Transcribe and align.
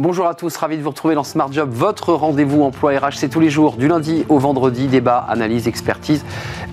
Bonjour 0.00 0.28
à 0.28 0.34
tous, 0.34 0.56
ravi 0.56 0.76
de 0.76 0.82
vous 0.82 0.90
retrouver 0.90 1.16
dans 1.16 1.24
Smart 1.24 1.52
Job, 1.52 1.70
votre 1.72 2.12
rendez-vous 2.12 2.62
emploi 2.62 2.96
RH. 3.00 3.14
C'est 3.14 3.28
tous 3.28 3.40
les 3.40 3.50
jours, 3.50 3.74
du 3.74 3.88
lundi 3.88 4.24
au 4.28 4.38
vendredi, 4.38 4.86
débat, 4.86 5.26
analyse, 5.28 5.66
expertise 5.66 6.24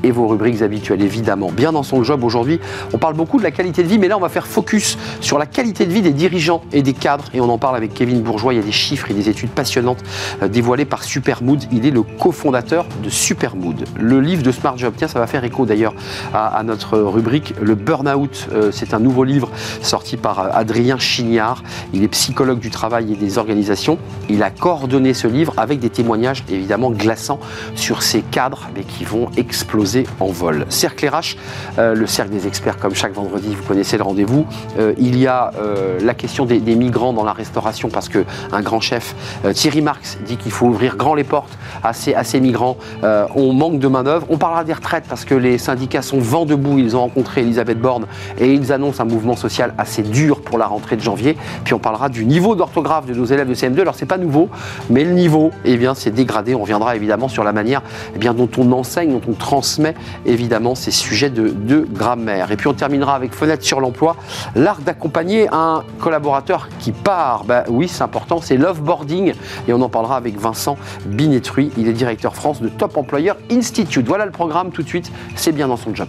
et 0.03 0.11
vos 0.11 0.27
rubriques 0.27 0.61
habituelles 0.61 1.01
évidemment. 1.01 1.51
Bien 1.51 1.71
dans 1.71 1.81
son 1.81 2.03
job 2.03 2.23
aujourd'hui, 2.23 2.59
on 2.93 2.99
parle 2.99 3.15
beaucoup 3.15 3.39
de 3.39 3.43
la 3.43 3.49
qualité 3.49 3.81
de 3.81 3.87
vie, 3.87 3.97
mais 3.97 4.07
là 4.07 4.15
on 4.15 4.19
va 4.19 4.29
faire 4.29 4.45
focus 4.45 4.99
sur 5.21 5.39
la 5.39 5.47
qualité 5.47 5.87
de 5.87 5.91
vie 5.91 6.03
des 6.03 6.13
dirigeants 6.13 6.61
et 6.71 6.83
des 6.83 6.93
cadres. 6.93 7.25
Et 7.33 7.41
on 7.41 7.49
en 7.49 7.57
parle 7.57 7.75
avec 7.75 7.95
Kevin 7.95 8.21
Bourgeois. 8.21 8.53
Il 8.53 8.57
y 8.57 8.59
a 8.59 8.63
des 8.63 8.71
chiffres 8.71 9.09
et 9.09 9.15
des 9.15 9.27
études 9.27 9.49
passionnantes 9.49 10.03
euh, 10.43 10.47
dévoilées 10.47 10.85
par 10.85 11.03
Supermood. 11.03 11.63
Il 11.71 11.87
est 11.87 11.91
le 11.91 12.03
cofondateur 12.03 12.85
de 13.03 13.09
Supermood. 13.09 13.85
Le 13.99 14.21
livre 14.21 14.43
de 14.43 14.51
Smart 14.51 14.77
Job, 14.77 14.93
tiens, 14.95 15.07
ça 15.07 15.17
va 15.17 15.25
faire 15.25 15.43
écho 15.43 15.65
d'ailleurs 15.65 15.95
à, 16.31 16.61
notre 16.61 16.99
rubrique 16.99 17.55
Le 17.59 17.73
Burnout. 17.73 18.49
Euh, 18.53 18.69
c'est 18.71 18.93
un 18.93 18.99
nouveau 18.99 19.23
livre 19.23 19.49
sorti 19.81 20.15
par 20.15 20.39
euh, 20.39 20.49
Adrien 20.53 20.99
Chignard. 20.99 21.63
Il 21.91 22.03
est 22.03 22.07
psychologue 22.09 22.59
du 22.59 22.69
travail 22.69 23.14
des 23.17 23.37
organisations. 23.37 23.97
Il 24.29 24.43
a 24.43 24.49
coordonné 24.49 25.13
ce 25.13 25.27
livre 25.27 25.53
avec 25.57 25.79
des 25.79 25.89
témoignages 25.89 26.43
évidemment 26.49 26.91
glaçants 26.91 27.39
sur 27.75 28.01
ces 28.01 28.21
cadres 28.21 28.69
mais 28.75 28.83
qui 28.83 29.03
vont 29.03 29.29
exploser 29.37 30.05
en 30.19 30.27
vol. 30.27 30.65
Cercle 30.69 31.07
RH, 31.07 31.37
euh, 31.79 31.95
le 31.95 32.07
cercle 32.07 32.31
des 32.31 32.47
experts 32.47 32.77
comme 32.77 32.95
chaque 32.95 33.13
vendredi, 33.13 33.53
vous 33.55 33.63
connaissez 33.63 33.97
le 33.97 34.03
rendez-vous. 34.03 34.45
Euh, 34.79 34.93
il 34.97 35.17
y 35.17 35.27
a 35.27 35.51
euh, 35.57 35.99
la 36.01 36.13
question 36.13 36.45
des, 36.45 36.59
migrants 36.75 37.13
dans 37.13 37.23
la 37.23 37.31
restauration 37.31 37.89
parce 37.89 38.09
que 38.09 38.25
un 38.51 38.61
grand 38.61 38.81
chef, 38.81 39.15
Thierry 39.53 39.81
Marx, 39.81 40.17
dit 40.25 40.35
qu'il 40.35 40.51
faut 40.51 40.65
ouvrir 40.65 40.97
grand 40.97 41.13
les 41.13 41.23
portes 41.23 41.57
à 41.83 41.93
ces, 41.93 42.13
à 42.13 42.25
ces 42.25 42.41
migrants. 42.41 42.75
on 43.01 43.53
manque 43.53 43.79
de 43.79 43.87
main-d'œuvre. 43.87 44.27
On 44.29 44.37
parlera 44.37 44.65
des 44.65 44.73
retraites 44.73 45.05
parce 45.07 45.23
que 45.23 45.35
les 45.35 45.57
syndicats 45.57 46.01
sont 46.01 46.19
vent 46.19 46.45
debout. 46.45 46.77
Ils 46.79 46.97
ont 46.97 47.01
rencontré 47.01 47.41
Elisabeth 47.41 47.79
Borne 47.79 48.07
et 48.39 48.53
ils 48.53 48.73
annoncent 48.73 49.01
un 49.01 49.05
mouvement 49.05 49.35
social 49.37 49.73
assez 49.77 50.01
dur 50.01 50.41
pour 50.41 50.57
la 50.57 50.67
rentrée 50.67 50.97
de 50.97 51.01
janvier. 51.01 51.37
Puis 51.63 51.73
on 51.73 51.79
parlera 51.79 52.09
du 52.09 52.25
niveau 52.25 52.55
d'orthographe 52.55 53.04
de 53.05 53.13
nos 53.13 53.25
élèves 53.25 53.47
de 53.47 53.55
CM2. 53.55 53.81
Alors 53.81 53.95
c'est 53.95 54.05
pas 54.05 54.17
nouveau, 54.17 54.49
mais 54.89 55.03
le 55.03 55.11
niveau, 55.11 55.51
eh 55.63 55.77
bien, 55.77 55.93
c'est 55.93 56.11
dégradé. 56.11 56.55
On 56.55 56.61
reviendra 56.61 56.95
évidemment 56.95 57.27
sur 57.27 57.43
la 57.43 57.53
manière 57.53 57.81
eh 58.15 58.19
bien, 58.19 58.33
dont 58.33 58.49
on 58.57 58.71
enseigne, 58.71 59.11
dont 59.11 59.21
on 59.29 59.33
transmet 59.33 59.95
évidemment 60.25 60.75
ces 60.75 60.91
sujets 60.91 61.29
de, 61.29 61.49
de 61.49 61.87
grammaire. 61.91 62.51
Et 62.51 62.57
puis 62.57 62.67
on 62.67 62.73
terminera 62.73 63.15
avec 63.15 63.33
Fenêtre 63.33 63.63
sur 63.63 63.79
l'emploi, 63.79 64.15
l'art 64.55 64.79
d'accompagner 64.79 65.47
un 65.51 65.83
collaborateur 65.99 66.69
qui 66.79 66.91
part. 66.91 67.43
Ben, 67.45 67.63
oui, 67.69 67.87
c'est 67.87 68.03
important, 68.03 68.41
c'est 68.41 68.57
l'offboarding. 68.57 69.33
Et 69.67 69.73
on 69.73 69.81
en 69.81 69.89
parlera 69.89 70.17
avec 70.17 70.39
Vincent 70.39 70.77
Binetruy. 71.05 71.71
Il 71.77 71.87
est 71.87 71.93
directeur 71.93 72.35
France 72.35 72.61
de 72.61 72.69
Top 72.69 72.97
Employer 72.97 73.33
Institute. 73.51 74.05
Voilà 74.07 74.25
le 74.25 74.31
programme 74.31 74.71
tout 74.71 74.83
de 74.83 74.87
suite. 74.87 75.11
C'est 75.35 75.51
bien 75.51 75.67
dans 75.67 75.77
son 75.77 75.93
job. 75.93 76.07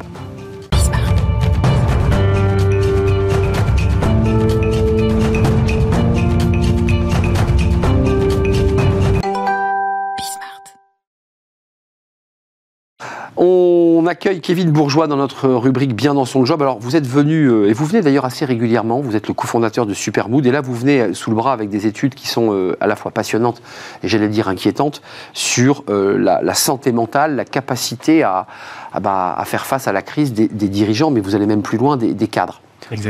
On 13.39 14.07
accueille 14.07 14.41
Kevin 14.41 14.71
Bourgeois 14.71 15.09
dans 15.09 15.17
notre 15.17 15.51
rubrique 15.51 15.95
Bien 15.95 16.15
dans 16.15 16.25
son 16.25 16.47
job. 16.47 16.63
Alors, 16.63 16.79
vous 16.79 16.97
êtes 16.97 17.07
venu, 17.07 17.51
euh, 17.51 17.69
et 17.69 17.75
vous 17.75 17.85
venez 17.85 18.01
d'ailleurs 18.01 18.25
assez 18.25 18.47
régulièrement, 18.47 19.01
vous 19.01 19.15
êtes 19.15 19.29
le 19.29 19.35
cofondateur 19.35 19.85
de 19.85 19.93
Supermood, 19.93 20.47
et 20.47 20.51
là, 20.51 20.63
vous 20.63 20.75
venez 20.75 21.03
euh, 21.03 21.13
sous 21.13 21.29
le 21.29 21.37
bras 21.37 21.53
avec 21.53 21.69
des 21.69 21.87
études 21.87 22.15
qui 22.15 22.29
sont 22.29 22.55
euh, 22.55 22.79
à 22.81 22.87
la 22.87 22.97
fois 22.97 23.11
passionnantes 23.11 23.61
et, 24.03 24.09
j'allais 24.09 24.29
dire, 24.29 24.49
inquiétantes 24.49 25.03
sur 25.35 25.85
la, 25.87 26.55
santé 26.55 26.93
mentale, 26.93 27.37
la 27.37 27.45
capacité 27.45 28.23
à, 28.23 28.47
bah, 29.01 29.37
faire 29.45 29.67
face 29.67 29.87
à 29.87 29.93
la 29.93 30.01
crise 30.01 30.33
des, 30.33 30.49
dirigeants, 30.49 31.11
mais 31.11 31.21
vous 31.21 31.35
allez 31.35 31.47
même 31.47 31.63
plus 31.63 31.77
loin, 31.77 31.97
des 31.97 32.29
cadres. 32.29 32.61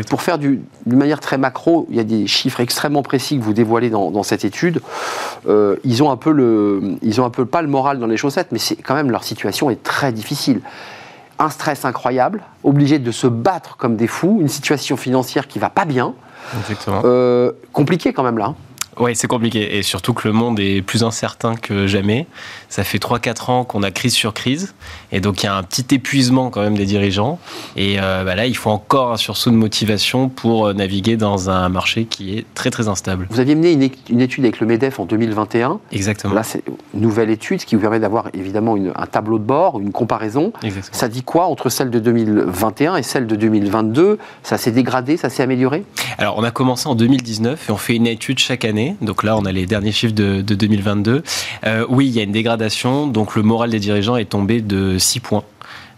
Pour 0.08 0.22
faire 0.22 0.38
d'une 0.38 0.64
manière 0.86 1.20
très 1.20 1.38
macro, 1.38 1.86
il 1.90 1.96
y 1.96 2.00
a 2.00 2.04
des 2.04 2.26
chiffres 2.26 2.60
extrêmement 2.60 3.02
précis 3.02 3.38
que 3.38 3.42
vous 3.42 3.52
dévoilez 3.52 3.90
dans, 3.90 4.22
cette 4.22 4.44
étude. 4.44 4.80
Euh, 5.48 5.76
ils 5.84 6.02
ont 6.02 6.10
un 6.10 6.16
peu 6.16 6.32
le, 6.32 6.96
ils 7.02 7.20
ont 7.20 7.24
un 7.24 7.30
peu 7.30 7.44
pas 7.44 7.62
le 7.62 7.68
moral 7.68 7.98
dans 7.98 8.06
les 8.06 8.16
chaussettes, 8.16 8.48
mais 8.52 8.58
c'est 8.58 8.76
quand 8.76 8.94
même 8.94 9.10
leur 9.10 9.24
situation 9.24 9.70
est 9.70 9.82
très 9.82 10.12
difficile. 10.12 10.60
Un 11.38 11.50
stress 11.50 11.84
incroyable, 11.84 12.42
obligé 12.64 12.98
de 12.98 13.10
se 13.10 13.26
battre 13.26 13.76
comme 13.76 13.96
des 13.96 14.06
fous, 14.06 14.38
une 14.40 14.48
situation 14.48 14.96
financière 14.96 15.46
qui 15.46 15.58
va 15.58 15.68
pas 15.68 15.84
bien. 15.84 16.14
Exactement. 16.58 17.02
Euh, 17.04 17.52
compliqué 17.72 18.12
quand 18.14 18.22
même 18.22 18.38
là. 18.38 18.46
Hein. 18.46 18.54
Oui, 18.98 19.14
c'est 19.14 19.26
compliqué. 19.26 19.76
Et 19.76 19.82
surtout 19.82 20.14
que 20.14 20.26
le 20.26 20.32
monde 20.32 20.58
est 20.58 20.80
plus 20.80 21.04
incertain 21.04 21.54
que 21.54 21.86
jamais. 21.86 22.26
Ça 22.70 22.82
fait 22.82 22.98
3-4 22.98 23.50
ans 23.50 23.64
qu'on 23.64 23.82
a 23.82 23.90
crise 23.90 24.14
sur 24.14 24.32
crise. 24.32 24.74
Et 25.12 25.20
donc, 25.20 25.42
il 25.42 25.46
y 25.46 25.48
a 25.48 25.56
un 25.56 25.62
petit 25.62 25.94
épuisement 25.94 26.50
quand 26.50 26.60
même 26.60 26.76
des 26.76 26.84
dirigeants. 26.84 27.38
Et 27.76 27.96
euh, 28.00 28.24
bah 28.24 28.34
là, 28.34 28.46
il 28.46 28.56
faut 28.56 28.70
encore 28.70 29.12
un 29.12 29.16
sursaut 29.16 29.50
de 29.50 29.56
motivation 29.56 30.28
pour 30.28 30.66
euh, 30.66 30.72
naviguer 30.72 31.16
dans 31.16 31.50
un 31.50 31.68
marché 31.68 32.04
qui 32.04 32.38
est 32.38 32.46
très, 32.54 32.70
très 32.70 32.88
instable. 32.88 33.26
Vous 33.30 33.40
aviez 33.40 33.54
mené 33.54 33.90
une, 34.10 34.20
étude 34.20 34.44
avec 34.44 34.60
le 34.60 34.66
MEDEF 34.66 35.00
en 35.00 35.04
2021. 35.04 35.80
Exactement. 35.92 36.34
Là, 36.34 36.42
c'est 36.42 36.62
une 36.94 37.00
nouvelle 37.00 37.30
étude, 37.30 37.64
qui 37.64 37.74
vous 37.74 37.80
permet 37.80 38.00
d'avoir 38.00 38.28
évidemment 38.34 38.76
un 38.94 39.06
tableau 39.06 39.38
de 39.38 39.44
bord, 39.44 39.80
une 39.80 39.92
comparaison. 39.92 40.52
Exactement. 40.62 40.98
Ça 40.98 41.08
dit 41.08 41.22
quoi 41.22 41.46
entre 41.46 41.68
celle 41.68 41.90
de 41.90 41.98
2021 41.98 42.96
et 42.96 43.02
celle 43.02 43.26
de 43.26 43.36
2022 43.36 44.18
Ça 44.42 44.58
s'est 44.58 44.72
dégradé 44.72 45.16
Ça 45.16 45.30
s'est 45.30 45.42
amélioré? 45.42 45.84
Alors, 46.18 46.36
on 46.38 46.44
a 46.44 46.50
commencé 46.50 46.88
en 46.88 46.94
2019 46.94 47.68
et 47.68 47.72
on 47.72 47.76
fait 47.76 47.96
une 47.96 48.06
étude 48.06 48.38
chaque 48.38 48.64
année 48.64 48.96
donc 49.00 49.22
là, 49.22 49.36
on 49.36 49.44
a 49.44 49.52
les 49.52 49.66
derniers 49.66 49.92
chiffres 49.92 50.14
de, 50.14 50.42
2022. 50.42 51.22
Euh, 51.64 51.86
oui, 51.88 52.06
il 52.06 52.12
y 52.12 52.20
a 52.20 52.22
une 52.22 52.32
dégradation. 52.32 53.06
Donc 53.06 53.36
le 53.36 53.42
moral 53.42 53.70
des 53.70 53.78
dirigeants 53.78 54.16
est 54.16 54.26
tombé 54.26 54.60
de 54.60 54.95
6 54.98 55.20
points. 55.20 55.44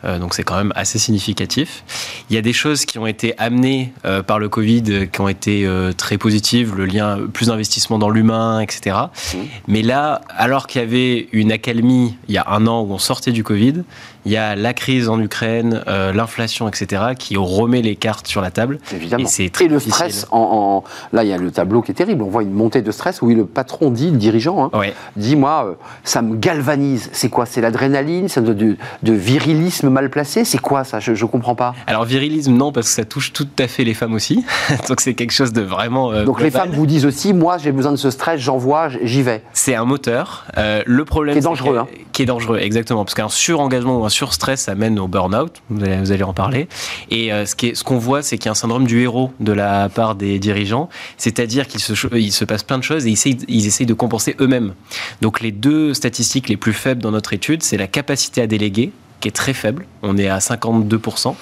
Euh, 0.04 0.20
donc 0.20 0.34
c'est 0.34 0.44
quand 0.44 0.56
même 0.56 0.72
assez 0.76 0.98
significatif. 0.98 1.82
Il 2.30 2.36
y 2.36 2.38
a 2.38 2.42
des 2.42 2.52
choses 2.52 2.84
qui 2.84 2.98
ont 2.98 3.06
été 3.06 3.36
amenées 3.36 3.92
euh, 4.04 4.22
par 4.22 4.38
le 4.38 4.48
Covid, 4.48 5.08
qui 5.10 5.20
ont 5.20 5.28
été 5.28 5.68
très 5.96 6.18
positives, 6.18 6.76
le 6.76 6.86
lien, 6.86 7.18
plus 7.32 7.46
d'investissement 7.46 7.98
dans 7.98 8.10
l'humain, 8.10 8.60
etc. 8.60 8.96
Mmh. 9.34 9.38
Mais 9.66 9.82
là, 9.82 10.20
alors 10.28 10.68
qu'il 10.68 10.80
y 10.80 10.84
avait 10.84 11.28
une 11.32 11.50
accalmie 11.50 12.14
il 12.28 12.34
y 12.34 12.38
a 12.38 12.46
un 12.48 12.66
an 12.68 12.82
où 12.82 12.92
on 12.92 12.98
sortait 12.98 13.32
du 13.32 13.42
Covid, 13.42 13.82
il 14.28 14.32
y 14.32 14.36
a 14.36 14.54
la 14.56 14.74
crise 14.74 15.08
en 15.08 15.18
Ukraine, 15.18 15.82
euh, 15.88 16.12
l'inflation, 16.12 16.68
etc., 16.68 17.14
qui 17.18 17.38
remet 17.38 17.80
les 17.80 17.96
cartes 17.96 18.26
sur 18.26 18.42
la 18.42 18.50
table. 18.50 18.78
Évidemment. 18.92 19.24
Et 19.24 19.26
c'est 19.26 19.48
très 19.48 19.68
le 19.68 19.78
stress, 19.78 20.26
en, 20.30 20.84
là, 21.14 21.24
il 21.24 21.30
y 21.30 21.32
a 21.32 21.38
le 21.38 21.50
tableau 21.50 21.80
qui 21.80 21.92
est 21.92 21.94
terrible. 21.94 22.22
On 22.22 22.28
voit 22.28 22.42
une 22.42 22.52
montée 22.52 22.82
de 22.82 22.90
stress 22.90 23.22
où 23.22 23.30
le 23.30 23.46
patron 23.46 23.90
dit, 23.90 24.10
le 24.10 24.18
dirigeant, 24.18 24.70
hein, 24.70 24.80
dit 25.16 25.34
Moi, 25.34 25.64
euh, 25.66 25.74
ça 26.04 26.20
me 26.20 26.36
galvanise. 26.36 27.08
C'est 27.14 27.30
quoi? 27.30 27.46
C'est 27.46 27.62
l'adrénaline? 27.62 28.28
C'est 28.28 28.44
de, 28.44 28.52
de, 28.52 29.12
virilisme 29.14 29.88
mal 29.88 30.10
placé? 30.10 30.44
C'est 30.44 30.60
quoi 30.60 30.84
ça? 30.84 31.00
Je 31.00 31.12
ne 31.12 31.30
comprends 31.30 31.54
pas. 31.54 31.74
Alors, 31.86 32.04
virilisme, 32.04 32.52
non, 32.52 32.70
parce 32.70 32.88
que 32.88 32.92
ça 32.92 33.06
touche 33.06 33.32
tout 33.32 33.48
à 33.58 33.66
fait 33.66 33.84
les 33.84 33.94
femmes 33.94 34.12
aussi. 34.12 34.44
Donc, 34.88 35.00
c'est 35.00 35.14
quelque 35.14 35.32
chose 35.32 35.54
de 35.54 35.62
vraiment. 35.62 36.12
Euh, 36.12 36.26
Donc, 36.26 36.42
les 36.42 36.50
femmes 36.50 36.72
vous 36.72 36.84
disent 36.84 37.06
aussi 37.06 37.32
Moi, 37.32 37.56
j'ai 37.56 37.72
besoin 37.72 37.92
de 37.92 37.96
ce 37.96 38.10
stress, 38.10 38.38
j'envoie, 38.38 38.90
j'y 39.02 39.22
vais. 39.22 39.42
C'est 39.54 39.74
un 39.74 39.86
moteur. 39.86 40.44
le 40.54 41.04
problème. 41.06 41.32
Qui 41.32 41.38
est 41.38 41.42
dangereux. 41.42 41.78
Hein. 41.78 41.86
Qui 42.12 42.22
est 42.24 42.26
dangereux, 42.26 42.58
exactement. 42.58 43.06
Parce 43.06 43.14
qu'un 43.14 43.30
surengagement 43.30 44.00
ou 44.00 44.04
un 44.04 44.10
surstress 44.18 44.68
amène 44.68 44.98
au 44.98 45.06
burn-out, 45.06 45.62
vous 45.70 45.84
allez, 45.84 45.98
vous 45.98 46.12
allez, 46.12 46.24
en 46.24 46.32
parler. 46.32 46.68
Et 47.10 47.32
euh, 47.32 47.46
ce 47.46 47.54
qu'on 47.84 48.00
ce 48.00 48.04
voit, 48.04 48.22
c'est 48.22 48.36
qu'il 48.36 48.46
y 48.46 48.48
a 48.48 48.52
un 48.52 48.54
syndrome 48.54 48.86
du 48.86 49.00
héros 49.02 49.32
de 49.38 49.52
la 49.52 49.88
part 49.88 50.16
des 50.16 50.38
dirigeants, 50.38 50.88
c'est-à-dire 51.16 51.68
qu'il 51.68 51.80
se, 51.80 51.94
se 51.94 52.44
passe 52.44 52.62
plein 52.64 52.78
de 52.78 52.84
choses 52.84 53.06
et 53.06 53.10
ils 53.10 53.18
ils 53.48 53.66
essayent 53.66 53.86
de 53.86 53.94
compenser 53.94 54.34
eux-mêmes. 54.40 54.74
Donc 55.20 55.40
les 55.40 55.52
deux 55.52 55.94
statistiques 55.94 56.48
les 56.48 56.56
plus 56.56 56.72
faibles 56.72 57.00
dans 57.00 57.12
notre 57.12 57.32
étude, 57.32 57.62
c'est 57.62 57.76
la 57.76 57.86
capacité 57.86 58.42
à 58.42 58.46
déléguer, 58.46 58.90
qui 59.20 59.28
est 59.28 59.32
très 59.32 59.52
faible, 59.52 59.86
on 60.02 60.16
est 60.16 60.28
à 60.28 60.38
52%, 60.38 61.34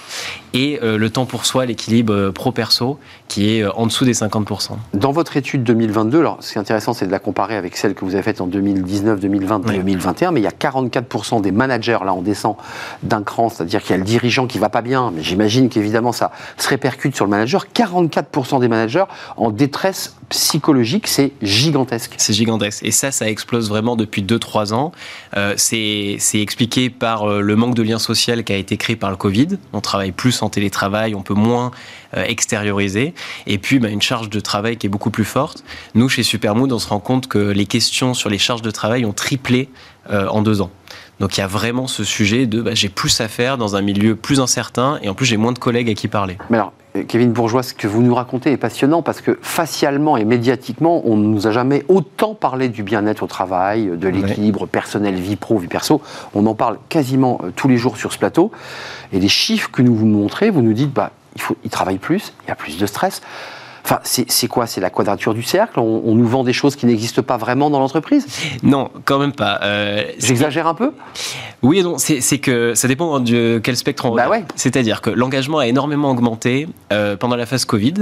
et 0.55 0.81
euh, 0.83 0.97
le 0.97 1.11
temps 1.11 1.27
pour 1.27 1.45
soi, 1.45 1.67
l'équilibre 1.67 2.15
euh, 2.15 2.33
pro-perso, 2.33 2.99
qui 3.29 3.55
est 3.55 3.63
euh, 3.63 3.71
en 3.75 3.87
dessous 3.87 4.07
des 4.07 4.15
50%. 4.15 4.71
Dans 4.95 5.13
votre 5.13 5.37
étude 5.37 5.63
2022, 5.65 6.21
alors 6.21 6.39
ce 6.41 6.53
qui 6.53 6.59
est 6.59 6.61
intéressant, 6.61 6.95
c'est 6.95 7.07
de 7.07 7.11
la 7.11 7.19
comparer 7.19 7.57
avec 7.57 7.77
celle 7.77 7.95
que 7.95 8.07
vous 8.07 8.15
avez 8.15 8.23
faite 8.23 8.41
en 8.41 8.47
2019, 8.47 9.21
2020, 9.21 9.59
2021, 9.67 10.31
mais 10.33 10.41
il 10.41 10.45
y 10.45 10.47
a 10.47 10.51
44% 10.51 11.43
des 11.43 11.53
managers, 11.53 11.99
là 12.05 12.15
on 12.15 12.23
descend 12.23 12.57
d'un 13.03 13.23
cran, 13.23 13.51
c'est-à-dire 13.51 13.83
qu'il 13.83 13.91
y 13.91 13.95
a 13.95 13.99
le 13.99 14.05
dirigeant 14.05 14.47
qui 14.47 14.59
va 14.59 14.71
pas 14.71 14.81
bien, 14.81 15.13
mais 15.15 15.23
j'imagine 15.23 15.69
qu'évidemment 15.69 16.13
ça 16.13 16.33
se 16.57 16.69
répercute 16.69 17.15
sur 17.15 17.27
le 17.27 17.31
manager, 17.31 17.67
44% 17.75 18.61
des 18.61 18.69
managers 18.69 19.05
en 19.37 19.51
détresse 19.51 20.17
psychologique, 20.31 21.07
c'est 21.07 21.33
gigantesque. 21.43 22.15
C'est 22.17 22.33
gigantesque, 22.33 22.83
et 22.83 22.91
ça, 22.91 23.13
ça 23.13 23.29
explose 23.29 23.69
vraiment 23.69 23.95
depuis 23.95 24.23
2-3 24.23 24.73
ans. 24.73 24.93
c'est 25.57 26.19
expliqué 26.35 26.89
par 26.89 27.27
le 27.27 27.57
manque 27.57 27.66
de 27.75 27.83
lien 27.83 27.99
social 27.99 28.45
qui 28.45 28.53
a 28.53 28.57
été 28.57 28.77
créé 28.77 28.97
par 28.97 29.11
le 29.11 29.17
Covid, 29.17 29.59
on 29.73 29.81
travaille 29.81 30.13
plus 30.13 30.43
en 30.43 30.49
télétravail, 30.49 31.15
on 31.15 31.23
peut 31.23 31.35
moins 31.35 31.71
euh, 32.17 32.25
extérioriser. 32.25 33.15
Et 33.47 33.59
puis, 33.59 33.79
bah, 33.79 33.89
une 33.89 34.03
charge 34.03 34.31
de 34.31 34.41
travail 34.41 34.77
qui 34.77 34.87
est 34.87 34.91
beaucoup 34.91 35.11
plus 35.11 35.25
forte. 35.25 35.65
Nous, 35.95 36.09
chez 36.09 36.23
Supermood, 36.23 36.73
on 36.73 36.79
se 36.79 36.89
rend 36.89 37.01
compte 37.01 37.27
que 37.27 37.39
les 37.39 37.67
questions 37.67 38.15
sur 38.15 38.31
les 38.31 38.39
charges 38.39 38.63
de 38.63 38.71
travail 38.71 39.05
ont 39.05 39.13
triplé 39.13 39.69
euh, 40.11 40.29
en 40.29 40.43
deux 40.43 40.61
ans. 40.61 40.71
Donc 41.19 41.37
il 41.37 41.41
y 41.41 41.43
a 41.43 41.47
vraiment 41.47 41.87
ce 41.87 42.05
sujet 42.05 42.47
de 42.47 42.61
bah, 42.61 42.75
j'ai 42.75 42.89
plus 42.89 43.21
à 43.21 43.29
faire 43.29 43.57
dans 43.57 43.75
un 43.75 43.81
milieu 43.81 44.17
plus 44.17 44.39
incertain 44.39 44.99
et 45.03 45.09
en 45.09 45.15
plus 45.15 45.27
j'ai 45.27 45.39
moins 45.39 45.53
de 45.53 45.59
collègues 45.59 45.89
à 45.89 45.95
qui 45.95 46.09
parler. 46.09 46.37
Mais 46.51 46.59
Kevin 47.05 47.33
Bourgeois, 47.33 47.63
ce 47.63 47.75
que 47.75 47.87
vous 47.87 48.03
nous 48.03 48.15
racontez 48.15 48.53
est 48.53 48.57
passionnant 48.57 49.03
parce 49.03 49.21
que 49.21 49.39
facialement 49.43 50.17
et 50.17 50.25
médiatiquement, 50.25 51.03
on 51.05 51.17
ne 51.17 51.27
nous 51.27 51.47
a 51.47 51.51
jamais 51.51 51.85
autant 51.89 52.35
parlé 52.35 52.69
du 52.69 52.83
bien-être 52.83 53.23
au 53.23 53.27
travail, 53.27 53.91
de 53.97 54.09
l'équilibre 54.09 54.67
personnel, 54.67 55.15
vie 55.15 55.37
pro, 55.37 55.59
vie 55.59 55.69
perso. 55.69 56.01
On 56.35 56.47
en 56.47 56.55
parle 56.55 56.79
quasiment 56.89 57.41
euh, 57.43 57.51
tous 57.55 57.69
les 57.69 57.77
jours 57.77 57.97
sur 57.97 58.13
ce 58.13 58.19
plateau. 58.19 58.51
Et 59.13 59.21
les 59.21 59.29
chiffres 59.29 59.71
que 59.71 59.83
nous 59.83 59.95
vous 59.95 60.07
montrez, 60.07 60.51
vous 60.51 60.63
nous 60.63 60.73
dites, 60.73 60.93
bah, 60.93 61.13
il, 61.35 61.43
faut, 61.43 61.57
il 61.65 61.71
travaille 61.71 61.99
plus, 61.99 62.33
il 62.45 62.49
y 62.49 62.53
a 62.53 62.55
plus 62.55 62.79
de 62.79 62.87
stress. 62.87 63.23
Enfin, 63.89 64.01
c'est 64.03 64.49
quoi? 64.49 64.67
C'est 64.67 64.81
la 64.81 64.91
quadrature 64.91 65.33
du 65.33 65.45
cercle? 65.45 65.79
On, 65.79 66.17
nous 66.17 66.27
vend 66.27 66.43
des 66.43 66.53
choses 66.53 66.75
qui 66.75 66.87
n'existent 66.87 67.23
pas 67.23 67.37
vraiment 67.37 67.71
dans 67.71 67.79
l'entreprise? 67.79 68.27
Non, 68.65 68.91
quand 69.05 69.21
même 69.21 69.31
pas. 69.31 69.61
Euh, 69.63 70.03
J'exagère 70.19 70.67
un 70.67 70.75
peu? 70.75 70.91
Oui 71.63 71.79
et 71.79 71.83
non, 71.85 71.97
c'est 71.97 72.39
que 72.39 72.75
ça 72.75 72.89
dépend 72.89 73.21
de 73.21 73.61
quel 73.63 73.77
spectre 73.77 74.07
on 74.07 74.17
bah 74.17 74.27
regarde. 74.27 74.47
C'est-à-dire 74.57 75.03
que 75.03 75.11
l'engagement 75.11 75.59
a 75.59 75.69
énormément 75.69 76.11
augmenté 76.11 76.67
euh, 76.93 77.17
pendant 77.17 77.37
la 77.37 77.47
phase 77.47 77.65
Covid, 77.65 77.95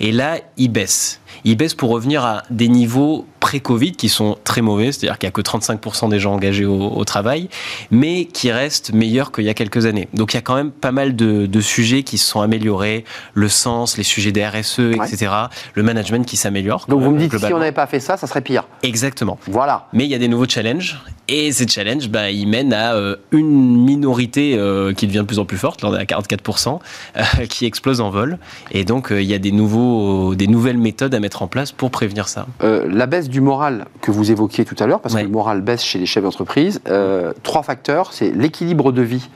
et 0.00 0.12
là, 0.12 0.36
il 0.58 0.68
baisse. 0.68 1.21
Il 1.44 1.56
baisse 1.56 1.74
pour 1.74 1.90
revenir 1.90 2.24
à 2.24 2.42
des 2.50 2.68
niveaux 2.68 3.26
pré-Covid 3.40 3.92
qui 3.92 4.08
sont 4.08 4.38
très 4.44 4.62
mauvais, 4.62 4.92
c'est-à-dire 4.92 5.18
qu'il 5.18 5.26
n'y 5.26 5.32
a 5.32 5.32
que 5.32 5.40
35% 5.40 6.08
des 6.08 6.20
gens 6.20 6.32
engagés 6.32 6.64
au, 6.64 7.04
travail, 7.04 7.48
mais 7.90 8.26
qui 8.26 8.52
restent 8.52 8.92
meilleurs 8.92 9.32
qu'il 9.32 9.44
y 9.44 9.48
a 9.48 9.54
quelques 9.54 9.84
années. 9.86 10.08
Donc 10.14 10.32
il 10.32 10.36
y 10.36 10.38
a 10.38 10.42
quand 10.42 10.54
même 10.54 10.70
pas 10.70 10.92
mal 10.92 11.16
de, 11.16 11.60
sujets 11.60 12.04
qui 12.04 12.18
se 12.18 12.26
sont 12.26 12.40
améliorés, 12.40 13.04
le 13.34 13.48
sens, 13.48 13.96
les 13.98 14.04
sujets 14.04 14.32
des 14.32 14.46
RSE, 14.46 14.78
etc., 14.78 15.32
le 15.74 15.82
management 15.82 16.24
qui 16.24 16.36
s'améliore. 16.36 16.86
Donc 16.88 17.02
vous 17.02 17.10
me 17.10 17.18
dites, 17.18 17.36
si 17.36 17.52
on 17.52 17.58
n'avait 17.58 17.72
pas 17.72 17.86
fait 17.86 18.00
ça, 18.00 18.16
ça 18.16 18.26
serait 18.26 18.40
pire. 18.40 18.68
Exactement. 18.82 19.38
Voilà. 19.48 19.88
Mais 19.92 20.04
il 20.04 20.10
y 20.10 20.14
a 20.14 20.18
des 20.18 20.28
nouveaux 20.28 20.48
challenges, 20.48 21.00
et 21.28 21.50
ces 21.50 21.66
challenges, 21.66 22.08
bah, 22.08 22.30
ils 22.30 22.46
mènent 22.46 22.72
à 22.72 22.94
euh, 22.94 23.16
une 23.30 23.84
minorité 23.84 24.56
euh, 24.56 24.92
qui 24.92 25.06
devient 25.06 25.20
de 25.20 25.22
plus 25.24 25.38
en 25.38 25.44
plus 25.44 25.56
forte, 25.56 25.82
là 25.82 25.88
on 25.88 25.94
est 25.96 26.00
à 26.00 26.04
44%, 26.04 26.78
euh, 27.16 27.22
qui 27.48 27.64
explose 27.64 28.00
en 28.00 28.10
vol. 28.10 28.38
Et 28.70 28.84
donc 28.84 29.08
il 29.10 29.22
y 29.22 29.34
a 29.34 29.38
des, 29.38 29.52
nouveaux, 29.52 30.34
des 30.34 30.46
nouvelles 30.46 30.78
méthodes 30.78 31.14
à 31.14 31.20
mettre 31.20 31.31
en 31.40 31.46
place 31.46 31.72
pour 31.72 31.90
prévenir 31.90 32.28
ça. 32.28 32.46
la 32.60 33.06
baisse 33.06 33.28
du 33.28 33.40
moral 33.40 33.86
que 34.00 34.10
vous 34.10 34.30
évoquiez 34.30 34.64
tout 34.64 34.76
à 34.78 34.86
l'heure, 34.86 35.00
parce 35.00 35.14
que 35.14 35.20
le 35.20 35.28
moral 35.28 35.60
baisse 35.60 35.82
chez 35.82 35.98
les 35.98 36.06
chefs 36.06 36.22
d'entreprise, 36.22 36.80
euh, 36.88 37.32
trois 37.42 37.62
facteurs, 37.62 38.12
c'est 38.12 38.30
l'équilibre 38.30 38.92
de 38.92 39.02
vie. 39.02 39.28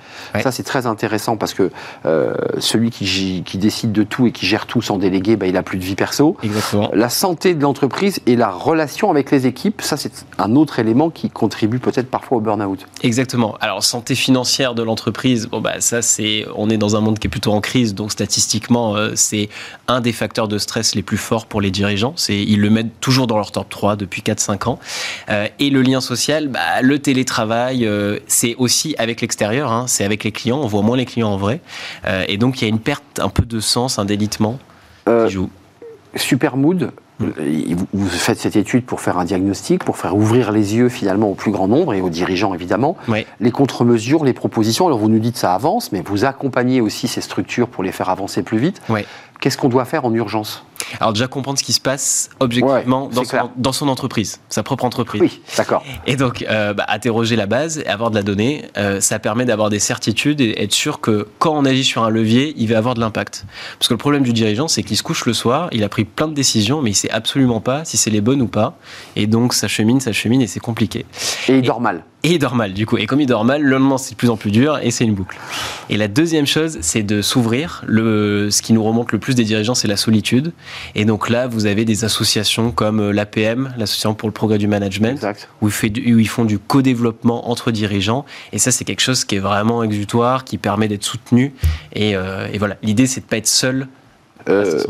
Ça, 0.42 0.52
c'est 0.52 0.62
très 0.62 0.86
intéressant 0.86 1.36
parce 1.36 1.54
que 1.54 1.70
euh, 2.04 2.34
celui 2.58 2.90
qui, 2.90 3.42
qui, 3.44 3.58
décide 3.58 3.92
de 3.92 4.02
tout 4.02 4.26
et 4.26 4.32
qui 4.32 4.46
gère 4.46 4.66
tout 4.66 4.82
sans 4.82 4.98
déléguer, 4.98 5.36
bah, 5.36 5.46
il 5.46 5.56
a 5.56 5.62
plus 5.62 5.78
de 5.78 5.84
vie 5.84 5.94
perso. 5.94 6.36
Exactement. 6.42 6.90
La 6.92 7.08
santé 7.08 7.54
de 7.54 7.62
l'entreprise 7.62 8.20
et 8.26 8.36
la 8.36 8.50
relation 8.50 9.10
avec 9.10 9.30
les 9.30 9.46
équipes, 9.46 9.80
ça, 9.82 9.96
c'est 9.96 10.12
un 10.38 10.56
autre 10.56 10.78
élément 10.78 11.10
qui 11.10 11.30
contribue 11.30 11.78
peut-être 11.78 12.10
parfois 12.10 12.38
au 12.38 12.40
burn-out. 12.40 12.86
Exactement. 13.02 13.56
Alors, 13.60 13.82
santé 13.82 14.14
financière 14.14 14.74
de 14.74 14.82
l'entreprise, 14.82 15.46
bon, 15.46 15.60
bah, 15.60 15.80
ça, 15.80 16.02
c'est, 16.02 16.46
on 16.54 16.68
est 16.68 16.78
dans 16.78 16.96
un 16.96 17.00
monde 17.00 17.18
qui 17.18 17.28
est 17.28 17.30
plutôt 17.30 17.52
en 17.52 17.60
crise, 17.60 17.94
donc 17.94 18.12
statistiquement, 18.12 18.96
euh, 18.96 19.12
c'est 19.14 19.48
un 19.88 20.00
des 20.00 20.12
facteurs 20.12 20.48
de 20.48 20.58
stress 20.58 20.94
les 20.94 21.02
plus 21.02 21.16
forts 21.16 21.46
pour 21.46 21.60
les 21.60 21.70
dirigeants. 21.70 21.85
C'est, 22.16 22.36
ils 22.36 22.60
le 22.60 22.70
mettent 22.70 23.00
toujours 23.00 23.26
dans 23.26 23.36
leur 23.36 23.52
top 23.52 23.68
3 23.68 23.96
depuis 23.96 24.22
4-5 24.22 24.68
ans. 24.68 24.78
Euh, 25.28 25.46
et 25.58 25.70
le 25.70 25.82
lien 25.82 26.00
social, 26.00 26.48
bah, 26.48 26.82
le 26.82 26.98
télétravail, 26.98 27.86
euh, 27.86 28.18
c'est 28.26 28.54
aussi 28.56 28.94
avec 28.98 29.20
l'extérieur, 29.20 29.70
hein. 29.70 29.84
c'est 29.86 30.04
avec 30.04 30.24
les 30.24 30.32
clients, 30.32 30.58
on 30.58 30.66
voit 30.66 30.82
moins 30.82 30.96
les 30.96 31.04
clients 31.04 31.30
en 31.30 31.36
vrai. 31.36 31.60
Euh, 32.06 32.24
et 32.28 32.36
donc 32.38 32.60
il 32.60 32.64
y 32.64 32.66
a 32.66 32.68
une 32.68 32.80
perte 32.80 33.20
un 33.20 33.28
peu 33.28 33.44
de 33.44 33.60
sens, 33.60 33.98
un 33.98 34.04
délitement 34.04 34.58
qui 35.06 35.32
joue. 35.32 35.50
Super 36.16 36.56
mood, 36.56 36.90
mm. 37.20 37.26
vous 37.92 38.08
faites 38.08 38.38
cette 38.38 38.56
étude 38.56 38.84
pour 38.84 39.00
faire 39.00 39.18
un 39.18 39.24
diagnostic, 39.24 39.84
pour 39.84 39.98
faire 39.98 40.16
ouvrir 40.16 40.50
les 40.50 40.74
yeux 40.74 40.88
finalement 40.88 41.28
au 41.28 41.34
plus 41.34 41.52
grand 41.52 41.68
nombre 41.68 41.94
et 41.94 42.00
aux 42.00 42.10
dirigeants 42.10 42.54
évidemment. 42.54 42.96
Les 43.40 43.50
contre-mesures, 43.50 44.24
les 44.24 44.32
propositions, 44.32 44.86
alors 44.86 44.98
vous 44.98 45.10
nous 45.10 45.18
dites 45.20 45.36
ça 45.36 45.54
avance, 45.54 45.92
mais 45.92 46.02
vous 46.04 46.24
accompagnez 46.24 46.80
aussi 46.80 47.06
ces 47.06 47.20
structures 47.20 47.68
pour 47.68 47.84
les 47.84 47.92
faire 47.92 48.08
avancer 48.08 48.42
plus 48.42 48.58
vite. 48.58 48.80
Qu'est-ce 49.40 49.58
qu'on 49.58 49.68
doit 49.68 49.84
faire 49.84 50.04
en 50.04 50.14
urgence? 50.14 50.64
Alors 51.00 51.12
déjà 51.12 51.26
comprendre 51.26 51.58
ce 51.58 51.64
qui 51.64 51.72
se 51.72 51.80
passe 51.80 52.30
objectivement 52.40 53.08
dans, 53.56 53.72
son, 53.72 53.88
entreprise, 53.88 54.40
sa 54.48 54.62
propre 54.62 54.84
entreprise. 54.84 55.20
Oui, 55.20 55.40
d'accord. 55.56 55.84
Et 56.06 56.16
donc 56.16 56.44
euh, 56.48 56.74
bah, 56.74 56.86
interroger 56.88 57.36
la 57.36 57.46
base 57.46 57.78
et 57.78 57.86
avoir 57.86 58.10
de 58.10 58.16
la 58.16 58.22
donnée, 58.22 58.64
euh, 58.76 59.00
ça 59.00 59.18
permet 59.18 59.44
d'avoir 59.44 59.70
des 59.70 59.78
certitudes 59.78 60.40
et 60.40 60.62
être 60.62 60.72
sûr 60.72 61.00
que 61.00 61.28
quand 61.38 61.56
on 61.56 61.64
agit 61.64 61.84
sur 61.84 62.02
un 62.04 62.10
levier, 62.10 62.54
il 62.56 62.68
va 62.68 62.78
avoir 62.78 62.94
de 62.94 63.00
l'impact. 63.00 63.44
Parce 63.78 63.88
que 63.88 63.94
le 63.94 63.98
problème 63.98 64.22
du 64.22 64.32
dirigeant, 64.32 64.68
c'est 64.68 64.82
qu'il 64.82 64.96
se 64.96 65.02
couche 65.02 65.26
le 65.26 65.32
soir, 65.32 65.68
il 65.72 65.84
a 65.84 65.88
pris 65.88 66.04
plein 66.04 66.28
de 66.28 66.34
décisions, 66.34 66.82
mais 66.82 66.90
il 66.90 66.94
sait 66.94 67.10
absolument 67.10 67.60
pas 67.60 67.84
si 67.84 67.96
c'est 67.96 68.10
les 68.10 68.20
bonnes 68.20 68.42
ou 68.42 68.48
pas. 68.48 68.76
Et 69.16 69.26
donc 69.26 69.54
ça 69.54 69.68
chemine, 69.68 70.00
ça 70.00 70.12
chemine 70.12 70.42
et 70.42 70.46
c'est 70.46 70.60
compliqué. 70.60 71.06
Et 71.48 71.56
il 71.56 71.62
dort 71.62 71.80
mal 71.80 72.04
et 72.22 72.32
il 72.34 72.38
dort 72.38 72.54
mal 72.54 72.72
du 72.72 72.86
coup. 72.86 72.96
Et 72.96 73.06
comme 73.06 73.20
il 73.20 73.26
dort 73.26 73.44
mal, 73.44 73.62
le 73.62 73.70
lendemain 73.70 73.98
c'est 73.98 74.12
de 74.12 74.16
plus 74.16 74.30
en 74.30 74.36
plus 74.36 74.50
dur 74.50 74.78
et 74.82 74.90
c'est 74.90 75.04
une 75.04 75.14
boucle. 75.14 75.38
Et 75.90 75.96
la 75.96 76.08
deuxième 76.08 76.46
chose, 76.46 76.78
c'est 76.80 77.02
de 77.02 77.22
s'ouvrir. 77.22 77.82
Le, 77.86 78.50
ce 78.50 78.62
qui 78.62 78.72
nous 78.72 78.82
remonte 78.82 79.12
le 79.12 79.18
plus 79.18 79.34
des 79.34 79.44
dirigeants, 79.44 79.74
c'est 79.74 79.88
la 79.88 79.96
solitude. 79.96 80.52
Et 80.94 81.04
donc 81.04 81.28
là, 81.28 81.46
vous 81.46 81.66
avez 81.66 81.84
des 81.84 82.04
associations 82.04 82.72
comme 82.72 83.00
euh, 83.00 83.12
l'APM, 83.12 83.72
l'Association 83.78 84.14
pour 84.14 84.28
le 84.28 84.32
progrès 84.32 84.58
du 84.58 84.66
management, 84.66 85.24
où, 85.62 85.68
ils 85.68 86.28
font 86.28 86.44
du 86.44 86.58
co-développement 86.58 87.48
entre 87.50 87.70
dirigeants. 87.70 88.24
Et 88.52 88.58
ça, 88.58 88.72
c'est 88.72 88.84
quelque 88.84 89.02
chose 89.02 89.24
qui 89.24 89.36
est 89.36 89.40
vraiment 89.40 89.82
exutoire, 89.82 90.44
qui 90.44 90.58
permet 90.58 90.88
d'être 90.88 91.04
soutenu. 91.04 91.54
Et, 91.94 92.16
euh, 92.16 92.48
et 92.52 92.58
voilà, 92.58 92.76
l'idée, 92.82 93.06
c'est 93.06 93.20
de 93.20 93.26
pas 93.26 93.36
être 93.36 93.46
seul 93.46 93.86
euh, 94.48 94.82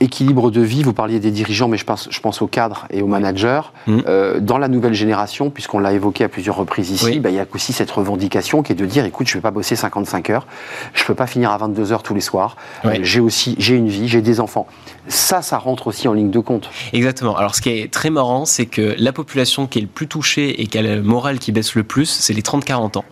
équilibre 0.00 0.50
de 0.50 0.60
vie, 0.60 0.82
vous 0.82 0.92
parliez 0.92 1.20
des 1.20 1.30
dirigeants, 1.30 1.68
mais 1.68 1.76
je 1.76 1.84
pense, 1.84 2.08
je 2.10 2.20
pense 2.20 2.42
aux 2.42 2.46
cadres 2.46 2.86
et 2.90 3.02
aux 3.02 3.06
managers. 3.06 3.62
Mmh. 3.86 3.98
Euh, 4.06 4.40
dans 4.40 4.58
la 4.58 4.68
nouvelle 4.68 4.94
génération, 4.94 5.50
puisqu'on 5.50 5.78
l'a 5.78 5.92
évoqué 5.92 6.24
à 6.24 6.28
plusieurs 6.28 6.56
reprises 6.56 6.90
ici, 6.90 7.20
bah, 7.20 7.30
il 7.30 7.36
y 7.36 7.40
a 7.40 7.46
aussi 7.54 7.72
cette 7.72 7.90
revendication 7.90 8.62
qui 8.62 8.72
est 8.72 8.76
de 8.76 8.86
dire 8.86 9.04
écoute, 9.04 9.26
je 9.26 9.32
ne 9.32 9.38
vais 9.38 9.42
pas 9.42 9.50
bosser 9.50 9.76
55 9.76 10.30
heures, 10.30 10.46
je 10.94 11.02
ne 11.02 11.06
peux 11.06 11.14
pas 11.14 11.26
finir 11.26 11.50
à 11.50 11.58
22 11.58 11.92
heures 11.92 12.02
tous 12.02 12.14
les 12.14 12.20
soirs, 12.20 12.56
euh, 12.84 12.98
j'ai 13.02 13.20
aussi 13.20 13.56
j'ai 13.58 13.74
une 13.74 13.88
vie, 13.88 14.08
j'ai 14.08 14.22
des 14.22 14.40
enfants. 14.40 14.66
Ça, 15.08 15.42
ça 15.42 15.58
rentre 15.58 15.88
aussi 15.88 16.06
en 16.06 16.12
ligne 16.12 16.30
de 16.30 16.38
compte. 16.38 16.70
Exactement. 16.92 17.36
Alors, 17.36 17.54
ce 17.56 17.60
qui 17.60 17.70
est 17.70 17.92
très 17.92 18.10
marrant, 18.10 18.44
c'est 18.44 18.66
que 18.66 18.94
la 18.98 19.12
population 19.12 19.66
qui 19.66 19.78
est 19.78 19.82
le 19.82 19.88
plus 19.88 20.06
touchée 20.06 20.62
et 20.62 20.66
qui 20.66 20.78
a 20.78 20.82
le 20.82 21.02
moral 21.02 21.38
qui 21.38 21.50
baisse 21.50 21.74
le 21.74 21.82
plus, 21.82 22.06
c'est 22.06 22.32
les 22.32 22.42
30-40 22.42 22.98
ans. 22.98 23.04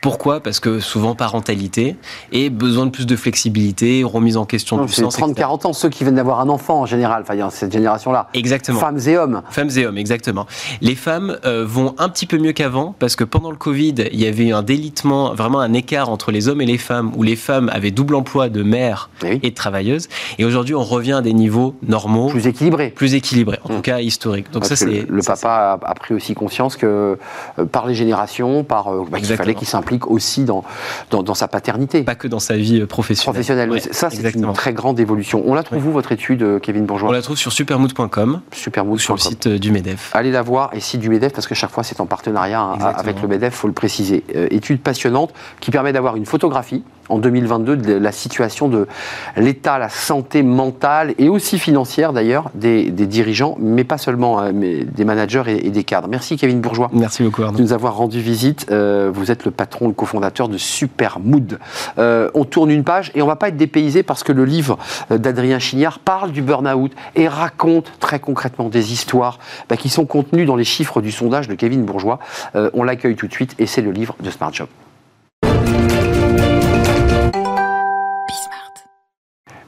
Pourquoi? 0.00 0.40
Parce 0.40 0.60
que 0.60 0.80
souvent 0.80 1.14
parentalité 1.14 1.96
et 2.32 2.50
besoin 2.50 2.86
de 2.86 2.90
plus 2.90 3.06
de 3.06 3.16
flexibilité, 3.16 4.02
remise 4.04 4.36
en 4.36 4.44
question 4.44 4.84
du 4.84 4.92
sens. 4.92 5.18
30-40 5.18 5.66
ans, 5.66 5.72
ceux 5.72 5.88
qui 5.88 6.04
viennent 6.04 6.16
d'avoir 6.16 6.40
un 6.40 6.48
enfant 6.48 6.80
en 6.80 6.86
général, 6.86 7.22
enfin, 7.22 7.50
cette 7.50 7.72
génération-là. 7.72 8.28
Exactement. 8.34 8.80
Femmes 8.80 9.00
et 9.06 9.16
hommes. 9.16 9.42
Femmes 9.50 9.70
et 9.76 9.86
hommes, 9.86 9.98
exactement. 9.98 10.46
Les 10.80 10.94
femmes 10.94 11.38
euh, 11.44 11.64
vont 11.66 11.94
un 11.98 12.08
petit 12.08 12.26
peu 12.26 12.38
mieux 12.38 12.52
qu'avant 12.52 12.94
parce 12.98 13.16
que 13.16 13.24
pendant 13.24 13.50
le 13.50 13.56
Covid, 13.56 13.94
il 14.12 14.20
y 14.20 14.26
avait 14.26 14.48
eu 14.48 14.52
un 14.52 14.62
délitement, 14.62 15.34
vraiment 15.34 15.60
un 15.60 15.72
écart 15.72 16.08
entre 16.08 16.32
les 16.32 16.48
hommes 16.48 16.60
et 16.60 16.66
les 16.66 16.78
femmes 16.78 17.12
où 17.16 17.22
les 17.22 17.36
femmes 17.36 17.70
avaient 17.72 17.90
double 17.90 18.14
emploi 18.14 18.48
de 18.48 18.62
mère 18.62 19.10
et 19.24 19.38
de 19.38 19.54
travailleuse. 19.54 20.08
Et 20.38 20.44
aujourd'hui, 20.44 20.74
on 20.74 20.84
revient 20.84 21.12
à 21.12 21.22
des 21.22 21.32
niveaux 21.32 21.74
normaux. 21.86 22.28
Plus 22.28 22.46
équilibrés. 22.46 22.90
Plus 22.90 23.14
équilibrés, 23.14 23.58
en 23.64 23.68
tout 23.68 23.74
mmh. 23.76 23.82
cas 23.82 24.00
historiques. 24.00 24.50
Donc 24.52 24.64
ça, 24.64 24.76
c'est. 24.76 25.06
Le, 25.08 25.22
papa 25.22 25.78
a, 25.82 25.94
pris 25.94 26.14
aussi 26.14 26.34
conscience 26.34 26.76
que 26.76 27.18
euh, 27.58 27.64
par 27.64 27.86
les 27.86 27.94
générations, 27.94 28.64
par. 28.64 28.92
Euh, 28.92 29.04
bah, 29.10 29.18
fallait 29.20 29.54
qui 29.60 29.66
s'implique 29.66 30.10
aussi 30.10 30.44
dans, 30.44 30.64
dans, 31.10 31.34
sa 31.34 31.46
paternité. 31.46 32.02
Pas 32.02 32.14
que 32.14 32.28
dans 32.28 32.40
sa 32.40 32.56
vie 32.56 32.80
professionnelle. 32.86 33.34
Professionnelle, 33.34 33.80
ça 33.92 34.08
c'est 34.08 34.34
une 34.34 34.50
très 34.54 34.72
grande 34.72 34.98
évolution. 34.98 35.42
On 35.44 35.52
la 35.52 35.62
trouve 35.62 35.86
où 35.86 35.92
votre 35.92 36.12
étude, 36.12 36.42
euh, 36.42 36.58
Kevin 36.58 36.86
Bourgeois 36.86 37.10
On 37.10 37.12
la 37.12 37.20
trouve 37.20 37.36
sur 37.36 37.52
supermood.com, 37.52 38.40
supermood 38.52 38.98
sur 38.98 39.12
le 39.12 39.20
site 39.20 39.48
euh, 39.48 39.58
du 39.58 39.70
MEDEF. 39.70 40.12
Allez 40.14 40.30
la 40.30 40.40
voir, 40.40 40.70
et 40.72 40.80
site 40.80 41.02
du 41.02 41.10
MEDEF, 41.10 41.34
parce 41.34 41.46
que 41.46 41.54
chaque 41.54 41.70
fois 41.70 41.84
c'est 41.84 42.00
en 42.00 42.06
partenariat 42.06 42.62
hein, 42.62 42.78
avec 42.96 43.20
le 43.20 43.28
MEDEF, 43.28 43.52
il 43.52 43.56
faut 43.58 43.68
le 43.68 43.74
préciser. 43.74 44.24
Euh, 44.34 44.48
étude 44.50 44.80
passionnante 44.80 45.34
qui 45.60 45.70
permet 45.70 45.92
d'avoir 45.92 46.16
une 46.16 46.24
photographie 46.24 46.82
en 47.10 47.18
2022 47.18 47.76
de 47.76 47.92
la 47.94 48.12
situation 48.12 48.68
de 48.68 48.86
l'état, 49.36 49.78
la 49.78 49.88
santé 49.88 50.42
mentale 50.42 51.14
et 51.18 51.28
aussi 51.28 51.58
financière 51.58 52.12
d'ailleurs 52.12 52.50
des, 52.54 52.90
dirigeants, 52.90 53.56
mais 53.58 53.84
pas 53.84 53.98
seulement, 53.98 54.40
euh, 54.40 54.52
mais 54.54 54.84
des 54.84 55.04
managers 55.04 55.42
et, 55.48 55.70
des 55.70 55.84
cadres. 55.84 56.08
Merci 56.08 56.36
Kevin 56.36 56.60
Bourgeois. 56.60 56.90
Merci 56.92 57.22
beaucoup 57.22 57.42
Arnaud. 57.42 57.58
De 57.58 57.62
nous 57.62 57.72
avoir 57.72 57.96
rendu 57.96 58.20
visite. 58.20 58.66
Euh, 58.70 59.10
vous 59.12 59.30
êtes 59.30 59.44
le 59.44 59.50
patron, 59.50 59.88
le 59.88 59.94
cofondateur 59.94 60.48
de 60.48 60.58
Supermood. 60.58 61.58
Euh, 61.98 62.30
on 62.34 62.44
tourne 62.44 62.70
une 62.70 62.84
page 62.84 63.10
et 63.14 63.22
on 63.22 63.26
va 63.26 63.36
pas 63.36 63.48
être 63.48 63.56
dépaysé 63.56 64.02
parce 64.02 64.22
que 64.22 64.32
le 64.32 64.44
livre 64.44 64.78
d'Adrien 65.10 65.58
Chignard 65.58 65.98
parle 65.98 66.32
du 66.32 66.42
burn-out 66.42 66.92
et 67.16 67.28
raconte 67.28 67.90
très 67.98 68.20
concrètement 68.20 68.68
des 68.68 68.92
histoires 68.92 69.38
bah, 69.68 69.76
qui 69.76 69.88
sont 69.88 70.06
contenues 70.06 70.44
dans 70.44 70.56
les 70.56 70.64
chiffres 70.64 71.00
du 71.00 71.10
sondage 71.10 71.48
de 71.48 71.54
Kevin 71.54 71.84
Bourgeois. 71.84 72.18
on 72.54 72.82
l'accueille 72.82 73.16
tout 73.16 73.26
de 73.26 73.32
suite 73.32 73.54
et 73.58 73.66
c'est 73.66 73.82
le 73.82 73.90
livre 73.90 74.14
de 74.20 74.30
Smart 74.30 74.52
Job. 74.52 74.68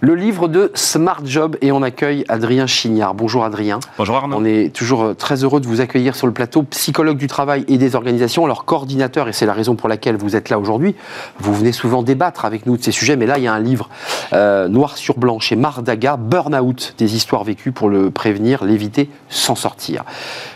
Le 0.05 0.17
livre 0.17 0.49
de 0.49 0.73
Smart 0.75 1.21
Job 1.25 1.57
et 1.61 1.71
on 1.71 1.81
accueille 1.81 2.25
Adrien 2.27 2.67
Chignard. 2.67 3.15
Bonjour 3.15 3.45
Adrien. 3.45 3.79
Bonjour 3.99 4.17
Arnaud. 4.17 4.37
On 4.37 4.45
est 4.45 4.75
toujours 4.75 5.03
euh, 5.05 5.15
très 5.15 5.45
heureux 5.45 5.61
de 5.61 5.67
vous 5.69 5.81
accueillir 5.81 6.17
sur 6.17 6.27
le 6.27 6.33
plateau, 6.33 6.65
psychologue 6.65 7.19
du 7.19 7.29
travail 7.29 7.65
et 7.69 7.79
des 7.79 7.95
organisations, 7.95 8.45
alors 8.45 8.65
coordinateur, 8.65 9.29
et 9.29 9.33
c'est 9.33 9.47
la 9.47 9.53
raison 9.53 9.77
pour 9.77 9.89
laquelle 9.89 10.17
vous 10.17 10.35
êtes 10.35 10.49
là 10.51 10.59
aujourd'hui. 10.59 10.97
Vous 11.39 11.55
venez 11.55 11.71
souvent 11.71 12.03
débattre 12.03 12.45
avec 12.45 12.67
nous 12.67 12.77
de 12.77 12.83
ces 12.83 12.91
sujets, 12.91 13.15
mais 13.15 13.27
là 13.27 13.39
il 13.39 13.45
y 13.45 13.47
a 13.47 13.53
un 13.53 13.61
livre 13.61 13.91
euh, 14.33 14.67
noir 14.67 14.97
sur 14.97 15.19
blanc 15.19 15.39
chez 15.39 15.55
Mardaga, 15.55 16.17
Burnout, 16.17 16.97
des 16.99 17.15
histoires 17.15 17.45
vécues 17.45 17.71
pour 17.71 17.89
le 17.89 18.11
prévenir, 18.11 18.65
l'éviter, 18.65 19.09
s'en 19.29 19.55
sortir. 19.55 20.03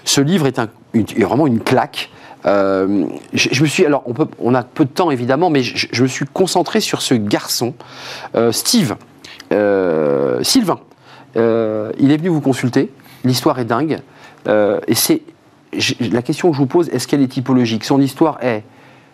Ce 0.02 0.20
livre 0.20 0.48
est, 0.48 0.58
un, 0.58 0.66
vraiment 1.20 1.46
une 1.46 1.60
claque. 1.60 2.10
Euh, 2.46 3.04
je, 3.32 3.62
me 3.62 3.68
suis, 3.68 3.86
alors 3.86 4.02
on, 4.06 4.12
peut, 4.12 4.26
on 4.40 4.56
a 4.56 4.64
peu 4.64 4.84
de 4.84 4.90
temps 4.90 5.12
évidemment, 5.12 5.50
mais 5.50 5.62
je, 5.62 6.02
me 6.02 6.08
suis 6.08 6.26
concentré 6.26 6.80
sur 6.80 7.00
ce 7.00 7.14
garçon, 7.14 7.74
Steve. 8.50 8.96
Euh, 9.52 10.42
Sylvain, 10.42 10.80
euh, 11.36 11.92
il 11.98 12.12
est 12.12 12.16
venu 12.16 12.28
vous 12.28 12.40
consulter. 12.40 12.92
L'histoire 13.24 13.58
est 13.58 13.64
dingue. 13.64 14.00
Euh, 14.48 14.80
et 14.86 14.94
c'est 14.94 15.22
la 16.00 16.22
question 16.22 16.50
que 16.50 16.56
je 16.56 16.60
vous 16.60 16.66
pose, 16.66 16.88
est-ce 16.90 17.06
qu'elle 17.06 17.22
est 17.22 17.28
typologique? 17.28 17.84
Son 17.84 18.00
histoire 18.00 18.38
est 18.42 18.64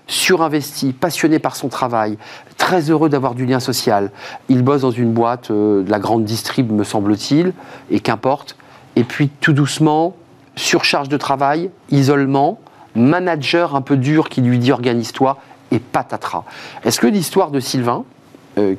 surinvesti, 0.07 0.93
passionné 0.93 1.39
par 1.39 1.57
son 1.57 1.69
travail, 1.69 2.19
très 2.59 2.91
heureux 2.91 3.09
d'avoir 3.09 3.35
du 3.35 3.47
lien 3.47 3.61
social. 3.61 4.11
Il 4.49 4.63
bosse 4.63 4.83
dans 4.83 4.91
une 4.91 5.13
boîte 5.13 5.51
de 5.51 5.85
la 5.89 5.99
grande 5.99 6.25
distrib, 6.25 6.71
me 6.71 6.85
semble-t-il, 6.85 7.53
et 7.91 8.01
qu'importe. 8.01 8.57
Et 8.97 9.05
puis 9.05 9.31
tout 9.41 9.53
doucement, 9.53 10.15
surcharge 10.57 11.09
de 11.09 11.17
travail, 11.17 11.71
isolement, 11.91 12.61
manager 12.95 13.75
un 13.75 13.81
peu 13.81 13.97
dur 13.97 14.29
qui 14.29 14.43
lui 14.43 14.59
dit 14.59 14.73
organise-toi, 14.73 15.39
et 15.73 15.79
patatras. 15.79 16.45
Est-ce 16.85 17.01
que 17.01 17.07
l'histoire 17.07 17.51
de 17.51 17.59
Sylvain, 17.59 18.05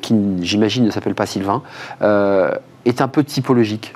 qui 0.00 0.14
j'imagine 0.42 0.84
ne 0.84 0.90
s'appelle 0.90 1.14
pas 1.14 1.26
Sylvain, 1.26 1.62
euh, 2.02 2.54
est 2.84 3.00
un 3.00 3.08
peu 3.08 3.24
typologique 3.24 3.94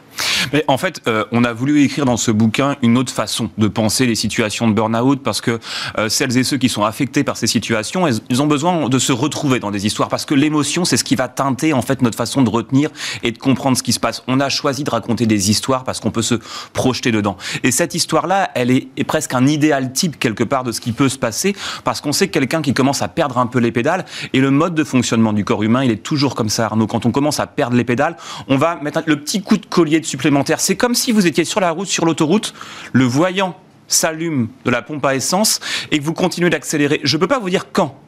mais 0.53 0.65
en 0.69 0.79
fait, 0.79 1.01
euh, 1.07 1.25
on 1.33 1.45
a 1.45 1.53
voulu 1.53 1.83
écrire 1.83 2.05
dans 2.05 2.17
ce 2.17 2.31
bouquin 2.31 2.77
une 2.83 2.97
autre 2.97 3.13
façon 3.13 3.51
de 3.59 3.69
penser 3.69 4.07
les 4.07 4.15
situations 4.15 4.69
de 4.69 4.73
burn-out 4.73 5.23
parce 5.23 5.41
que 5.41 5.59
euh, 5.99 6.09
celles 6.09 6.37
et 6.37 6.45
ceux 6.45 6.57
qui 6.57 6.69
sont 6.69 6.85
affectés 6.85 7.25
par 7.25 7.37
ces 7.37 7.47
situations, 7.47 8.07
ils 8.29 8.43
ont 8.43 8.47
besoin 8.47 8.89
de 8.89 8.99
se 8.99 9.13
retrouver 9.13 9.61
dans 9.61 9.71
des 9.71 9.87
histoires 9.87 10.09
parce 10.09 10.25
que 10.25 10.35
l'émotion, 10.35 10.85
c'est 10.85 10.97
ce 10.97 11.05
qui 11.05 11.17
va 11.17 11.29
teinter 11.29 11.73
en 11.73 11.83
fait 11.83 12.03
notre 12.03 12.17
façon 12.17 12.43
de 12.43 12.51
retenir 12.51 12.91
et 13.23 13.33
de 13.33 13.39
comprendre 13.39 13.77
ce 13.77 13.83
qui 13.83 13.93
se 13.93 14.01
passe. 14.01 14.23
On 14.27 14.41
a 14.41 14.49
choisi 14.49 14.85
de 14.85 14.91
raconter 14.91 15.27
des 15.27 15.51
histoires 15.51 15.85
parce 15.85 16.01
qu'on 16.01 16.11
peut 16.11 16.23
se 16.23 16.37
projeter 16.73 17.13
dedans. 17.13 17.37
Et 17.63 17.71
cette 17.71 17.95
histoire-là, 17.95 18.51
elle 18.55 18.71
est, 18.71 18.89
presque 19.07 19.35
un 19.35 19.47
idéal 19.47 19.93
type 19.93 20.19
quelque 20.19 20.45
part 20.45 20.65
de 20.65 20.73
ce 20.73 20.81
qui 20.81 20.93
peut 20.93 21.09
se 21.09 21.19
passer 21.19 21.57
parce 21.85 22.01
qu'on 22.01 22.13
sait 22.13 22.29
que 22.29 22.33
quelqu'un 22.33 22.61
qui 22.61 22.75
commence 22.75 23.01
à 23.01 23.09
perdre 23.09 23.39
un 23.39 23.47
peu 23.47 23.59
les 23.59 23.73
pédales 23.73 24.05
et 24.33 24.41
le 24.41 24.51
mode 24.51 24.75
de 24.75 24.85
fonctionnement 24.85 25.33
du 25.33 25.45
corps 25.45 25.63
humain, 25.63 25.83
il 25.83 25.91
est 25.91 26.03
toujours 26.03 26.35
comme 26.35 26.51
ça, 26.51 26.67
Arnaud. 26.67 26.87
Quand 26.87 27.07
on 27.07 27.11
commence 27.11 27.41
à 27.41 27.47
perdre 27.47 27.77
les 27.77 27.85
pédales, 27.85 28.17
on 28.49 28.57
va 28.57 28.77
mettre 28.83 29.03
le 29.07 29.19
petit 29.21 29.43
coup 29.43 29.57
de 29.57 29.67
collier 29.67 30.01
de 30.01 30.05
C'est 30.59 30.77
comme 30.77 30.95
si 30.95 31.13
vous 31.13 31.27
étiez 31.27 31.45
sur 31.45 31.61
la 31.61 31.71
route, 31.71 31.89
sur 31.89 32.05
l'autoroute, 32.05 32.55
le 32.93 33.05
voyant 33.05 33.59
s'allume 33.89 34.49
de 34.65 34.71
la 34.71 34.83
pompe 34.83 35.05
à 35.05 35.15
essence 35.15 35.61
et 35.91 35.99
que 35.99 36.05
vous 36.05 36.13
continuez 36.13 36.51
d'accélérer. 36.51 37.01
Je 37.05 37.17
ne 37.17 37.21
peux 37.21 37.29
pas 37.29 37.39
vous 37.39 37.51
dire 37.51 37.73
quand 37.73 37.99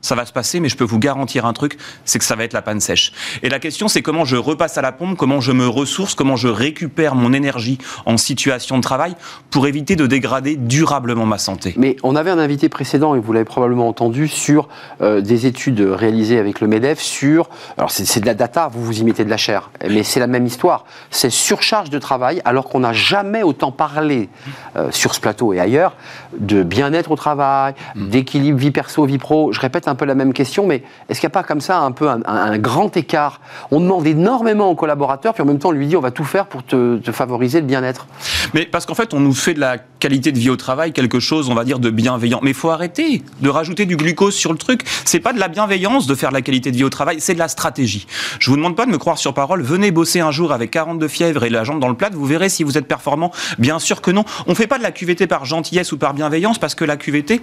ça 0.00 0.14
va 0.14 0.24
se 0.26 0.32
passer, 0.32 0.60
mais 0.60 0.68
je 0.68 0.76
peux 0.76 0.84
vous 0.84 0.98
garantir 0.98 1.46
un 1.46 1.52
truc, 1.52 1.76
c'est 2.04 2.18
que 2.18 2.24
ça 2.24 2.36
va 2.36 2.44
être 2.44 2.52
la 2.52 2.62
panne 2.62 2.80
sèche. 2.80 3.12
Et 3.42 3.48
la 3.48 3.58
question, 3.58 3.88
c'est 3.88 4.02
comment 4.02 4.24
je 4.24 4.36
repasse 4.36 4.78
à 4.78 4.82
la 4.82 4.92
pompe, 4.92 5.16
comment 5.16 5.40
je 5.40 5.52
me 5.52 5.66
ressource, 5.66 6.14
comment 6.14 6.36
je 6.36 6.48
récupère 6.48 7.14
mon 7.14 7.32
énergie 7.32 7.78
en 8.06 8.16
situation 8.16 8.76
de 8.76 8.82
travail 8.82 9.16
pour 9.50 9.66
éviter 9.66 9.96
de 9.96 10.06
dégrader 10.06 10.56
durablement 10.56 11.26
ma 11.26 11.38
santé. 11.38 11.74
Mais 11.76 11.96
on 12.02 12.16
avait 12.16 12.30
un 12.30 12.38
invité 12.38 12.68
précédent, 12.68 13.14
et 13.14 13.20
vous 13.20 13.32
l'avez 13.32 13.44
probablement 13.44 13.88
entendu, 13.88 14.28
sur 14.28 14.68
euh, 15.00 15.20
des 15.20 15.46
études 15.46 15.80
réalisées 15.80 16.38
avec 16.38 16.60
le 16.60 16.68
MEDEF 16.68 17.00
sur... 17.00 17.48
Alors 17.76 17.90
c'est 17.90 18.20
de 18.20 18.26
la 18.26 18.34
data, 18.34 18.68
vous 18.72 18.84
vous 18.84 19.00
y 19.00 19.04
mettez 19.04 19.24
de 19.24 19.30
la 19.30 19.36
chair, 19.36 19.70
mais 19.88 20.02
c'est 20.02 20.20
la 20.20 20.26
même 20.26 20.46
histoire. 20.46 20.84
C'est 21.10 21.30
surcharge 21.30 21.90
de 21.90 21.98
travail, 21.98 22.40
alors 22.44 22.68
qu'on 22.68 22.80
n'a 22.80 22.92
jamais 22.92 23.42
autant 23.42 23.72
parlé 23.72 24.28
euh, 24.76 24.90
sur 24.90 25.14
ce 25.14 25.20
plateau 25.20 25.52
et 25.52 25.60
ailleurs 25.60 25.96
de 26.38 26.62
bien-être 26.62 27.10
au 27.10 27.16
travail, 27.16 27.74
mm. 27.94 28.08
d'équilibre 28.08 28.58
vie 28.58 28.70
perso, 28.70 29.04
vie 29.04 29.18
pro. 29.18 29.52
Je 29.52 29.60
répète 29.60 29.87
un 29.88 29.94
peu 29.94 30.04
la 30.04 30.14
même 30.14 30.32
question, 30.32 30.66
mais 30.66 30.82
est-ce 31.08 31.20
qu'il 31.20 31.26
n'y 31.28 31.32
a 31.32 31.34
pas 31.34 31.42
comme 31.42 31.60
ça 31.60 31.80
un 31.80 31.92
peu 31.92 32.08
un, 32.08 32.58
grand 32.58 32.96
écart? 32.96 33.40
On 33.70 33.80
demande 33.80 34.06
énormément 34.06 34.70
aux 34.70 34.74
collaborateurs, 34.74 35.34
puis 35.34 35.42
en 35.42 35.46
même 35.46 35.58
temps 35.58 35.70
on 35.70 35.72
lui 35.72 35.86
dit 35.86 35.96
on 35.96 36.00
va 36.00 36.10
tout 36.10 36.24
faire 36.24 36.46
pour 36.46 36.64
te, 36.64 37.00
favoriser 37.12 37.60
le 37.60 37.66
bien-être. 37.66 38.06
Mais 38.54 38.66
parce 38.66 38.86
qu'en 38.86 38.94
fait 38.94 39.14
on 39.14 39.20
nous 39.20 39.34
fait 39.34 39.54
de 39.54 39.60
la 39.60 39.78
qualité 39.78 40.32
de 40.32 40.38
vie 40.38 40.50
au 40.50 40.56
travail 40.56 40.92
quelque 40.92 41.20
chose, 41.20 41.48
on 41.48 41.54
va 41.54 41.64
dire, 41.64 41.78
de 41.78 41.90
bienveillant. 41.90 42.40
Mais 42.42 42.50
il 42.50 42.56
faut 42.56 42.70
arrêter 42.70 43.22
de 43.40 43.48
rajouter 43.48 43.86
du 43.86 43.96
glucose 43.96 44.34
sur 44.34 44.52
le 44.52 44.58
truc. 44.58 44.82
C'est 45.04 45.20
pas 45.20 45.32
de 45.32 45.40
la 45.40 45.48
bienveillance 45.48 46.06
de 46.06 46.14
faire 46.14 46.30
de 46.30 46.34
la 46.34 46.42
qualité 46.42 46.70
de 46.70 46.76
vie 46.76 46.84
au 46.84 46.90
travail, 46.90 47.16
c'est 47.20 47.34
de 47.34 47.38
la 47.38 47.48
stratégie. 47.48 48.06
Je 48.38 48.50
vous 48.50 48.56
demande 48.56 48.76
pas 48.76 48.86
de 48.86 48.90
me 48.90 48.98
croire 48.98 49.18
sur 49.18 49.34
parole. 49.34 49.62
Venez 49.62 49.90
bosser 49.90 50.20
un 50.20 50.30
jour 50.30 50.52
avec 50.52 50.70
42 50.70 51.08
fièvres 51.08 51.44
et 51.44 51.50
la 51.50 51.64
jambe 51.64 51.80
dans 51.80 51.88
le 51.88 51.94
plat, 51.94 52.10
vous 52.12 52.24
verrez 52.24 52.48
si 52.48 52.62
vous 52.62 52.78
êtes 52.78 52.86
performant. 52.86 53.32
Bien 53.58 53.78
sûr 53.78 54.00
que 54.00 54.10
non. 54.10 54.24
On 54.46 54.54
fait 54.54 54.66
pas 54.66 54.78
de 54.78 54.82
la 54.82 54.92
QVT 54.92 55.26
par 55.26 55.44
gentillesse 55.44 55.92
ou 55.92 55.98
par 55.98 56.14
bienveillance 56.14 56.58
parce 56.58 56.74
que 56.74 56.84
la 56.84 56.96
QVT, 56.96 57.40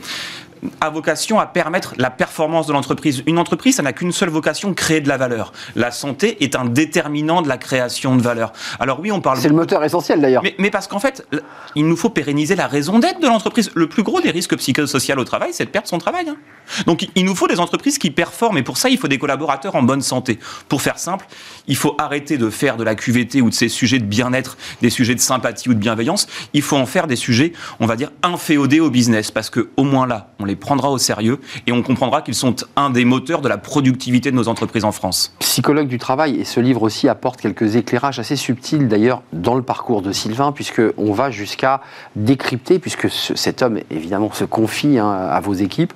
a 0.81 0.89
vocation 0.89 1.39
à 1.39 1.45
permettre 1.45 1.93
la 1.97 2.09
performance 2.09 2.67
de 2.67 2.73
l'entreprise. 2.73 3.23
Une 3.25 3.39
entreprise, 3.39 3.75
ça 3.77 3.83
n'a 3.83 3.93
qu'une 3.93 4.11
seule 4.11 4.29
vocation, 4.29 4.73
créer 4.73 5.01
de 5.01 5.07
la 5.07 5.17
valeur. 5.17 5.53
La 5.75 5.91
santé 5.91 6.43
est 6.43 6.55
un 6.55 6.65
déterminant 6.65 7.41
de 7.41 7.47
la 7.47 7.57
création 7.57 8.15
de 8.15 8.21
valeur. 8.21 8.51
Alors 8.79 8.99
oui, 8.99 9.11
on 9.11 9.21
parle... 9.21 9.39
C'est 9.39 9.49
le 9.49 9.55
moteur 9.55 9.83
essentiel 9.83 10.21
d'ailleurs. 10.21 10.43
Mais, 10.59 10.69
parce 10.69 10.87
qu'en 10.87 10.99
fait, 10.99 11.25
il 11.75 11.87
nous 11.87 11.95
faut 11.95 12.09
pérenniser 12.09 12.55
la 12.55 12.67
raison 12.67 12.99
d'être 12.99 13.19
de 13.19 13.27
l'entreprise. 13.27 13.71
Le 13.75 13.87
plus 13.87 14.03
gros 14.03 14.21
des 14.21 14.31
risques 14.31 14.55
psychosociaux 14.57 15.05
au 15.13 15.23
travail, 15.23 15.49
c'est 15.53 15.65
de 15.65 15.69
perdre 15.69 15.87
son 15.87 15.97
travail. 15.97 16.29
Hein. 16.29 16.37
Donc 16.85 17.07
il 17.15 17.25
nous 17.25 17.35
faut 17.35 17.47
des 17.47 17.59
entreprises 17.59 17.97
qui 17.97 18.11
performent 18.11 18.57
et 18.57 18.63
pour 18.63 18.77
ça, 18.77 18.89
il 18.89 18.97
faut 18.97 19.07
des 19.07 19.17
collaborateurs 19.17 19.75
en 19.75 19.83
bonne 19.83 20.01
santé. 20.01 20.39
Pour 20.67 20.81
faire 20.81 20.97
simple, 20.97 21.25
il 21.67 21.75
faut 21.75 21.95
arrêter 21.99 22.37
de 22.37 22.49
faire 22.49 22.77
de 22.77 22.83
la 22.83 22.95
QVT 22.95 23.41
ou 23.41 23.49
de 23.49 23.53
ces 23.53 23.69
sujets 23.69 23.99
de 23.99 24.05
bien-être, 24.05 24.57
des 24.81 24.89
sujets 24.89 25.15
de 25.15 25.19
sympathie 25.19 25.69
ou 25.69 25.73
de 25.73 25.79
bienveillance. 25.79 26.27
Il 26.53 26.61
faut 26.61 26.77
en 26.77 26.85
faire 26.85 27.07
des 27.07 27.15
sujets, 27.15 27.53
on 27.79 27.85
va 27.85 27.95
dire, 27.95 28.11
inféodés 28.23 28.79
au 28.79 28.89
business 28.89 29.31
parce 29.31 29.49
que 29.49 29.69
au 29.77 29.83
moins 29.83 30.07
là, 30.07 30.33
on 30.39 30.45
les 30.45 30.54
prendra 30.55 30.89
au 30.89 30.97
sérieux 30.97 31.39
et 31.67 31.71
on 31.71 31.81
comprendra 31.81 32.21
qu'ils 32.21 32.35
sont 32.35 32.55
un 32.75 32.89
des 32.89 33.05
moteurs 33.05 33.41
de 33.41 33.49
la 33.49 33.57
productivité 33.57 34.31
de 34.31 34.35
nos 34.35 34.47
entreprises 34.47 34.83
en 34.83 34.91
France. 34.91 35.33
Psychologue 35.39 35.87
du 35.87 35.97
travail, 35.97 36.39
et 36.39 36.43
ce 36.43 36.59
livre 36.59 36.83
aussi 36.83 37.07
apporte 37.07 37.41
quelques 37.41 37.75
éclairages 37.75 38.19
assez 38.19 38.35
subtils 38.35 38.87
d'ailleurs 38.87 39.21
dans 39.33 39.55
le 39.55 39.61
parcours 39.61 40.01
de 40.01 40.11
Sylvain, 40.11 40.51
puisqu'on 40.51 41.13
va 41.13 41.31
jusqu'à 41.31 41.81
décrypter, 42.15 42.79
puisque 42.79 43.09
cet 43.09 43.61
homme 43.61 43.79
évidemment 43.89 44.31
se 44.33 44.45
confie 44.45 44.97
hein, 44.97 45.09
à 45.09 45.39
vos 45.39 45.53
équipes, 45.53 45.93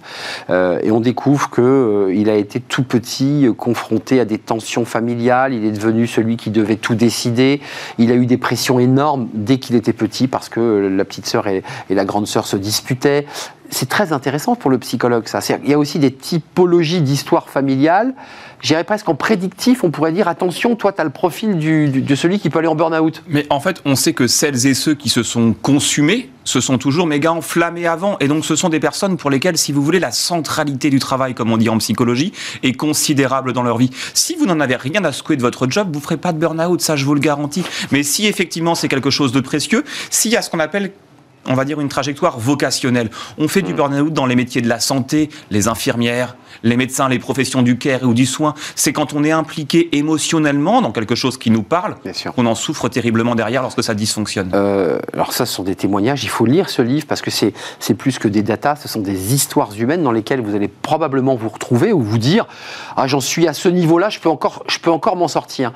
euh, 0.50 0.80
et 0.84 0.92
on 0.92 1.00
découvre 1.00 1.50
qu'il 1.50 1.64
euh, 1.64 2.32
a 2.32 2.36
été 2.36 2.60
tout 2.60 2.84
petit, 2.84 3.48
euh, 3.48 3.54
confronté 3.54 4.20
à 4.20 4.26
des 4.26 4.38
tensions 4.38 4.86
familiales, 4.86 5.54
il 5.54 5.66
est 5.66 5.72
devenu 5.72 6.08
celui 6.08 6.38
qui 6.38 6.50
devait 6.50 6.76
tout 6.76 6.96
décider, 6.96 7.62
il 7.98 8.12
a 8.12 8.16
eu 8.16 8.26
des 8.26 8.38
pressions 8.38 8.80
énormes 8.80 9.28
dès 9.34 9.58
qu'il 9.58 9.76
était 9.76 9.94
petit, 9.94 10.28
parce 10.28 10.50
que 10.50 10.90
la 10.96 11.06
petite 11.06 11.26
sœur 11.26 11.48
et, 11.48 11.64
et 11.90 11.96
la 11.96 12.06
grande 12.06 12.28
sœur 12.28 12.48
se 12.48 12.58
disputaient, 12.58 13.26
c'est 13.70 13.90
très 13.90 14.14
intéressant 14.14 14.56
pour 14.56 14.70
le 14.72 14.78
psychologue, 14.80 15.28
ça. 15.28 15.40
Il 15.64 15.70
y 15.70 15.74
a 15.74 15.80
aussi 15.80 16.00
des 16.00 16.12
typologies 16.12 17.02
d'histoire 17.02 17.50
familiale. 17.50 18.14
J'irais 18.62 18.84
presque 18.84 19.08
en 19.08 19.16
prédictif, 19.16 19.84
on 19.84 19.92
pourrait 19.92 20.12
dire 20.12 20.28
attention, 20.28 20.76
toi, 20.76 20.92
tu 20.92 21.00
as 21.00 21.04
le 21.04 21.12
profil 21.12 21.58
de 21.58 22.16
celui 22.16 22.40
qui 22.40 22.50
peut 22.50 22.60
aller 22.60 22.68
en 22.68 22.76
burn-out. 22.76 23.24
Mais 23.28 23.46
en 23.50 23.60
fait, 23.60 23.82
on 23.86 23.96
sait 23.96 24.14
que 24.14 24.28
celles 24.28 24.68
et 24.68 24.74
ceux 24.74 24.96
qui 24.96 25.08
se 25.08 25.24
sont 25.24 25.54
consumés 25.54 26.30
se 26.44 26.60
sont 26.60 26.78
toujours 26.78 27.06
méga 27.06 27.32
enflammés 27.32 27.86
avant. 27.86 28.18
Et 28.20 28.28
donc, 28.28 28.44
ce 28.44 28.56
sont 28.56 28.70
des 28.70 28.80
personnes 28.80 29.18
pour 29.18 29.30
lesquelles, 29.30 29.58
si 29.58 29.72
vous 29.72 29.84
voulez, 29.84 30.00
la 30.00 30.12
centralité 30.12 30.90
du 30.90 31.00
travail, 31.00 31.36
comme 31.36 31.52
on 31.52 31.58
dit 31.58 31.70
en 31.70 31.78
psychologie, 31.78 32.34
est 32.64 32.74
considérable 32.74 33.54
dans 33.54 33.64
leur 33.64 33.78
vie. 33.78 33.92
Si 34.14 34.36
vous 34.36 34.46
n'en 34.46 34.60
avez 34.60 34.76
rien 34.76 35.06
à 35.06 35.12
secouer 35.12 35.38
de 35.38 35.42
votre 35.42 35.70
job, 35.70 35.90
vous 35.94 36.00
ne 36.00 36.04
ferez 36.04 36.18
pas 36.18 36.34
de 36.34 36.40
burn-out, 36.40 36.82
ça, 36.82 36.96
je 36.96 37.06
vous 37.06 37.14
le 37.14 37.22
garantis. 37.22 37.64
Mais 37.92 38.04
si 38.04 38.26
effectivement 38.26 38.76
c'est 38.76 38.88
quelque 38.88 39.12
chose 39.12 39.32
de 39.32 39.40
précieux, 39.40 39.86
s'il 40.10 40.32
y 40.32 40.36
a 40.36 40.42
ce 40.42 40.50
qu'on 40.50 40.60
appelle 40.60 40.92
on 41.50 41.56
va 41.56 41.66
dire, 41.66 41.82
une 41.82 41.90
trajectoire 41.90 42.40
vocationnelle. 42.40 43.10
On 43.38 43.48
fait 43.48 43.62
du 43.62 43.74
mm. 43.74 43.78
burn-out 43.78 44.14
dans 44.14 44.26
les 44.26 44.36
métiers 44.36 44.62
de 44.62 44.70
la 44.70 44.80
santé, 44.80 45.30
les 45.50 45.68
infirmières, 45.68 46.36
les 46.64 46.78
médecins, 46.78 47.10
les 47.10 47.20
professions 47.20 47.62
du 47.62 47.78
care 47.78 48.04
ou 48.04 48.14
du 48.14 48.26
soin. 48.26 48.54
C'est 48.76 48.94
quand 48.94 49.14
on 49.14 49.24
est 49.24 49.32
impliqué 49.32 49.90
émotionnellement 49.98 50.82
dans 50.82 50.92
quelque 50.92 51.16
chose 51.16 51.38
qui 51.38 51.52
nous 51.52 51.64
parle 51.64 51.96
qu'on 52.36 52.46
en 52.46 52.56
souffre 52.56 52.88
terriblement 52.90 53.36
derrière 53.36 53.62
lorsque 53.62 53.84
ça 53.84 53.96
dysfonctionne. 53.96 54.52
Euh, 54.54 55.00
alors 55.14 55.34
ça, 55.34 55.46
ce 55.46 55.54
sont 55.54 55.64
des 55.64 55.76
témoignages. 55.76 56.24
Il 56.24 56.30
faut 56.30 56.46
lire 56.46 56.70
ce 56.70 56.82
livre 56.82 57.08
parce 57.08 57.22
que 57.22 57.32
c'est 57.32 57.54
plus 57.96 58.20
que 58.20 58.28
des 58.28 58.44
datas, 58.44 58.78
ce 58.78 58.88
sont 58.88 59.02
des 59.02 59.34
histoires 59.34 59.72
humaines 59.78 60.04
dans 60.04 60.12
lesquelles 60.12 60.42
vous 60.42 60.56
allez 60.56 60.68
probablement 60.68 61.36
vous 61.36 61.50
retrouver 61.50 61.92
ou 61.94 62.02
vous 62.02 62.18
dire 62.18 62.48
ah 62.96 63.08
j'en 63.08 63.20
suis 63.20 63.48
à 63.48 63.54
ce 63.54 63.70
niveau-là, 63.70 64.10
je 64.10 64.20
peux 64.20 64.30
encore, 64.30 64.64
je 64.68 64.80
peux 64.80 64.92
encore 64.92 65.16
m'en 65.16 65.28
sortir. 65.28 65.74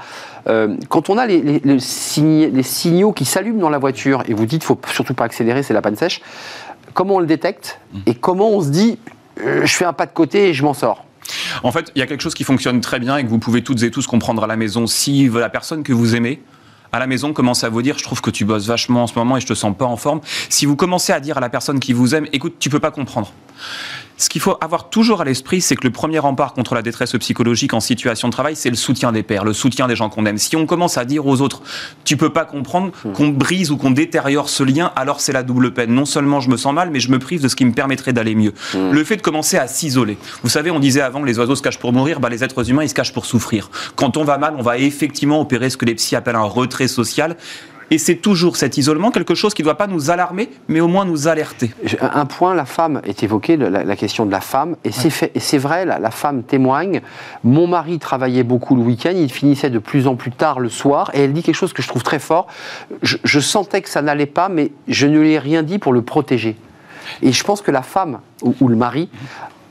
Euh, 0.47 0.75
quand 0.89 1.09
on 1.09 1.17
a 1.17 1.25
les, 1.25 1.41
les, 1.41 1.59
les, 1.59 2.63
signaux 2.63 3.13
qui 3.13 3.23
s'allument 3.23 3.61
dans 3.61 3.69
la 3.69 3.77
voiture 3.77 4.23
et 4.27 4.33
vous 4.33 4.45
dites 4.45 4.63
faut 4.63 4.77
surtout 4.91 5.13
pas 5.13 5.23
accélérer, 5.23 5.62
c'est 5.63 5.73
la 5.73 5.81
panne 5.81 5.95
sèche, 5.95 6.21
comment 6.93 7.15
on 7.15 7.19
le 7.19 7.25
détecte 7.25 7.79
mmh. 7.93 7.99
et 8.07 8.15
comment 8.15 8.51
on 8.51 8.61
se 8.61 8.69
dit 8.69 8.99
euh, 9.41 9.65
je 9.65 9.73
fais 9.73 9.85
un 9.85 9.93
pas 9.93 10.05
de 10.05 10.11
côté 10.11 10.49
et 10.49 10.53
je 10.53 10.63
m'en 10.63 10.73
sors? 10.73 11.05
En 11.63 11.71
fait, 11.71 11.91
il 11.95 11.99
y 11.99 12.01
a 12.01 12.07
quelque 12.07 12.21
chose 12.21 12.33
qui 12.33 12.43
fonctionne 12.43 12.81
très 12.81 12.99
bien 12.99 13.17
et 13.17 13.23
que 13.23 13.29
vous 13.29 13.39
pouvez 13.39 13.63
toutes 13.63 13.81
et 13.83 13.91
tous 13.91 14.07
comprendre 14.07 14.43
à 14.43 14.47
la 14.47 14.55
maison. 14.55 14.87
Si 14.87 15.29
la 15.29 15.49
personne 15.49 15.83
que 15.83 15.93
vous 15.93 16.15
aimez, 16.15 16.41
à 16.91 16.99
la 16.99 17.07
maison 17.07 17.33
commence 17.33 17.63
à 17.63 17.69
vous 17.69 17.81
dire 17.81 17.97
je 17.97 18.03
trouve 18.03 18.21
que 18.21 18.29
tu 18.29 18.45
bosses 18.45 18.67
vachement 18.67 19.03
en 19.03 19.07
ce 19.07 19.17
moment 19.17 19.37
et 19.37 19.41
je 19.41 19.47
te 19.47 19.53
sens 19.53 19.75
pas 19.75 19.85
en 19.85 19.97
forme. 19.97 20.21
Si 20.49 20.65
vous 20.65 20.75
commencez 20.75 21.11
à 21.11 21.19
dire 21.19 21.37
à 21.37 21.41
la 21.41 21.49
personne 21.49 21.79
qui 21.79 21.93
vous 21.93 22.13
aime 22.15 22.27
écoute, 22.33 22.55
tu 22.59 22.69
peux 22.69 22.79
pas 22.79 22.91
comprendre. 22.91 23.31
Ce 24.17 24.29
qu'il 24.29 24.41
faut 24.41 24.57
avoir 24.61 24.89
toujours 24.89 25.21
à 25.21 25.25
l'esprit, 25.25 25.61
c'est 25.61 25.75
que 25.75 25.83
le 25.83 25.91
premier 25.91 26.19
rempart 26.19 26.53
contre 26.53 26.75
la 26.75 26.81
détresse 26.81 27.13
psychologique 27.13 27.73
en 27.73 27.79
situation 27.79 28.27
de 28.27 28.33
travail, 28.33 28.55
c'est 28.55 28.69
le 28.69 28.75
soutien 28.75 29.11
des 29.11 29.23
pairs, 29.23 29.43
le 29.43 29.53
soutien 29.53 29.87
des 29.87 29.95
gens 29.95 30.09
qu'on 30.09 30.25
aime. 30.25 30.37
Si 30.37 30.55
on 30.55 30.65
commence 30.65 30.97
à 30.97 31.05
dire 31.05 31.25
aux 31.25 31.41
autres, 31.41 31.61
tu 32.03 32.15
peux 32.17 32.29
pas 32.29 32.45
comprendre 32.45 32.91
hmm. 33.03 33.11
qu'on 33.13 33.29
brise 33.29 33.71
ou 33.71 33.77
qu'on 33.77 33.91
détériore 33.91 34.49
ce 34.49 34.63
lien, 34.63 34.91
alors 34.95 35.19
c'est 35.19 35.33
la 35.33 35.43
double 35.43 35.73
peine. 35.73 35.91
Non 35.91 36.05
seulement 36.05 36.39
je 36.39 36.49
me 36.49 36.57
sens 36.57 36.73
mal, 36.73 36.89
mais 36.91 36.99
je 36.99 37.09
me 37.09 37.19
prive 37.19 37.41
de 37.41 37.47
ce 37.47 37.55
qui 37.55 37.65
me 37.65 37.73
permettrait 37.73 38.13
d'aller 38.13 38.35
mieux. 38.35 38.53
Hmm. 38.73 38.91
Le 38.91 39.03
fait 39.03 39.17
de 39.17 39.21
commencer 39.21 39.57
à 39.57 39.67
s'isoler. 39.67 40.17
Vous 40.43 40.49
savez, 40.49 40.71
on 40.71 40.79
disait 40.79 41.01
avant, 41.01 41.23
les 41.23 41.39
oiseaux 41.39 41.55
se 41.55 41.61
cachent 41.61 41.79
pour 41.79 41.93
mourir, 41.93 42.19
bah, 42.19 42.29
les 42.29 42.43
êtres 42.43 42.69
humains, 42.69 42.83
ils 42.83 42.89
se 42.89 42.93
cachent 42.93 43.13
pour 43.13 43.25
souffrir. 43.25 43.71
Quand 43.95 44.17
on 44.17 44.23
va 44.23 44.37
mal, 44.37 44.55
on 44.57 44.61
va 44.61 44.77
effectivement 44.77 45.41
opérer 45.41 45.69
ce 45.69 45.77
que 45.77 45.85
les 45.85 45.95
psys 45.95 46.15
appellent 46.15 46.35
un 46.35 46.43
retrait 46.43 46.87
social. 46.87 47.35
Et 47.91 47.97
c'est 47.97 48.15
toujours 48.15 48.57
cet 48.57 48.77
isolement, 48.77 49.11
quelque 49.11 49.35
chose 49.35 49.53
qui 49.53 49.61
ne 49.61 49.65
doit 49.65 49.77
pas 49.77 49.87
nous 49.87 50.09
alarmer, 50.09 50.49
mais 50.67 50.79
au 50.79 50.87
moins 50.87 51.05
nous 51.05 51.27
alerter. 51.27 51.73
Un 52.01 52.25
point, 52.25 52.55
la 52.55 52.65
femme 52.65 53.01
est 53.05 53.23
évoquée, 53.23 53.57
la, 53.57 53.95
question 53.95 54.25
de 54.25 54.31
la 54.31 54.41
femme, 54.41 54.75
et 54.83 54.91
c'est 54.91 55.57
vrai, 55.57 55.85
la, 55.85 56.11
femme 56.11 56.43
témoigne. 56.43 57.01
Mon 57.43 57.67
mari 57.67 57.99
travaillait 57.99 58.43
beaucoup 58.43 58.75
le 58.75 58.81
week-end, 58.81 59.13
il 59.15 59.31
finissait 59.31 59.69
de 59.69 59.79
plus 59.79 60.07
en 60.07 60.15
plus 60.15 60.31
tard 60.31 60.59
le 60.59 60.69
soir, 60.69 61.11
et 61.13 61.23
elle 61.23 61.33
dit 61.33 61.43
quelque 61.43 61.55
chose 61.55 61.73
que 61.73 61.81
je 61.81 61.87
trouve 61.87 62.03
très 62.03 62.19
fort. 62.19 62.47
Je, 63.01 63.17
je 63.23 63.39
sentais 63.39 63.81
que 63.81 63.89
ça 63.89 64.01
n'allait 64.01 64.25
pas, 64.25 64.49
mais 64.49 64.71
je 64.87 65.07
ne 65.07 65.19
lui 65.19 65.33
ai 65.33 65.39
rien 65.39 65.63
dit 65.63 65.79
pour 65.79 65.93
le 65.93 66.01
protéger. 66.01 66.55
Et 67.21 67.31
je 67.31 67.43
pense 67.43 67.61
que 67.61 67.71
la 67.71 67.83
femme 67.83 68.19
ou 68.43 68.67
le 68.67 68.75
mari 68.75 69.09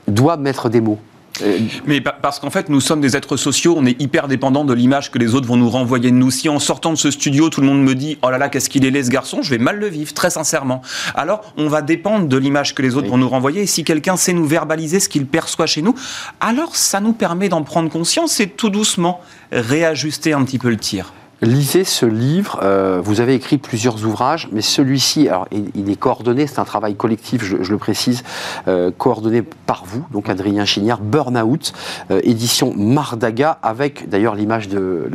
doit 0.07 0.37
mettre 0.37 0.69
des 0.69 0.81
mots. 0.81 0.99
Euh, 1.41 1.59
Mais 1.85 2.01
parce 2.01 2.39
qu'en 2.39 2.49
fait, 2.49 2.69
nous 2.69 2.81
sommes 2.81 3.01
des 3.01 3.15
êtres 3.15 3.37
sociaux, 3.37 3.75
on 3.77 3.85
est 3.85 3.99
hyper 3.99 4.27
dépendants 4.27 4.65
de 4.65 4.73
l'image 4.73 5.11
que 5.11 5.17
les 5.17 5.33
autres 5.33 5.47
vont 5.47 5.57
nous 5.57 5.69
renvoyer 5.69 6.11
de 6.11 6.15
nous. 6.15 6.31
Si 6.31 6.49
en 6.49 6.59
sortant 6.59 6.91
de 6.91 6.97
ce 6.97 7.11
studio, 7.11 7.49
tout 7.49 7.61
le 7.61 7.67
monde 7.67 7.83
me 7.83 7.95
dit 7.95 8.17
Oh 8.21 8.29
là 8.29 8.37
là, 8.37 8.49
qu'est-ce 8.49 8.69
qu'il 8.69 8.85
est 8.85 8.91
laid 8.91 9.03
ce 9.03 9.09
garçon, 9.09 9.41
je 9.41 9.49
vais 9.49 9.57
mal 9.57 9.79
le 9.79 9.87
vivre, 9.87 10.13
très 10.13 10.29
sincèrement. 10.29 10.81
Alors, 11.15 11.53
on 11.57 11.67
va 11.67 11.81
dépendre 11.81 12.27
de 12.27 12.37
l'image 12.37 12.75
que 12.75 12.81
les 12.81 12.95
autres 12.95 13.09
vont 13.09 13.17
nous 13.17 13.29
renvoyer. 13.29 13.63
Et 13.63 13.67
si 13.67 13.83
quelqu'un 13.83 14.15
sait 14.15 14.33
nous 14.33 14.45
verbaliser 14.45 14.99
ce 14.99 15.09
qu'il 15.09 15.25
perçoit 15.25 15.65
chez 15.65 15.81
nous, 15.81 15.95
alors 16.39 16.75
ça 16.75 16.99
nous 16.99 17.13
permet 17.13 17.49
d'en 17.49 17.63
prendre 17.63 17.89
conscience 17.89 18.39
et 18.39 18.47
tout 18.47 18.69
doucement 18.69 19.21
réajuster 19.51 20.33
un 20.33 20.43
petit 20.43 20.59
peu 20.59 20.69
le 20.69 20.77
tir. 20.77 21.13
Lisez 21.43 21.83
ce 21.83 22.05
livre. 22.05 22.59
Euh, 22.63 23.01
vous 23.03 23.19
avez 23.19 23.33
écrit 23.35 23.57
plusieurs 23.57 24.05
ouvrages, 24.05 24.47
mais 24.53 24.61
celui-ci, 24.61 25.27
alors 25.27 25.45
il, 25.51 25.89
est 25.89 25.95
coordonné, 25.97 26.47
c'est 26.47 26.59
un 26.59 26.63
travail 26.63 26.95
collectif, 26.95 27.43
je, 27.43 27.57
le 27.57 27.77
précise, 27.77 28.23
euh, 28.69 28.91
coordonné 28.97 29.41
par 29.41 29.83
vous, 29.85 30.05
donc 30.11 30.29
Adrien 30.29 30.63
Chignard, 30.63 31.01
Burnout, 31.01 31.73
euh, 32.11 32.21
édition 32.23 32.73
Mardaga, 32.77 33.59
avec 33.61 34.07
d'ailleurs 34.07 34.35
l'image 34.35 34.69
de 34.69 35.09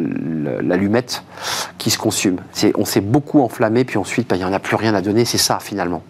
l'allumette 0.63 1.25
qui 1.79 1.89
se 1.89 1.97
consume. 1.97 2.37
On 2.77 2.85
s'est 2.85 3.01
beaucoup 3.01 3.41
enflammé, 3.41 3.85
puis 3.85 3.97
ensuite, 3.97 4.29
bah, 4.29 4.37
il 4.37 4.41
n'y 4.41 4.45
en 4.45 4.53
a 4.53 4.59
plus 4.59 4.77
rien 4.77 4.95
à 4.95 5.01
donner. 5.01 5.25
C'est 5.25 5.39
ça 5.39 5.59
finalement. 5.61 6.03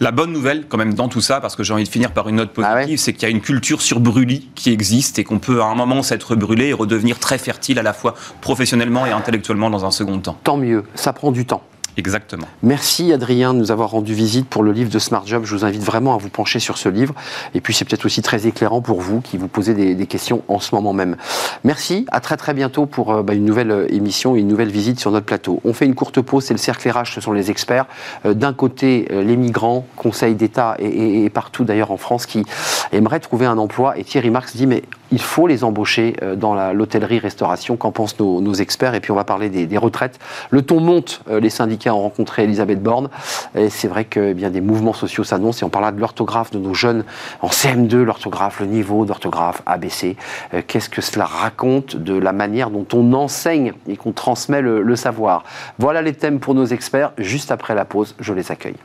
La 0.00 0.10
bonne 0.10 0.32
nouvelle, 0.32 0.66
quand 0.68 0.78
même, 0.78 0.94
dans 0.94 1.08
tout 1.08 1.20
ça, 1.20 1.40
parce 1.40 1.56
que 1.56 1.62
j'ai 1.62 1.72
envie 1.72 1.84
de 1.84 1.88
finir 1.88 2.12
par 2.12 2.28
une 2.28 2.36
note 2.36 2.50
ah 2.58 2.74
positive, 2.74 2.98
c'est 2.98 3.12
qu'il 3.12 3.22
y 3.22 3.26
a 3.26 3.30
une 3.30 3.40
culture 3.40 3.82
sur 3.82 4.00
brûlis 4.00 4.48
qui 4.54 4.70
existe 4.70 5.18
et 5.18 5.24
qu'on 5.24 5.38
peut 5.38 5.60
à 5.60 5.66
un 5.66 5.74
moment 5.74 6.02
s'être 6.02 6.36
brûlé 6.36 6.66
et 6.66 6.72
redevenir 6.72 7.18
très 7.18 7.38
fertile 7.38 7.78
à 7.78 7.82
la 7.82 7.92
fois 7.92 8.14
professionnellement 8.40 9.06
et 9.06 9.10
intellectuellement 9.10 9.70
dans 9.70 9.84
un 9.84 9.90
second 9.90 10.18
temps. 10.18 10.38
Tant 10.44 10.56
mieux, 10.56 10.84
ça 10.94 11.12
prend 11.12 11.32
du 11.32 11.44
temps. 11.46 11.62
Exactement. 11.96 12.46
Merci 12.62 13.12
Adrien 13.12 13.54
de 13.54 13.58
nous 13.58 13.70
avoir 13.70 13.90
rendu 13.90 14.12
visite 14.12 14.46
pour 14.46 14.62
le 14.62 14.72
livre 14.72 14.90
de 14.90 14.98
Smart 14.98 15.26
Job. 15.26 15.44
Je 15.46 15.54
vous 15.54 15.64
invite 15.64 15.82
vraiment 15.82 16.14
à 16.14 16.18
vous 16.18 16.28
pencher 16.28 16.58
sur 16.58 16.76
ce 16.76 16.90
livre. 16.90 17.14
Et 17.54 17.62
puis 17.62 17.72
c'est 17.72 17.86
peut-être 17.86 18.04
aussi 18.04 18.20
très 18.20 18.46
éclairant 18.46 18.82
pour 18.82 19.00
vous 19.00 19.22
qui 19.22 19.38
vous 19.38 19.48
posez 19.48 19.72
des, 19.72 20.06
questions 20.06 20.42
en 20.48 20.60
ce 20.60 20.74
moment 20.74 20.92
même. 20.92 21.16
Merci, 21.64 22.06
à 22.12 22.20
très 22.20 22.36
très 22.36 22.52
bientôt 22.54 22.86
pour 22.86 23.12
euh, 23.12 23.22
bah, 23.22 23.34
une 23.34 23.44
nouvelle 23.44 23.70
euh, 23.70 23.86
émission, 23.92 24.36
une 24.36 24.46
nouvelle 24.46 24.70
visite 24.70 25.00
sur 25.00 25.10
notre 25.10 25.26
plateau. 25.26 25.60
On 25.64 25.72
fait 25.72 25.86
une 25.86 25.94
courte 25.94 26.20
pause, 26.20 26.44
c'est 26.44 26.54
le 26.54 26.58
cercle 26.58 26.88
RH, 26.88 27.14
ce 27.14 27.20
sont 27.20 27.32
les 27.32 27.50
experts. 27.50 27.86
Euh, 28.26 28.34
d'un 28.34 28.52
côté, 28.52 29.08
les 29.10 29.36
migrants, 29.36 29.86
Conseil 29.96 30.34
d'État 30.34 30.76
et, 30.78 31.28
partout 31.30 31.64
d'ailleurs 31.64 31.90
en 31.90 31.96
France 31.96 32.26
qui 32.26 32.44
aimeraient 32.92 33.20
trouver 33.20 33.46
un 33.46 33.58
emploi. 33.58 33.98
Et 33.98 34.04
Thierry 34.04 34.30
Marx 34.30 34.54
dit 34.54 34.66
mais 34.66 34.82
il 35.10 35.20
faut 35.20 35.46
les 35.46 35.64
embaucher 35.64 36.16
dans 36.36 36.72
l'hôtellerie-restauration. 36.72 37.76
Qu'en 37.76 37.92
pensent 37.92 38.18
nos, 38.18 38.54
experts 38.54 38.94
Et 38.94 39.00
puis 39.00 39.10
on 39.12 39.14
va 39.14 39.24
parler 39.24 39.48
des, 39.48 39.78
retraites. 39.78 40.18
Le 40.50 40.62
ton 40.62 40.80
monte, 40.80 41.22
les 41.28 41.50
syndicats 41.50 41.94
ont 41.94 42.02
rencontré 42.02 42.44
Elisabeth 42.44 42.82
Borne. 42.82 43.08
Et 43.54 43.70
c'est 43.70 43.88
vrai 43.88 44.04
que 44.04 44.30
eh 44.30 44.34
bien, 44.34 44.50
des 44.50 44.60
mouvements 44.60 44.92
sociaux 44.92 45.24
s'annoncent. 45.24 45.62
Et 45.62 45.64
on 45.64 45.70
parlera 45.70 45.92
de 45.92 46.00
l'orthographe 46.00 46.50
de 46.50 46.58
nos 46.58 46.74
jeunes 46.74 47.04
en 47.42 47.48
CM2, 47.48 48.02
l'orthographe, 48.02 48.60
le 48.60 48.66
niveau 48.66 49.04
d'orthographe 49.04 49.62
ABC. 49.66 50.16
Euh, 50.54 50.62
qu'est-ce 50.66 50.88
que 50.88 51.00
cela 51.00 51.24
raconte 51.24 51.96
de 51.96 52.14
la 52.14 52.32
manière 52.32 52.70
dont 52.70 52.86
on 52.92 53.12
enseigne 53.12 53.72
et 53.88 53.96
qu'on 53.96 54.12
transmet 54.12 54.62
le 54.62 54.96
savoir? 54.96 55.44
Voilà 55.78 56.02
les 56.02 56.14
thèmes 56.14 56.40
pour 56.40 56.54
nos 56.54 56.66
experts. 56.66 57.12
Juste 57.18 57.50
après 57.50 57.74
la 57.74 57.84
pause, 57.84 58.14
je 58.20 58.32
les 58.32 58.50
accueille. 58.50 58.76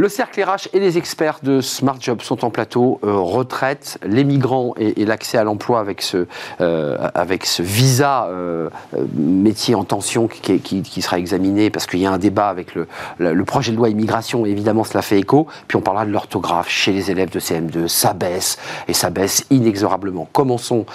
Le 0.00 0.08
cercle 0.08 0.42
RH 0.42 0.68
et 0.72 0.80
les 0.80 0.96
experts 0.96 1.40
de 1.42 1.60
Smart 1.60 1.98
Job 2.00 2.22
sont 2.22 2.42
en 2.46 2.48
plateau. 2.48 2.98
Euh, 3.04 3.16
retraite, 3.16 3.98
les 4.02 4.24
migrants 4.24 4.72
et, 4.78 5.04
l'accès 5.04 5.36
à 5.36 5.44
l'emploi 5.44 5.78
avec 5.78 6.00
ce, 6.00 6.26
euh, 6.62 6.96
avec 7.14 7.44
ce 7.44 7.62
visa 7.62 8.24
euh, 8.30 8.70
métier 9.14 9.74
en 9.74 9.84
tension 9.84 10.26
qui, 10.26 11.02
sera 11.02 11.18
examiné 11.18 11.68
parce 11.68 11.84
qu'il 11.84 12.00
y 12.00 12.06
a 12.06 12.12
un 12.12 12.16
débat 12.16 12.48
avec 12.48 12.74
le, 12.74 12.86
le, 13.18 13.44
projet 13.44 13.72
de 13.72 13.76
loi 13.76 13.90
immigration. 13.90 14.46
évidemment, 14.46 14.84
cela 14.84 15.02
fait 15.02 15.18
écho. 15.18 15.46
Puis 15.68 15.76
on 15.76 15.82
parlera 15.82 16.06
de 16.06 16.12
l'orthographe 16.12 16.70
chez 16.70 16.92
les 16.92 17.10
élèves 17.10 17.28
de 17.28 17.38
CM2. 17.38 17.86
Ça 17.86 18.14
baisse 18.14 18.56
et 18.88 18.94
ça 18.94 19.10
baisse 19.10 19.44
inexorablement. 19.50 20.26
Commençons 20.32 20.86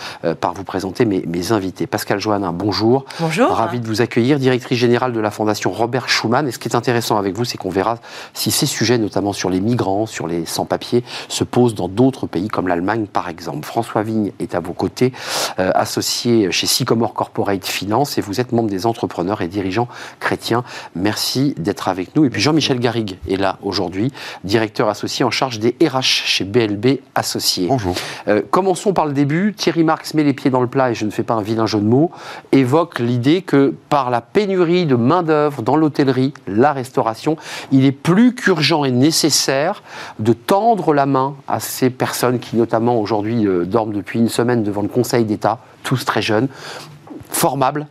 par 0.42 0.56
vous 0.56 0.64
présenter 0.64 1.06
mes, 1.06 1.24
mes 1.28 1.52
invités. 1.52 1.86
Pascal 1.86 2.20
Joannin, 2.20 2.54
bonjour. 2.54 3.06
Bonjour. 3.20 3.52
Ravi 3.52 3.80
de 3.80 3.86
vous 3.86 4.02
accueillir, 4.02 4.40
directrice 4.40 4.80
générale 4.80 5.14
de 5.14 5.20
la 5.20 5.30
Fondation 5.30 5.72
Robert 5.72 6.10
Schuman. 6.10 6.48
Et 6.48 6.52
ce 6.52 6.58
qui 6.58 6.70
est 6.70 6.76
intéressant 6.76 7.18
avec 7.18 7.36
vous, 7.36 7.46
c'est 7.46 7.60
qu'on 7.60 7.70
verra 7.70 8.00
si 8.34 8.50
ces 8.50 8.66
sujets 8.66 8.95
notamment 8.98 9.34
sur 9.34 9.50
les 9.50 9.60
migrants, 9.60 10.06
sur 10.06 10.28
les 10.28 10.46
sans-papiers, 10.46 11.04
se 11.28 11.44
posent 11.44 11.76
dans 11.76 11.88
d'autres 11.88 12.28
pays 12.28 12.48
comme 12.48 12.68
l'Allemagne 12.68 13.06
par 13.06 13.30
exemple. 13.30 13.66
François 13.66 14.04
Vigne 14.04 14.32
est 14.40 14.56
à 14.56 14.60
vos 14.60 14.74
côtés, 14.74 15.14
euh, 15.60 15.72
associé 15.76 16.52
chez 16.52 16.68
Sycomore 16.68 17.14
Corporate 17.14 17.66
Finance 17.66 18.18
et 18.18 18.22
vous 18.22 18.40
êtes 18.40 18.52
membre 18.52 18.70
des 18.70 18.86
entrepreneurs 18.86 19.42
et 19.42 19.48
dirigeants 19.48 19.88
chrétiens. 20.20 20.64
Merci 20.96 21.56
d'être 21.58 21.88
avec 21.88 22.16
nous. 22.16 22.26
Et 22.26 22.30
puis 22.30 22.42
Jean-Michel 22.42 22.80
Garrigue 22.80 23.18
est 23.30 23.38
là 23.38 23.58
aujourd'hui, 23.62 24.12
directeur 24.44 24.90
associé 24.90 25.26
en 25.26 25.32
charge 25.32 25.60
des 25.60 25.76
RH 25.82 26.02
chez 26.02 26.44
BLB 26.44 27.00
Associés. 27.16 27.68
Bonjour. 27.68 27.96
Euh, 28.28 28.42
commençons 28.50 28.94
par 28.94 29.06
le 29.06 29.14
début. 29.14 29.54
Thierry 29.54 29.84
Marx 29.84 30.14
met 30.14 30.24
les 30.24 30.34
pieds 30.34 30.50
dans 30.50 30.62
le 30.62 30.68
plat 30.68 30.92
et 30.92 30.96
je 30.96 31.06
ne 31.06 31.12
fais 31.12 31.24
pas 31.24 31.34
un 31.34 31.42
vilain 31.42 31.66
jeu 31.66 31.80
de 31.80 31.86
mots, 31.86 32.12
évoque 32.52 33.00
l'idée 33.00 33.42
que 33.42 33.74
par 33.90 34.10
la 34.10 34.22
pénurie 34.22 34.86
de 34.86 34.96
main-d'œuvre 34.96 35.62
dans 35.62 35.76
l'hôtellerie, 35.76 36.34
la 36.48 36.74
restauration, 36.74 37.38
il 37.72 37.86
est 37.86 37.92
plus 37.92 38.36
qu'urgent 38.36 38.85
nécessaire 38.92 39.84
de 40.20 40.34
tendre 40.34 40.94
la 40.94 41.06
main 41.06 41.36
à 41.48 41.60
ces 41.60 41.90
personnes 41.90 42.40
qui, 42.40 42.56
notamment 42.56 43.00
aujourd'hui, 43.00 43.48
euh, 43.48 43.66
dorment 43.66 43.94
depuis 43.94 44.20
une 44.20 44.30
semaine 44.30 44.64
devant 44.64 44.82
le 44.82 44.88
Conseil 44.88 45.26
d'État, 45.26 45.60
tous 45.84 46.06
très 46.06 46.22
jeunes, 46.22 46.48
formables 47.30 47.88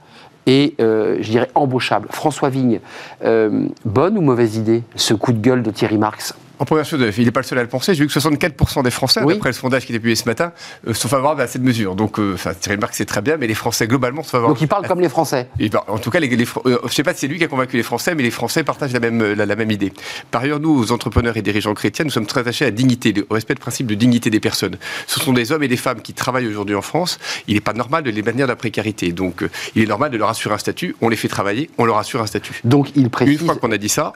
et, 0.46 0.74
euh, 0.80 1.16
je 1.20 1.30
dirais, 1.30 1.50
embauchables. 1.54 2.08
François 2.10 2.48
Vigne, 2.48 2.80
euh, 3.24 3.66
bonne 3.84 4.18
ou 4.18 4.20
mauvaise 4.20 4.56
idée, 4.56 4.82
ce 4.96 5.14
coup 5.14 5.32
de 5.32 5.38
gueule 5.38 5.62
de 5.62 5.70
Thierry 5.70 5.98
Marx 5.98 6.34
en 6.58 6.64
première 6.64 6.84
chose, 6.84 7.00
il 7.18 7.24
n'est 7.24 7.30
pas 7.30 7.40
le 7.40 7.46
seul 7.46 7.58
à 7.58 7.62
le 7.62 7.68
penser. 7.68 7.94
J'ai 7.94 8.04
vu 8.04 8.08
que 8.08 8.18
64% 8.18 8.82
des 8.84 8.90
Français, 8.90 9.20
d'après 9.24 9.48
le 9.48 9.54
sondage 9.54 9.86
qui 9.86 9.92
est 9.92 9.98
publié 9.98 10.14
ce 10.14 10.26
matin, 10.26 10.52
euh, 10.86 10.94
sont 10.94 11.08
favorables 11.08 11.40
à 11.40 11.46
cette 11.46 11.62
mesure. 11.62 11.96
Donc, 11.96 12.18
euh, 12.18 12.34
enfin, 12.34 12.52
Thierry 12.54 12.78
Marx, 12.78 12.96
c'est 12.96 13.04
très 13.04 13.22
bien, 13.22 13.36
mais 13.36 13.46
les 13.46 13.54
Français, 13.54 13.86
globalement, 13.86 14.22
sont 14.22 14.30
favorables. 14.30 14.54
Donc, 14.54 14.62
il 14.62 14.68
parle 14.68 14.86
comme 14.86 15.00
les 15.00 15.08
Français 15.08 15.48
En 15.88 15.98
tout 15.98 16.10
cas, 16.10 16.20
les, 16.20 16.30
euh, 16.32 16.44
je 16.64 16.70
ne 16.84 16.88
sais 16.90 17.02
pas 17.02 17.12
si 17.12 17.20
c'est 17.20 17.26
lui 17.26 17.38
qui 17.38 17.44
a 17.44 17.48
convaincu 17.48 17.76
les 17.76 17.82
Français, 17.82 18.14
mais 18.14 18.22
les 18.22 18.30
Français 18.30 18.62
partagent 18.62 18.92
la 18.92 19.00
même, 19.00 19.32
la, 19.32 19.56
même 19.56 19.70
idée. 19.70 19.92
Par 20.30 20.42
ailleurs, 20.42 20.60
nous, 20.60 20.78
aux 20.78 20.92
entrepreneurs 20.92 21.36
et 21.36 21.42
dirigeants 21.42 21.74
chrétiens, 21.74 22.04
nous 22.04 22.10
sommes 22.10 22.26
très 22.26 22.40
attachés 22.40 22.64
à 22.64 22.68
la 22.68 22.72
dignité, 22.72 23.14
au 23.28 23.34
respect 23.34 23.54
du 23.54 23.60
principe 23.60 23.86
de 23.86 23.94
dignité 23.94 24.30
des 24.30 24.40
personnes. 24.40 24.76
Ce 25.06 25.18
sont 25.18 25.32
des 25.32 25.50
hommes 25.50 25.62
et 25.62 25.68
des 25.68 25.76
femmes 25.76 26.02
qui 26.02 26.12
travaillent 26.12 26.46
aujourd'hui 26.46 26.76
en 26.76 26.82
France. 26.82 27.18
Il 27.48 27.54
n'est 27.54 27.60
pas 27.60 27.72
normal 27.72 28.04
de 28.04 28.10
les 28.10 28.22
maintenir 28.22 28.46
dans 28.46 28.52
la 28.52 28.56
précarité. 28.56 29.12
Donc, 29.12 29.44
il 29.74 29.82
est 29.82 29.86
normal 29.86 30.10
de 30.10 30.16
leur 30.16 30.28
assurer 30.28 30.54
un 30.54 30.58
statut. 30.58 30.94
On 31.00 31.08
les 31.08 31.16
fait 31.16 31.28
travailler, 31.28 31.70
on 31.78 31.84
leur 31.84 31.98
assure 31.98 32.22
un 32.22 32.26
statut. 32.26 32.60
Donc, 32.62 32.90
il 32.94 33.10
précise. 33.10 33.40
Une 33.40 33.46
fois 33.46 33.56
qu'on 33.56 33.72
a 33.72 33.78
dit 33.78 33.88
ça. 33.88 34.12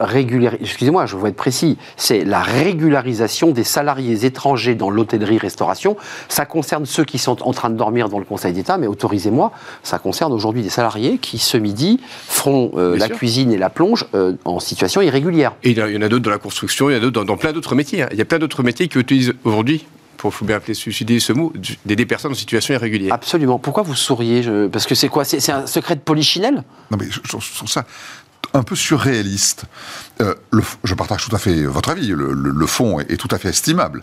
Excusez-moi, 0.60 1.06
je 1.06 1.16
veux 1.16 1.28
être 1.28 1.36
précis. 1.36 1.78
C'est 1.96 2.24
la 2.28 2.42
régularisation 2.42 3.50
des 3.50 3.64
salariés 3.64 4.24
étrangers 4.26 4.74
dans 4.74 4.90
l'hôtellerie-restauration. 4.90 5.96
Ça 6.28 6.44
concerne 6.44 6.84
ceux 6.84 7.04
qui 7.04 7.18
sont 7.18 7.42
en 7.42 7.52
train 7.52 7.70
de 7.70 7.76
dormir 7.76 8.08
dans 8.08 8.18
le 8.18 8.24
Conseil 8.24 8.52
d'État, 8.52 8.76
mais 8.76 8.86
autorisez-moi, 8.86 9.50
ça 9.82 9.98
concerne 9.98 10.32
aujourd'hui 10.32 10.62
des 10.62 10.68
salariés 10.68 11.18
qui, 11.18 11.38
ce 11.38 11.56
midi, 11.56 12.00
feront 12.26 12.72
euh, 12.76 12.96
la 12.96 13.08
cuisine 13.08 13.50
et 13.50 13.56
la 13.56 13.70
plonge 13.70 14.06
euh, 14.14 14.34
en 14.44 14.60
situation 14.60 15.00
irrégulière. 15.00 15.54
Et 15.62 15.70
il 15.70 15.78
y 15.78 15.96
en 15.96 16.02
a 16.02 16.08
d'autres 16.08 16.24
dans 16.24 16.30
la 16.30 16.38
construction, 16.38 16.90
il 16.90 16.92
y 16.92 16.96
en 16.96 16.98
a 16.98 17.00
d'autres 17.00 17.24
dans, 17.24 17.36
plein 17.38 17.52
d'autres 17.52 17.74
métiers. 17.74 18.02
Hein. 18.02 18.08
Il 18.12 18.18
y 18.18 18.22
a 18.22 18.26
plein 18.26 18.38
d'autres 18.38 18.62
métiers 18.62 18.88
qui 18.88 18.98
utilisent 18.98 19.34
aujourd'hui 19.44 19.86
pour 20.18 20.34
faut 20.34 20.44
bien 20.44 20.56
appeler 20.56 20.74
suicider 20.74 21.20
ce 21.20 21.32
mot, 21.32 21.52
des 21.86 22.04
personnes 22.04 22.32
en 22.32 22.34
situation 22.34 22.74
irrégulière. 22.74 23.14
Absolument. 23.14 23.60
Pourquoi 23.60 23.84
vous 23.84 23.94
souriez 23.94 24.42
Parce 24.70 24.84
que 24.84 24.96
c'est 24.96 25.08
quoi 25.08 25.24
C'est 25.24 25.52
un 25.52 25.66
secret 25.68 25.94
de 25.94 26.00
polichinelle? 26.00 26.64
Non 26.90 26.98
mais 26.98 27.06
je, 27.08 27.20
trouve 27.20 27.68
ça 27.68 27.86
un 28.54 28.62
peu 28.62 28.74
surréaliste. 28.74 29.64
Euh, 30.20 30.34
je 30.84 30.94
partage 30.94 31.26
tout 31.28 31.34
à 31.34 31.38
fait 31.38 31.64
votre 31.64 31.90
avis, 31.90 32.08
le, 32.08 32.66
fond 32.66 33.00
est, 33.00 33.16
tout 33.16 33.28
à 33.30 33.38
fait 33.38 33.48
estimable. 33.48 34.02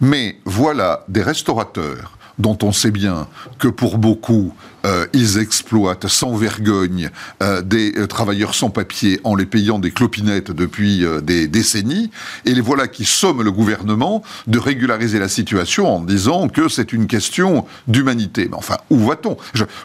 Mais 0.00 0.38
voilà 0.44 1.04
des 1.08 1.22
restaurateurs 1.22 2.16
dont 2.38 2.56
on 2.62 2.72
sait 2.72 2.90
bien 2.90 3.28
que 3.58 3.68
pour 3.68 3.98
beaucoup, 3.98 4.54
euh, 4.84 5.06
ils 5.12 5.38
exploitent 5.38 6.08
sans 6.08 6.34
vergogne 6.34 7.10
euh, 7.42 7.62
des 7.62 7.92
euh, 7.96 8.06
travailleurs 8.06 8.54
sans 8.54 8.70
papier 8.70 9.20
en 9.22 9.36
les 9.36 9.46
payant 9.46 9.78
des 9.78 9.90
clopinettes 9.90 10.50
depuis 10.50 11.04
des 11.22 11.46
décennies, 11.46 12.10
et 12.44 12.54
les 12.54 12.60
voilà 12.60 12.88
qui 12.88 13.04
somment 13.04 13.42
le 13.42 13.52
gouvernement 13.52 14.22
de 14.46 14.58
régulariser 14.58 15.18
la 15.18 15.28
situation 15.28 15.96
en 15.96 16.00
disant 16.00 16.48
que 16.48 16.68
c'est 16.68 16.92
une 16.92 17.06
question 17.06 17.66
d'humanité. 17.86 18.48
Mais 18.50 18.56
enfin, 18.56 18.76
où 18.90 18.98
va-t-on? 18.98 19.36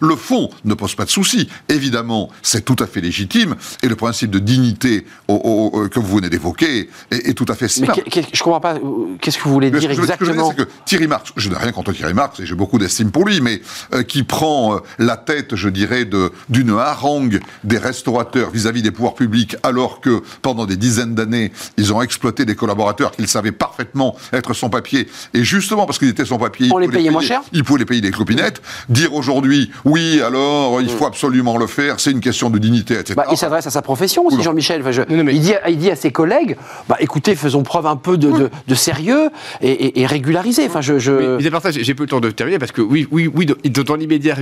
Le 0.02 0.16
fond 0.16 0.50
ne 0.66 0.74
pose 0.74 0.96
pas 0.96 1.06
de 1.06 1.10
souci. 1.10 1.50
Évidemment, 1.70 2.30
c'est 2.42 2.66
tout 2.66 2.76
à 2.80 2.88
fait 2.88 3.02
légitime, 3.02 3.56
et 3.84 3.88
le 3.88 3.96
principe 3.96 4.32
de 4.32 4.40
dignité 4.40 5.06
que 5.28 6.00
vous 6.00 6.16
venez 6.16 6.30
d'évoquer 6.30 6.90
est, 7.12 7.34
tout 7.38 7.46
à 7.50 7.56
fait 7.56 7.68
simple. 7.68 7.94
Mais 8.16 8.24
je 8.34 8.44
comprends 8.44 8.60
pas. 8.60 8.78
Qu'est-ce 9.22 9.38
que 9.38 9.44
vous 9.44 9.54
voulez 9.54 9.72
dire 9.72 9.92
exactement? 9.92 10.52
que, 10.52 10.64
Thierry 10.86 11.08
Marx, 11.08 11.32
je 11.36 11.50
n'ai 11.50 11.58
rien 11.58 11.72
contre 11.72 11.94
Thierry 11.94 12.14
Marx, 12.14 12.40
et 12.40 12.46
j'ai 12.46 12.56
beaucoup 12.56 12.80
d'estime 12.80 13.12
pour 13.12 13.26
lui, 13.26 13.42
mais 13.42 13.62
qui 14.08 14.24
prend 14.24 14.82
la 15.00 15.18
tête, 15.18 15.56
je 15.56 15.70
dirais, 15.70 16.06
de- 16.06 16.32
d'une 16.50 16.72
harangue 16.78 17.40
des 17.64 17.78
restaurateurs 17.78 18.50
vis-à-vis 18.52 18.82
des 18.82 18.92
pouvoirs 18.92 19.16
publics, 19.16 19.56
alors 19.64 20.02
que 20.02 20.22
pendant 20.42 20.66
des 20.66 20.78
dizaines 20.78 21.16
d'années, 21.16 21.52
ils 21.78 21.94
ont 21.94 22.02
exploité 22.02 22.46
des 22.46 22.56
collaborateurs 22.56 23.12
qu'ils 23.12 23.28
savaient 23.28 23.52
parfaitement 23.52 24.16
être 24.34 24.54
sans 24.54 24.70
papier. 24.70 25.08
Et 25.34 25.44
justement, 25.44 25.86
parce 25.86 26.00
qu'ils 26.00 26.10
étaient 26.10 26.26
sans 26.26 26.38
papier, 26.38 26.70
On 26.72 26.80
ils 26.80 26.82
les 26.82 26.88
pouvaient 26.88 26.98
payait 27.00 27.10
moins 27.10 27.22
payer- 27.22 27.28
cher 27.30 27.42
Ils 27.54 27.64
pouvaient 27.64 27.80
les 27.80 27.86
payer 27.86 28.02
des 28.02 28.12
clopinettes. 28.12 28.62
Dire 28.90 29.14
aujourd'hui, 29.14 29.72
oui, 29.86 30.22
alors, 30.22 30.82
il 30.82 30.90
faut 30.90 31.06
absolument 31.06 31.58
le 31.58 31.68
faire, 31.68 32.00
c'est 32.00 32.12
une 32.12 32.20
question 32.22 32.50
de 32.50 32.58
dignité, 32.58 32.94
etc. 32.96 33.14
Bah, 33.16 33.26
il 33.32 33.38
s'adresse 33.38 33.68
à 33.68 33.72
sa 33.72 33.82
profession 33.82 34.26
aussi. 34.26 34.42
Jean-Michel. 34.42 34.82
Enfin, 34.82 34.92
je- 34.92 35.02
mais- 35.10 35.34
il, 35.36 35.42
dit, 35.42 35.54
il 35.68 35.78
dit 35.78 35.90
à 35.92 35.96
ses 35.96 36.12
collègues 36.12 36.58
bah, 36.88 36.98
écoutez, 37.00 37.36
faisons 37.36 37.64
preuve 37.64 37.86
un 37.88 37.96
peu 37.96 38.18
de, 38.18 38.32
de- 38.32 38.50
de 38.68 38.76
sérieux 38.76 39.30
et, 39.62 39.70
et, 39.72 40.02
et 40.02 40.06
régularisez. 40.06 40.66
Enfin, 40.68 40.82
je, 40.82 41.00
je- 41.00 41.38
Mais, 41.38 41.48
à 41.48 41.52
part 41.52 41.62
ça, 41.62 41.72
j'ai 41.72 41.84
j'ai 41.84 41.94
peu 41.96 42.04
le 42.04 42.10
temps 42.10 42.20
de 42.20 42.30
terminer 42.32 42.60
parce 42.60 42.72
que 42.72 42.82
oui, 42.82 43.08
oui, 43.12 43.30
oui, 43.34 43.46
dans, 43.46 43.96
l'immédiat, 43.96 44.34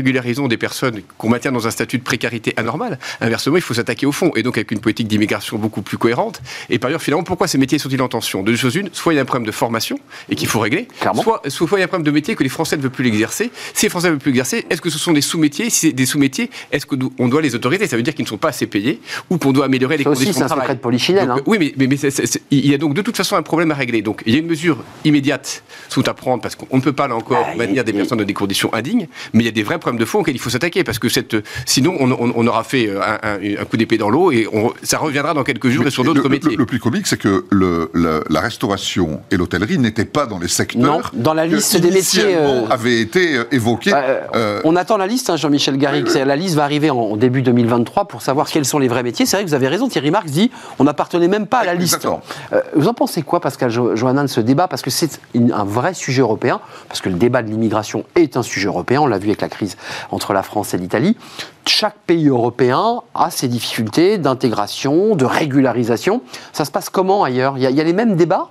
des 0.48 0.58
personnes 0.58 1.02
qu'on 1.17 1.30
maintient 1.30 1.52
dans 1.52 1.65
un 1.67 1.71
statut 1.71 1.98
de 1.98 2.04
précarité 2.04 2.54
anormal. 2.58 3.00
Inversement, 3.21 3.56
il 3.56 3.62
faut 3.62 3.74
s'attaquer 3.74 4.06
au 4.06 4.12
fond 4.12 4.32
et 4.36 4.43
donc 4.43 4.58
avec 4.58 4.71
une 4.71 4.80
politique 4.80 5.08
d'immigration 5.08 5.58
beaucoup 5.58 5.82
plus 5.82 5.98
cohérente. 5.98 6.41
Et 6.69 6.78
par 6.80 6.89
ailleurs, 6.89 7.02
finalement, 7.02 7.24
pourquoi 7.24 7.48
ces 7.48 7.58
métiers 7.58 7.80
sont-ils 7.80 8.02
en 8.02 8.08
tension? 8.08 8.43
De 8.43 8.52
deux 8.52 8.58
choses 8.58 8.76
une, 8.76 8.89
soit 8.93 9.13
il 9.13 9.15
y 9.15 9.19
a 9.19 9.21
un 9.21 9.26
problème 9.26 9.48
de 9.48 9.52
formation 9.52 9.98
et 10.30 10.36
qu'il 10.36 10.48
faut 10.48 10.60
régler, 10.60 10.88
Clairement. 11.00 11.24
soit, 11.24 11.41
soit 11.50 11.67
il 11.74 11.80
y 11.80 11.82
a 11.82 11.86
un 11.86 11.88
problème 11.88 12.06
de 12.06 12.12
métier 12.12 12.36
que 12.36 12.43
les 12.43 12.50
Français 12.50 12.78
ne 12.78 12.82
veulent 12.82 12.91
plus 12.91 13.04
l'exercer. 13.04 13.50
Si 13.74 13.86
les 13.86 13.89
Français 13.89 14.08
ne 14.08 14.12
veulent 14.13 14.19
plus 14.19 14.32
l'exercer, 14.32 14.65
est-ce 14.69 14.82
que 14.82 14.89
ce 14.89 15.00
sont 15.00 15.13
des 15.13 15.21
sous-métiers? 15.21 15.69
Si 15.69 15.88
c'est 15.88 15.91
des 15.93 16.06
sous-métiers, 16.06 16.50
est-ce 16.71 16.86
qu'on 16.86 17.28
doit 17.28 17.41
les 17.41 17.56
autoriser? 17.56 17.88
Ça 17.88 17.95
veut 17.98 18.04
dire 18.04 18.13
qu'ils 18.13 18.26
ne 18.26 18.30
sont 18.30 18.38
pas 18.38 18.50
assez 18.50 18.67
payés 18.67 19.00
ou 19.30 19.38
qu'on 19.38 19.52
doit 19.54 19.65
améliorer 19.65 19.98
les 19.98 20.04
Ça 20.04 20.10
aussi, 20.10 20.26
conditions 20.26 20.48
c'est 20.48 20.54
de 20.56 20.60
un 20.60 20.63
secret 20.63 20.76
de 20.76 21.32
hein. 21.32 21.38
Oui, 21.45 21.58
mais, 21.60 21.74
mais, 21.78 21.88
mais 21.88 21.98
il 22.52 22.67
y 22.67 22.74
a 22.74 22.78
donc 22.78 22.93
de 22.93 23.02
toute 23.02 23.15
façon 23.17 23.36
un 23.36 23.41
problème 23.43 23.71
à 23.71 23.76
régler. 23.76 24.02
Donc 24.02 24.21
il 24.26 24.34
y 24.34 24.36
a 24.36 24.39
une 24.39 24.48
mesure 24.48 24.78
immédiate 25.04 25.63
sous 25.89 26.04
à 26.08 26.13
prendre 26.13 26.41
parce 26.41 26.56
qu'on 26.56 26.76
ne 26.78 26.82
peut 26.82 26.93
pas 26.93 27.08
là 27.08 27.15
encore 27.15 27.45
Ah, 27.52 27.56
maintenir 27.56 27.84
des 27.84 27.93
personnes 27.93 28.17
dans 28.17 28.24
des 28.26 28.34
conditions 28.34 28.74
indignes, 28.74 29.08
mais 29.34 29.43
il 29.43 29.45
y 29.45 29.50
a 29.50 29.52
des 29.52 29.63
vrais 29.63 29.80
problèmes 29.80 30.00
de 30.00 30.06
fond 30.06 30.24
il 30.32 30.40
faut 30.40 30.50
s'attaquer 30.50 30.84
parce 30.84 31.00
que 31.00 31.10
cette, 31.10 31.36
sinon 31.66 31.96
on, 32.00 32.12
on- 32.12 32.34
on 32.36 32.48
aura 32.48 32.64
fait 32.64 32.88
euh, 32.88 33.02
un, 33.02 33.18
un- 33.38 33.62
un 33.62 33.66
coup 33.66 33.78
d'épée 33.78 33.98
dans 33.98 34.10
l'eau 34.10 34.32
et 34.32 34.48
on- 34.52 34.74
ça 34.84 34.98
reviendra 34.98 35.34
dans 35.34 35.44
quelques 35.44 35.70
jours 35.70 35.86
et 35.86 35.92
sur 35.92 36.04
d'autres 36.04 36.30
métiers. 36.30 36.52
le- 36.52 36.58
le 36.58 36.66
plus 36.66 36.80
comique, 36.80 37.08
c'est 37.08 37.18
que 37.18 37.46
le- 37.50 37.90
le- 37.94 38.24
la 38.30 38.40
restauration 38.42 39.22
et 39.32 39.38
l'hôtellerie 39.38 39.78
n'étaient 39.78 40.06
pas 40.06 40.26
dans 40.26 40.40
les 40.40 40.48
secteurs 40.48 40.82
Non, 40.82 41.02
dans 41.14 41.34
la 41.34 41.46
liste 41.46 41.78
des 41.78 41.92
métiers, 41.92 42.36
euh, 42.36 42.66
avaient 42.70 43.00
été 43.00 43.36
euh, 43.38 43.44
évoqués. 43.52 43.94
Euh, 43.94 44.20
euh, 44.36 44.62
on 44.64 44.76
attend 44.76 44.98
la 44.98 45.08
liste, 45.08 45.30
hein, 45.30 45.36
Jean-Michel 45.38 45.78
Garrigue. 45.78 46.08
La 46.16 46.36
liste 46.36 46.56
va 46.56 46.64
arriver 46.64 46.90
en, 46.90 46.98
en 46.98 47.18
début 47.18 47.42
2023 47.42 48.08
pour 48.08 48.22
savoir 48.22 48.48
quels 48.48 48.66
sont 48.66 48.80
les 48.80 48.88
vrais 48.88 49.04
métiers. 49.04 49.26
C'est 49.26 49.38
vrai 49.38 49.44
que 49.44 49.50
vous 49.50 49.56
avez 49.56 49.68
raison, 49.68 49.88
Thierry 49.88 50.12
Marx 50.12 50.32
dit 50.32 50.52
on 50.80 50.84
n'appartenait 50.86 51.28
même 51.28 51.48
pas 51.48 51.60
à 51.60 51.66
la 51.66 51.74
liste. 51.76 52.06
Euh, 52.54 52.62
vous 52.76 52.88
en 52.88 52.94
pensez 52.94 53.22
quoi, 53.22 53.40
Pascal 53.40 53.70
Jo- 53.70 53.96
Johannin, 53.96 54.24
de 54.24 54.30
ce 54.30 54.42
débat? 54.42 54.68
Parce 54.68 54.82
que 54.82 54.90
c'est 54.90 55.20
un 55.54 55.64
vrai 55.64 55.94
sujet 55.94 56.22
européen, 56.22 56.60
parce 56.88 57.02
que 57.02 57.10
le 57.10 57.16
débat 57.16 57.42
de 57.44 57.50
l'immigration 57.50 58.06
est 58.16 58.38
un 58.38 58.44
sujet 58.44 58.68
européen, 58.68 59.02
on 59.02 59.08
l'a 59.08 59.18
vu 59.18 59.28
avec 59.28 59.42
la 59.42 59.50
crise 59.50 59.76
entre 60.15 60.34
la 60.34 60.43
France 60.43 60.73
et 60.73 60.78
l'Italie. 60.78 61.15
Chaque 61.67 61.97
pays 62.08 62.28
européen 62.28 63.01
a 63.13 63.30
ses 63.30 63.47
difficultés 63.47 64.17
d'intégration, 64.17 65.15
de 65.15 65.25
régularisation. 65.25 66.21
Ça 66.54 66.65
se 66.65 66.71
passe 66.71 66.89
comment 66.89 67.23
ailleurs? 67.23 67.58
Il 67.58 67.63
y, 67.63 67.67
a, 67.67 67.69
il 67.69 67.75
y 67.75 67.82
a 67.82 67.84
les 67.84 67.93
mêmes 67.93 68.15
débats? 68.15 68.47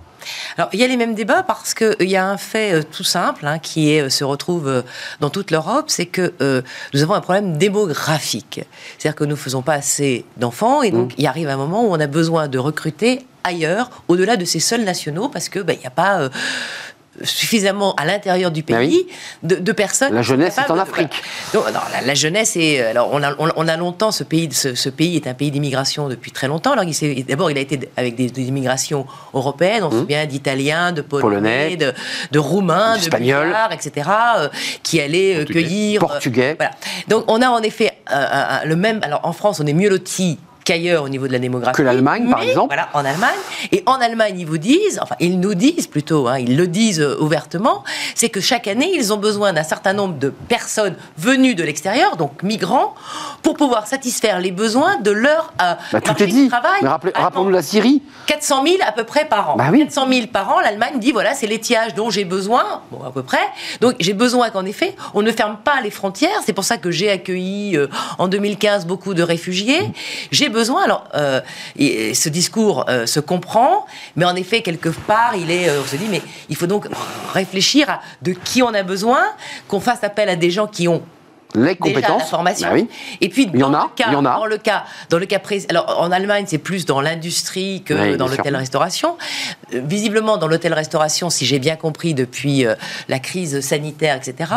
Alors, 0.56 0.70
il 0.72 0.80
y 0.80 0.84
a 0.84 0.86
les 0.86 0.96
mêmes 0.96 1.14
débats 1.14 1.42
parce 1.42 1.74
qu'il 1.74 2.08
y 2.08 2.16
a 2.16 2.26
un 2.26 2.38
fait 2.38 2.72
euh, 2.72 2.82
tout 2.82 3.04
simple 3.04 3.46
hein, 3.46 3.58
qui 3.58 3.92
est, 3.92 4.02
euh, 4.02 4.08
se 4.08 4.24
retrouve 4.24 4.68
euh, 4.68 4.82
dans 5.20 5.28
toute 5.28 5.50
l'Europe, 5.50 5.86
c'est 5.88 6.06
que 6.06 6.32
euh, 6.40 6.62
nous 6.94 7.02
avons 7.02 7.12
un 7.14 7.20
problème 7.20 7.58
démographique. 7.58 8.60
C'est-à-dire 8.96 9.16
que 9.16 9.24
nous 9.24 9.32
ne 9.32 9.36
faisons 9.36 9.60
pas 9.62 9.74
assez 9.74 10.24
d'enfants 10.38 10.82
et 10.82 10.90
donc 10.90 11.12
il 11.18 11.26
arrive 11.26 11.48
un 11.48 11.58
moment 11.58 11.84
où 11.84 11.92
on 11.92 12.00
a 12.00 12.06
besoin 12.06 12.48
de 12.48 12.58
recruter 12.58 13.26
ailleurs, 13.44 13.90
au-delà 14.08 14.38
de 14.38 14.46
ces 14.46 14.60
seuls 14.60 14.84
nationaux, 14.84 15.28
parce 15.28 15.50
que 15.50 15.60
ben, 15.60 15.76
il 15.76 15.80
n'y 15.80 15.86
a 15.86 15.90
pas 15.90 16.20
euh, 16.20 16.30
suffisamment 17.22 17.94
à 17.94 18.04
l'intérieur 18.04 18.50
du 18.50 18.60
Ah 18.68 18.72
pays 18.76 19.06
de, 19.42 19.56
de 19.56 19.72
personnes. 19.72 20.14
La 20.14 20.22
jeunesse 20.22 20.58
est 20.58 20.70
en 20.70 20.76
de- 20.76 20.80
Afrique. 20.80 21.22
Donc, 21.52 21.66
non, 21.72 21.80
la, 21.92 22.02
la 22.06 22.14
jeunesse 22.14 22.56
est. 22.56 22.80
Alors, 22.82 23.08
on 23.12 23.22
a, 23.22 23.34
on, 23.38 23.48
on 23.56 23.68
a 23.68 23.76
longtemps 23.76 24.10
ce 24.10 24.24
pays. 24.24 24.48
Ce, 24.52 24.74
ce 24.74 24.88
pays 24.88 25.16
est 25.16 25.26
un 25.26 25.34
pays 25.34 25.50
d'immigration 25.50 26.08
depuis 26.08 26.32
très 26.32 26.48
longtemps. 26.48 26.72
Alors, 26.72 26.84
d'abord, 27.28 27.50
il 27.50 27.58
a 27.58 27.60
été 27.60 27.78
avec 27.96 28.16
des, 28.16 28.28
des 28.30 28.42
immigrations 28.42 29.06
européennes. 29.32 29.84
On 29.84 29.90
se 29.90 29.98
souvient 29.98 30.26
d'Italiens, 30.26 30.92
de 30.92 31.00
Polonais, 31.02 31.30
Polonais, 31.70 31.76
de, 31.76 31.92
de 32.32 32.38
Roumains, 32.38 32.94
de 32.94 33.00
d'Espagnols. 33.00 33.44
Bulgares, 33.46 33.72
etc., 33.72 34.10
euh, 34.38 34.48
qui 34.82 35.00
allaient 35.00 35.34
euh, 35.34 35.38
Portugais. 35.44 35.62
cueillir. 35.62 36.02
euh, 36.02 36.06
Portugais. 36.06 36.54
voilà. 36.58 36.72
Donc, 37.08 37.24
on 37.28 37.40
a 37.42 37.48
en 37.48 37.62
effet 37.62 37.92
euh, 38.12 38.58
le 38.64 38.76
même. 38.76 39.00
Alors, 39.02 39.20
en 39.24 39.32
France, 39.32 39.60
on 39.60 39.66
est 39.66 39.72
mieux 39.72 39.88
lotis 39.88 40.38
qu'ailleurs 40.64 41.04
au 41.04 41.08
niveau 41.08 41.26
de 41.28 41.32
la 41.32 41.38
démographie. 41.38 41.76
Que 41.76 41.82
l'Allemagne, 41.82 42.28
par 42.30 42.42
exemple. 42.42 42.68
Voilà, 42.74 42.88
en 42.94 43.04
Allemagne. 43.04 43.36
Et 43.72 43.82
en 43.86 43.94
Allemagne, 43.94 44.36
ils 44.38 44.46
vous 44.46 44.58
disent, 44.58 44.98
enfin, 45.02 45.14
ils 45.20 45.38
nous 45.38 45.54
disent 45.54 45.86
plutôt, 45.86 46.26
hein, 46.28 46.38
ils 46.38 46.56
le 46.56 46.66
disent 46.66 47.00
euh, 47.00 47.16
ouvertement, 47.20 47.84
c'est 48.14 48.28
que 48.30 48.40
chaque 48.40 48.66
année, 48.66 48.90
ils 48.94 49.12
ont 49.12 49.16
besoin 49.18 49.52
d'un 49.52 49.62
certain 49.62 49.92
nombre 49.92 50.18
de 50.18 50.30
personnes 50.30 50.96
venues 51.18 51.54
de 51.54 51.62
l'extérieur, 51.62 52.16
donc 52.16 52.42
migrants, 52.42 52.94
pour 53.42 53.54
pouvoir 53.56 53.86
satisfaire 53.86 54.40
les 54.40 54.50
besoins 54.50 54.96
de 55.00 55.10
leur 55.10 55.52
euh, 55.62 55.74
Bah, 55.92 56.00
Tout 56.00 56.22
est 56.22 56.26
dit. 56.26 56.48
travail. 56.48 56.80
Rappelons-nous 57.14 57.50
la 57.50 57.62
Syrie. 57.62 58.02
400 58.26 58.64
000 58.64 58.76
à 58.86 58.92
peu 58.92 59.04
près 59.04 59.26
par 59.26 59.50
an. 59.50 59.56
Bah 59.56 59.66
oui. 59.70 59.80
400 59.80 60.08
000 60.10 60.26
par 60.28 60.50
an, 60.50 60.60
l'Allemagne 60.60 60.98
dit 60.98 61.12
voilà, 61.12 61.34
c'est 61.34 61.46
l'étiage 61.46 61.94
dont 61.94 62.08
j'ai 62.10 62.24
besoin, 62.24 62.82
bon, 62.90 63.04
à 63.06 63.10
peu 63.10 63.22
près. 63.22 63.42
Donc 63.80 63.96
j'ai 64.00 64.14
besoin 64.14 64.50
qu'en 64.50 64.64
effet, 64.64 64.96
on 65.12 65.20
ne 65.22 65.30
ferme 65.30 65.58
pas 65.62 65.80
les 65.82 65.90
frontières. 65.90 66.40
C'est 66.44 66.52
pour 66.54 66.64
ça 66.64 66.78
que 66.78 66.90
j'ai 66.90 67.10
accueilli 67.10 67.76
euh, 67.76 67.88
en 68.18 68.28
2015 68.28 68.86
beaucoup 68.86 69.12
de 69.14 69.22
réfugiés. 69.22 69.82
J'ai 70.30 70.48
alors 70.56 71.08
euh, 71.14 71.40
ce 71.76 72.28
discours 72.28 72.86
euh, 72.88 73.06
se 73.06 73.20
comprend, 73.20 73.86
mais 74.16 74.24
en 74.24 74.34
effet, 74.36 74.62
quelque 74.62 74.88
part, 74.88 75.34
il 75.36 75.50
est, 75.50 75.68
euh, 75.68 75.80
on 75.82 75.86
se 75.86 75.96
dit, 75.96 76.06
mais 76.10 76.22
il 76.48 76.56
faut 76.56 76.66
donc 76.66 76.86
réfléchir 77.32 77.90
à 77.90 78.00
de 78.22 78.32
qui 78.32 78.62
on 78.62 78.72
a 78.74 78.82
besoin, 78.82 79.22
qu'on 79.68 79.80
fasse 79.80 80.04
appel 80.04 80.28
à 80.28 80.36
des 80.36 80.50
gens 80.50 80.66
qui 80.66 80.88
ont 80.88 81.02
Les 81.54 81.62
déjà 81.62 81.76
compétences. 81.76 82.22
la 82.22 82.26
formation. 82.26 82.68
Bah 82.68 82.74
oui. 82.74 82.88
Et 83.20 83.28
puis 83.28 83.48
Il 83.52 83.60
y 83.60 83.62
en 83.62 83.72
a, 83.74 83.82
le 83.84 83.88
cas, 83.96 84.04
il 84.08 84.12
y 84.12 84.16
en 84.16 84.24
a. 84.24 84.34
dans 84.34 84.46
le 84.46 84.58
cas, 84.58 84.84
dans 85.10 85.18
le 85.18 85.26
cas 85.26 85.38
alors 85.68 86.00
en 86.00 86.10
Allemagne 86.10 86.44
c'est 86.48 86.58
plus 86.58 86.86
dans 86.86 87.00
l'industrie 87.00 87.82
que 87.84 87.94
Oui, 87.94 88.16
dans 88.16 88.28
l'hôtel-restauration. 88.28 89.16
Euh, 89.74 89.80
visiblement 89.84 90.36
dans 90.36 90.48
l'hôtel-restauration, 90.48 91.30
si 91.30 91.46
j'ai 91.46 91.58
bien 91.58 91.76
compris 91.76 92.14
depuis 92.14 92.66
euh, 92.66 92.74
la 93.08 93.18
crise 93.18 93.60
sanitaire, 93.60 94.16
etc. 94.16 94.52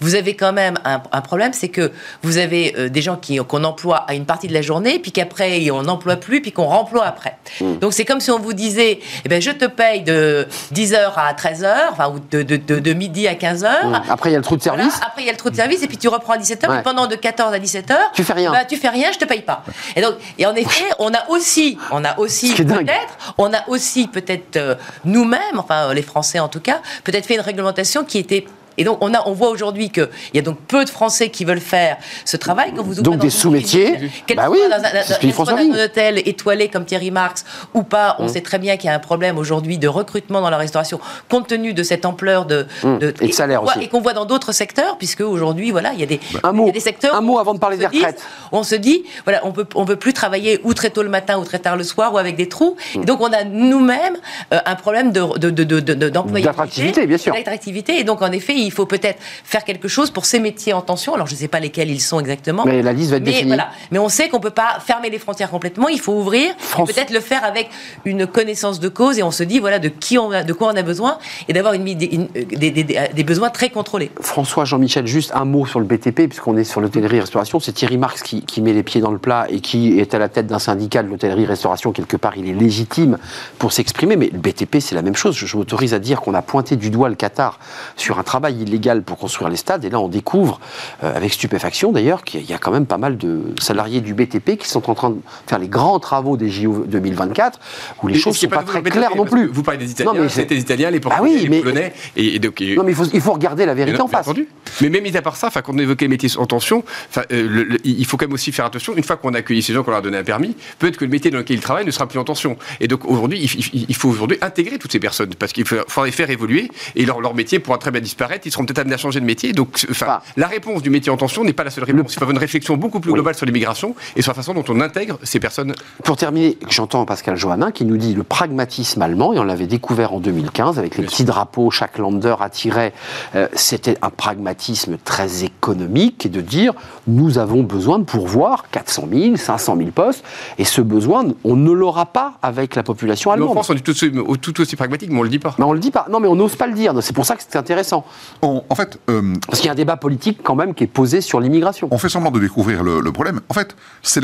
Vous 0.00 0.14
avez 0.14 0.34
quand 0.34 0.52
même 0.52 0.78
un, 0.84 1.02
un 1.12 1.20
problème, 1.20 1.52
c'est 1.52 1.68
que 1.68 1.92
vous 2.22 2.38
avez 2.38 2.74
euh, 2.76 2.88
des 2.88 3.02
gens 3.02 3.16
qui 3.16 3.38
qu'on 3.38 3.64
emploie 3.64 3.98
à 4.08 4.14
une 4.14 4.26
partie 4.26 4.48
de 4.48 4.54
la 4.54 4.62
journée, 4.62 4.98
puis 4.98 5.12
qu'après 5.12 5.70
on 5.70 5.82
n'emploie 5.82 6.16
plus, 6.16 6.40
puis 6.42 6.52
qu'on 6.52 6.66
remploie 6.66 7.04
après. 7.06 7.36
Hmm. 7.60 7.78
Donc 7.78 7.92
c'est 7.92 8.04
comme 8.04 8.20
si 8.20 8.30
on 8.30 8.38
vous 8.38 8.52
disait, 8.52 9.00
eh 9.24 9.28
ben 9.28 9.40
je 9.40 9.50
te 9.50 9.66
paye 9.66 10.02
de 10.02 10.46
10h 10.74 11.12
à 11.16 11.32
13h, 11.34 11.68
enfin 11.92 12.08
ou 12.10 12.18
de, 12.30 12.42
de, 12.42 12.56
de, 12.56 12.78
de 12.78 12.92
midi 12.92 13.28
à 13.28 13.34
15h. 13.34 13.84
Hum. 13.84 14.00
Après, 14.08 14.30
il 14.30 14.32
y 14.32 14.36
a 14.36 14.38
le 14.38 14.44
trou 14.44 14.56
de 14.56 14.62
service. 14.62 14.86
Voilà, 14.86 15.06
après, 15.06 15.22
il 15.22 15.26
y 15.26 15.28
a 15.28 15.32
le 15.32 15.38
trou 15.38 15.50
de 15.50 15.56
service, 15.56 15.82
et 15.82 15.86
puis 15.86 15.96
tu 15.96 16.08
reprends 16.08 16.36
17h, 16.40 16.68
Ouais. 16.68 16.80
et 16.80 16.82
pendant 16.82 17.06
de 17.06 17.14
14 17.16 17.54
à 17.54 17.58
17h, 17.58 17.96
Tu 18.14 18.24
fais 18.24 18.32
rien. 18.32 18.50
Bah, 18.50 18.64
tu 18.64 18.76
fais 18.76 18.88
rien, 18.88 19.12
je 19.12 19.18
te 19.18 19.24
paye 19.24 19.42
pas. 19.42 19.62
Et 19.94 20.00
donc, 20.00 20.14
et 20.38 20.46
en 20.46 20.54
effet, 20.54 20.84
on 20.98 21.12
a 21.14 21.28
aussi, 21.28 21.78
on 21.92 22.04
a 22.04 22.18
aussi 22.18 22.52
peut-être, 22.54 23.34
on 23.38 23.52
a 23.54 23.68
aussi 23.68 24.08
peut-être 24.08 24.56
euh, 24.56 24.74
nous-mêmes, 25.04 25.58
enfin 25.58 25.92
les 25.94 26.02
Français 26.02 26.38
en 26.40 26.48
tout 26.48 26.60
cas, 26.60 26.80
peut-être 27.04 27.26
fait 27.26 27.34
une 27.34 27.40
réglementation 27.40 28.04
qui 28.04 28.18
était 28.18 28.44
et 28.80 28.84
donc, 28.84 28.98
on, 29.00 29.12
a, 29.14 29.22
on 29.28 29.32
voit 29.32 29.50
aujourd'hui 29.50 29.90
qu'il 29.90 30.08
y 30.34 30.38
a 30.38 30.42
donc 30.42 30.58
peu 30.66 30.84
de 30.84 30.90
Français 30.90 31.28
qui 31.28 31.44
veulent 31.44 31.60
faire 31.60 31.96
ce 32.24 32.36
travail. 32.36 32.72
Quand 32.74 32.82
vous 32.82 33.00
Donc 33.02 33.18
des 33.18 33.30
sous-métiers. 33.30 34.10
Bah 34.34 34.48
oui, 34.50 34.58
dans 34.70 34.76
un- 34.76 35.56
un 35.56 35.84
hôtel 35.84 36.22
étoilé 36.26 36.68
comme 36.68 36.84
Thierry 36.84 37.10
Marx 37.10 37.44
ou 37.74 37.82
pas, 37.82 38.16
on 38.18 38.26
sait 38.28 38.40
très 38.40 38.58
bien 38.58 38.76
qu'il 38.76 38.86
y 38.88 38.92
a 38.92 38.94
un 38.96 38.98
problème 39.00 39.36
aujourd'hui 39.38 39.78
de 39.78 39.86
recrutement 39.88 40.40
dans 40.40 40.50
la 40.50 40.56
restauration, 40.56 40.98
compte 41.28 41.46
tenu 41.48 41.74
de 41.74 41.82
cette 41.82 42.04
ampleur 42.06 42.46
de. 42.46 42.66
Mmh. 42.82 42.98
Et 43.20 43.28
de 43.28 43.32
salaire 43.32 43.58
qu'on 43.60 43.64
voit- 43.66 43.76
aussi. 43.76 43.84
Et 43.84 43.88
qu'on 43.88 44.00
voit 44.00 44.12
dans 44.14 44.24
d'autres 44.24 44.52
secteurs, 44.52 44.96
puisque 44.98 45.20
aujourd'hui, 45.20 45.70
voilà, 45.70 45.92
il 45.92 46.00
y 46.00 46.02
a 46.02 46.06
des, 46.06 46.20
Un 46.42 46.50
il 46.52 46.54
y 46.54 46.56
mot. 46.56 46.68
a 46.68 46.72
des 46.72 46.80
secteurs. 46.80 47.14
Un 47.14 47.20
mot 47.20 47.38
avant 47.38 47.54
de 47.54 47.58
parler 47.58 47.76
des 47.76 47.86
retraites. 47.86 48.22
on 48.52 48.62
se 48.62 48.74
dit, 48.74 49.04
voilà, 49.24 49.40
on 49.44 49.52
peut, 49.52 49.66
on 49.74 49.84
peut 49.84 49.96
plus 49.96 50.12
travailler 50.14 50.60
ou 50.64 50.72
très 50.74 50.90
tôt 50.90 51.02
le 51.02 51.08
matin 51.10 51.38
ou 51.38 51.44
très 51.44 51.58
tard 51.58 51.76
le 51.76 51.84
soir 51.84 52.14
ou 52.14 52.18
avec 52.18 52.36
des 52.36 52.48
trous. 52.48 52.76
Mm. 52.94 53.02
Et 53.02 53.04
donc, 53.04 53.20
on 53.20 53.32
a 53.32 53.44
nous-mêmes 53.44 54.16
euh, 54.54 54.58
un 54.64 54.74
problème 54.74 55.12
de, 55.12 55.38
de, 55.38 55.50
de, 55.50 55.64
de, 55.64 55.80
de-. 55.94 56.40
D'attractivité, 56.40 57.06
bien 57.06 57.18
sûr. 57.18 57.34
D'attractivité. 57.34 57.98
Et 58.00 58.04
donc, 58.04 58.22
en 58.22 58.32
effet, 58.32 58.54
il 58.54 58.69
faut 58.72 58.86
peut-être 58.86 59.18
faire 59.44 59.64
quelque 59.64 59.88
chose 59.88 60.10
pour 60.10 60.24
ces 60.24 60.38
métiers 60.40 60.72
en 60.72 60.82
tension. 60.82 61.14
Alors, 61.14 61.26
je 61.26 61.34
ne 61.34 61.38
sais 61.38 61.48
pas 61.48 61.60
lesquels 61.60 61.90
ils 61.90 62.00
sont 62.00 62.20
exactement. 62.20 62.64
Mais 62.66 62.82
la 62.82 62.92
liste 62.92 63.10
va 63.10 63.16
être 63.16 63.24
Mais 63.24 63.30
définie. 63.32 63.48
voilà. 63.48 63.68
Mais 63.90 63.98
on 63.98 64.08
sait 64.08 64.28
qu'on 64.28 64.40
peut 64.40 64.50
pas 64.50 64.78
fermer 64.84 65.10
les 65.10 65.18
frontières 65.18 65.50
complètement. 65.50 65.88
Il 65.88 66.00
faut 66.00 66.12
ouvrir. 66.14 66.52
Peut-être 66.86 67.10
le 67.12 67.20
faire 67.20 67.44
avec 67.44 67.68
une 68.04 68.26
connaissance 68.26 68.80
de 68.80 68.88
cause 68.88 69.18
et 69.18 69.22
on 69.22 69.30
se 69.30 69.42
dit 69.42 69.58
voilà 69.58 69.78
de 69.78 69.88
qui 69.88 70.18
on 70.18 70.30
a, 70.30 70.42
de 70.42 70.52
quoi 70.52 70.68
on 70.72 70.76
a 70.76 70.82
besoin 70.82 71.18
et 71.48 71.52
d'avoir 71.52 71.74
une, 71.74 71.86
une- 71.86 72.28
des, 72.28 72.70
des- 72.70 72.84
des- 72.84 73.00
des 73.14 73.24
besoins 73.24 73.50
très 73.50 73.70
contrôlés. 73.70 74.10
François, 74.20 74.64
Jean-Michel, 74.64 75.06
juste 75.06 75.32
un 75.34 75.44
mot 75.44 75.66
sur 75.66 75.80
le 75.80 75.86
BTP, 75.86 76.26
puisqu'on 76.28 76.56
est 76.56 76.64
sur 76.64 76.80
l'hôtellerie-restauration. 76.80 77.60
C'est 77.60 77.72
Thierry 77.72 77.98
Marx 77.98 78.22
qui, 78.22 78.42
qui 78.42 78.60
met 78.62 78.72
les 78.72 78.82
pieds 78.82 79.00
dans 79.00 79.10
le 79.10 79.18
plat 79.18 79.46
et 79.50 79.60
qui 79.60 79.98
est 80.00 80.14
à 80.14 80.18
la 80.18 80.28
tête 80.28 80.46
d'un 80.46 80.58
syndicat 80.58 81.02
de 81.02 81.08
l'hôtellerie-restauration. 81.08 81.92
Quelque 81.92 82.16
part, 82.16 82.34
il 82.36 82.48
est 82.48 82.52
légitime 82.54 83.18
pour 83.58 83.72
s'exprimer. 83.72 84.16
Mais 84.16 84.30
le 84.32 84.38
BTP, 84.38 84.78
c'est 84.80 84.94
la 84.94 85.02
même 85.02 85.16
chose. 85.16 85.36
Je, 85.36 85.46
je 85.46 85.56
m'autorise 85.56 85.94
à 85.94 85.98
dire 85.98 86.20
qu'on 86.20 86.34
a 86.34 86.42
pointé 86.42 86.76
du 86.76 86.90
doigt 86.90 87.08
le 87.08 87.14
Qatar 87.14 87.58
sur 87.96 88.18
un 88.18 88.22
travail 88.22 88.49
travail 88.50 88.62
illégal 88.68 89.02
pour 89.02 89.18
construire 89.18 89.50
les 89.50 89.56
stades. 89.56 89.84
Et 89.84 89.90
là, 89.90 90.00
on 90.00 90.08
découvre, 90.08 90.60
euh, 91.04 91.14
avec 91.16 91.32
stupéfaction 91.32 91.92
d'ailleurs, 91.92 92.24
qu'il 92.24 92.48
y 92.48 92.52
a 92.52 92.58
quand 92.58 92.70
même 92.70 92.86
pas 92.86 92.98
mal 92.98 93.16
de 93.16 93.54
salariés 93.60 94.00
du 94.00 94.14
BTP 94.14 94.56
qui 94.58 94.68
sont 94.68 94.90
en 94.90 94.94
train 94.94 95.10
de 95.10 95.18
faire 95.46 95.58
les 95.58 95.68
grands 95.68 95.98
travaux 95.98 96.36
des 96.36 96.48
JO 96.48 96.84
2024, 96.86 97.58
où 98.02 98.08
les 98.08 98.14
Mais 98.14 98.20
choses 98.20 98.34
ne 98.34 98.38
sont 98.38 98.48
pas 98.48 98.62
très 98.62 98.80
BTP, 98.80 98.92
claires 98.92 99.16
non 99.16 99.24
plus. 99.24 99.46
Vous 99.46 99.62
parlez 99.62 99.78
des 99.78 99.90
Italiens, 99.90 100.12
Non, 100.12 100.20
mais 100.22 100.28
c'est- 100.28 100.42
c'était 100.42 100.54
les 100.54 100.60
Italiens, 100.62 100.90
les 100.90 100.98
Ah 100.98 101.00
Portugais, 101.00 101.22
oui, 101.34 101.38
les 101.42 101.48
mais- 101.48 101.60
Polonais. 101.60 101.92
Et, 102.16 102.36
et 102.36 102.38
donc, 102.38 102.60
et- 102.60 102.76
Non, 102.76 102.82
mais 102.84 102.92
il 102.92 102.94
faut, 102.94 103.04
il 103.12 103.20
faut 103.20 103.32
regarder 103.32 103.66
la 103.66 103.74
vérité 103.74 104.00
en 104.00 104.08
face. 104.08 104.26
entendu. 104.26 104.48
Mais 104.80 104.88
même 104.88 105.02
mis 105.02 105.16
à 105.16 105.22
part 105.22 105.36
ça, 105.36 105.50
quand 105.50 105.72
on 105.74 105.78
évoquait 105.78 106.04
les 106.06 106.08
métiers 106.08 106.30
en 106.38 106.46
tension, 106.46 106.84
euh, 107.16 107.22
le- 107.30 107.64
le- 107.64 107.78
il 107.84 108.04
faut 108.06 108.16
quand 108.16 108.26
même 108.26 108.32
aussi 108.34 108.52
faire 108.52 108.64
attention. 108.64 108.94
Une 108.96 109.04
fois 109.04 109.16
qu'on 109.16 109.34
a 109.34 109.38
accueilli 109.38 109.62
ces 109.62 109.72
gens, 109.72 109.82
qu'on 109.82 109.90
leur 109.90 109.98
a 110.00 110.02
donné 110.02 110.18
un 110.18 110.24
permis, 110.24 110.56
peut-être 110.78 110.96
que 110.96 111.04
le 111.04 111.10
métier 111.10 111.30
dans 111.30 111.38
lequel 111.38 111.56
ils 111.56 111.62
travaillent 111.62 111.84
ne 111.86 111.90
sera 111.90 112.06
plus 112.06 112.18
en 112.18 112.24
tension. 112.24 112.56
Et 112.80 112.88
donc 112.88 113.04
aujourd'hui, 113.04 113.38
il, 113.42 113.60
il- 113.74 113.86
il 113.88 113.94
faut 113.94 114.08
aujourd'hui 114.08 114.38
intégrer 114.40 114.78
toutes 114.78 114.92
ces 114.92 115.00
personnes 115.00 115.34
parce 115.38 115.52
qu'il 115.52 115.64
les 116.04 116.12
faire 116.12 116.30
évoluer 116.30 116.70
et 116.96 117.04
leur, 117.04 117.20
leur 117.20 117.34
métier 117.34 117.58
pourra 117.58 117.78
très 117.78 117.90
bien 117.90 118.00
disparaître. 118.00 118.39
Ils 118.46 118.52
seront 118.52 118.64
peut-être 118.64 118.78
amenés 118.80 118.94
à 118.94 118.98
changer 118.98 119.20
de 119.20 119.24
métier. 119.24 119.52
Donc, 119.52 119.86
enfin, 119.90 120.06
Enfin, 120.10 120.20
la 120.36 120.46
réponse 120.48 120.82
du 120.82 120.90
métier 120.90 121.12
en 121.12 121.16
tension 121.16 121.44
n'est 121.44 121.52
pas 121.52 121.62
la 121.64 121.70
seule 121.70 121.84
réponse. 121.84 122.14
Il 122.14 122.18
faut 122.18 122.30
une 122.30 122.38
réflexion 122.38 122.76
beaucoup 122.76 123.00
plus 123.00 123.10
Oui. 123.10 123.14
globale 123.14 123.34
sur 123.34 123.46
l'immigration 123.46 123.94
et 124.16 124.22
sur 124.22 124.30
la 124.30 124.34
façon 124.34 124.54
dont 124.54 124.64
on 124.68 124.80
intègre 124.80 125.18
ces 125.22 125.38
personnes. 125.40 125.74
Pour 126.04 126.16
terminer, 126.16 126.56
j'entends 126.68 127.04
Pascal 127.04 127.36
Johannin 127.36 127.70
qui 127.70 127.84
nous 127.84 127.96
dit 127.98 128.14
le 128.14 128.22
pragmatisme 128.22 129.02
allemand, 129.02 129.32
et 129.34 129.38
on 129.38 129.44
l'avait 129.44 129.66
découvert 129.66 130.12
en 130.14 130.20
2015 130.20 130.78
avec 130.78 130.96
les 130.96 131.04
petits 131.04 131.24
drapeaux, 131.24 131.70
chaque 131.70 131.98
lander 131.98 132.34
attirait, 132.40 132.92
euh, 133.34 133.46
c'était 133.54 133.96
un 134.02 134.10
pragmatisme 134.10 134.96
très 135.04 135.44
économique 135.44 136.26
et 136.26 136.28
de 136.28 136.40
dire 136.40 136.72
nous 137.06 137.38
avons 137.38 137.62
besoin 137.62 137.98
de 137.98 138.04
pourvoir 138.04 138.64
400 138.70 139.08
000, 139.12 139.36
500 139.36 139.76
000 139.76 139.90
postes, 139.90 140.24
et 140.58 140.64
ce 140.64 140.80
besoin, 140.80 141.24
on 141.44 141.56
ne 141.56 141.70
l'aura 141.72 142.06
pas 142.06 142.34
avec 142.42 142.74
la 142.74 142.82
population 142.82 143.30
Nous, 143.30 143.32
en 143.32 143.34
allemande. 143.34 143.54
France, 143.54 143.70
on 143.70 143.74
est 143.74 143.80
tout 143.80 143.90
aussi, 143.90 144.10
tout 144.40 144.60
aussi 144.60 144.76
pragmatique, 144.76 145.10
mais 145.10 145.18
on 145.18 145.22
le 145.22 145.28
dit 145.28 145.38
pas. 145.38 145.54
Mais 145.58 145.64
on 145.64 145.72
le 145.72 145.78
dit 145.80 145.90
pas. 145.90 146.06
Non, 146.10 146.20
mais 146.20 146.28
on 146.28 146.36
n'ose 146.36 146.56
pas 146.56 146.66
le 146.66 146.74
dire. 146.74 146.94
C'est 147.02 147.14
pour 147.14 147.26
ça 147.26 147.36
que 147.36 147.42
c'est 147.46 147.56
intéressant. 147.58 148.04
On- 148.42 148.62
en 148.68 148.74
fait, 148.74 148.98
euh, 149.10 149.34
Parce 149.46 149.58
qu'il 149.60 149.66
y 149.66 149.68
a 149.68 149.72
un 149.72 149.76
débat 149.76 149.96
politique 149.96 150.40
quand 150.42 150.54
même 150.54 150.74
qui 150.74 150.84
est 150.84 150.86
posé 150.86 151.20
sur 151.20 151.40
l'immigration. 151.40 151.88
on 151.90 151.98
fait 151.98 152.08
semblant 152.08 152.30
de 152.30 152.40
découvrir 152.40 152.82
le, 152.82 153.00
le 153.00 153.12
problème. 153.12 153.40
En 153.48 153.54
fait, 153.54 153.76
c'est 154.02 154.20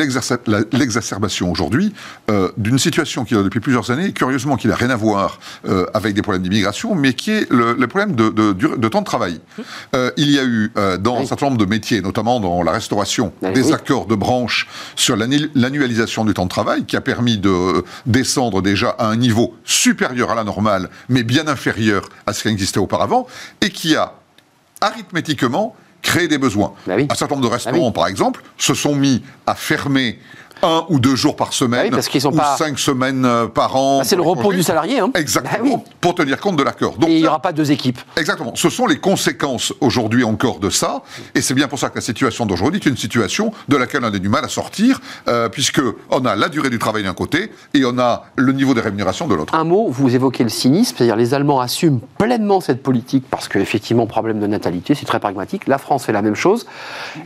l'exacerbation 0.73 1.51
aujourd'hui 1.51 1.93
euh, 2.31 2.51
d'une 2.57 2.79
situation 2.79 3.25
qui, 3.25 3.35
depuis 3.35 3.61
plusieurs 3.61 3.91
années, 3.91 4.13
curieusement, 4.13 4.57
qui 4.57 4.69
n'a 4.69 4.75
rien 4.77 4.91
à 4.91 4.97
voir 4.97 5.39
euh, 5.69 5.87
avec 5.95 6.15
des 6.15 6.23
problèmes 6.23 6.43
d'immigration, 6.43 6.95
mais 6.95 7.13
qui 7.15 7.31
est 7.31 7.51
le, 7.51 7.75
le 7.75 7.87
problème 7.87 8.15
de, 8.15 8.29
de- 8.31 8.53
dur- 8.53 8.79
de 8.79 8.89
temps 8.89 9.01
de 9.01 9.07
travail. 9.07 9.41
Il 10.17 10.31
y 10.31 10.39
a 10.39 10.45
eu, 10.45 10.71
dans 11.01 11.17
Oui. 11.17 11.23
un 11.23 11.27
certain 11.27 11.47
nombre 11.47 11.59
de 11.59 11.65
métiers, 11.67 12.01
notamment 12.01 12.41
dans 12.41 12.63
la 12.63 12.73
restauration, 12.73 13.33
Oui. 13.43 13.53
des 13.53 13.73
accords 13.73 14.07
de 14.07 14.15
branche 14.15 14.67
sur 14.95 15.17
l'annu- 15.17 15.51
l'annualisation 15.55 16.25
du 16.25 16.35
temps 16.35 16.45
de 16.45 16.51
travail, 16.51 16.85
qui 16.85 16.97
a 16.97 17.01
permis 17.01 17.39
de 17.39 17.85
descendre 18.07 18.63
déjà 18.63 18.91
à 18.99 19.07
un 19.09 19.17
niveau 19.17 19.55
supérieur 19.65 20.31
à 20.31 20.35
la 20.35 20.45
normale, 20.45 20.91
mais 21.09 21.23
bien 21.23 21.49
inférieur 21.49 22.09
à 22.27 22.33
ce 22.33 22.43
qui 22.43 22.49
existait 22.49 22.79
auparavant, 22.79 23.27
et 23.61 23.71
qui 23.71 23.96
a 23.96 23.96
arithmétiquement 24.81 25.75
créé 26.03 26.29
des 26.29 26.39
besoins. 26.39 26.73
Bah 26.87 26.95
oui. 26.97 27.07
Un 27.11 27.15
certain 27.15 27.35
nombre 27.35 27.49
de 27.49 27.53
restaurants, 27.53 27.77
Bah 27.79 27.85
oui. 27.87 27.93
par 27.93 28.07
exemple, 28.07 28.43
se 28.59 28.75
sont 28.75 28.95
mis 28.95 29.23
à 29.47 29.55
fermer 29.55 30.19
un 30.63 30.85
ou 30.89 30.99
deux 30.99 31.15
jours 31.17 31.37
par 31.37 31.53
semaine, 31.53 31.95
oui, 31.95 32.21
sont 32.21 32.33
ou 32.33 32.37
pas- 32.37 32.57
cinq 32.57 32.79
semaines 32.79 33.25
euh, 33.25 33.47
par 33.47 33.77
an. 33.77 33.99
Ah, 34.01 34.05
c'est 34.05 34.17
le 34.17 34.23
repos 34.23 34.53
du 34.53 34.63
salarié. 34.63 35.01
Hein. 35.01 35.11
Exactement, 35.15 35.77
Bah 35.77 35.83
oui. 35.87 35.93
pour 36.01 36.15
tenir 36.15 36.41
compte 36.41 36.57
de 36.57 36.63
l'accord. 36.63 36.97
Donc 36.97 37.11
Et 37.11 37.17
il 37.17 37.21
n'y 37.23 37.29
aura 37.29 37.41
pas 37.41 37.53
deux 37.53 37.71
équipes. 37.73 37.99
Exactement. 38.17 38.53
Ce 38.55 38.71
sont 38.71 38.87
les 38.87 38.99
conséquences 38.99 39.73
aujourd'hui 39.81 40.25
encore 40.25 40.59
de 40.59 40.71
ça, 40.71 41.03
et 41.35 41.41
c'est 41.43 41.55
bien 41.55 41.69
pour 41.69 41.79
ça 41.79 41.91
que 41.91 41.97
la 41.97 42.01
situation 42.01 42.47
d'aujourd'hui 42.47 42.81
est 42.85 42.89
une 42.89 42.97
situation 42.97 43.53
de 43.69 43.77
laquelle 43.77 44.03
on 44.05 44.09
a 44.09 44.19
du 44.19 44.29
mal 44.29 44.45
à 44.45 44.49
sortir, 44.49 45.01
euh, 45.29 45.49
puisque 45.49 45.81
on 46.11 46.25
a 46.25 46.37
la 46.37 46.49
durée 46.49 46.71
du 46.71 46.79
travail 46.79 47.03
d'un 47.05 47.15
côté 47.15 47.51
et 47.75 47.85
on 47.85 47.99
a 47.99 48.25
le 48.37 48.53
niveau 48.53 48.73
des 48.75 48.81
rémunérations 48.81 49.27
de 49.27 49.35
l'autre. 49.35 49.55
Un 49.55 49.65
mot, 49.65 49.89
vous 49.91 50.15
évoquez 50.15 50.43
le 50.45 50.51
cynisme, 50.51 50.95
c'est-à-dire 50.97 51.17
les 51.17 51.35
Allemands 51.35 51.61
assument 51.61 52.01
pleinement 52.19 52.61
cette 52.61 52.83
politique 52.83 53.25
parce 53.31 53.49
qu'effectivement, 53.49 54.07
problème 54.07 54.41
de 54.41 54.47
natalité, 54.47 54.95
c'est 54.95 55.07
très 55.07 55.21
pragmatique. 55.21 55.67
La 55.67 55.79
France 55.79 56.05
fait 56.05 56.13
la 56.13 56.23
même 56.23 56.35
chose 56.35 56.67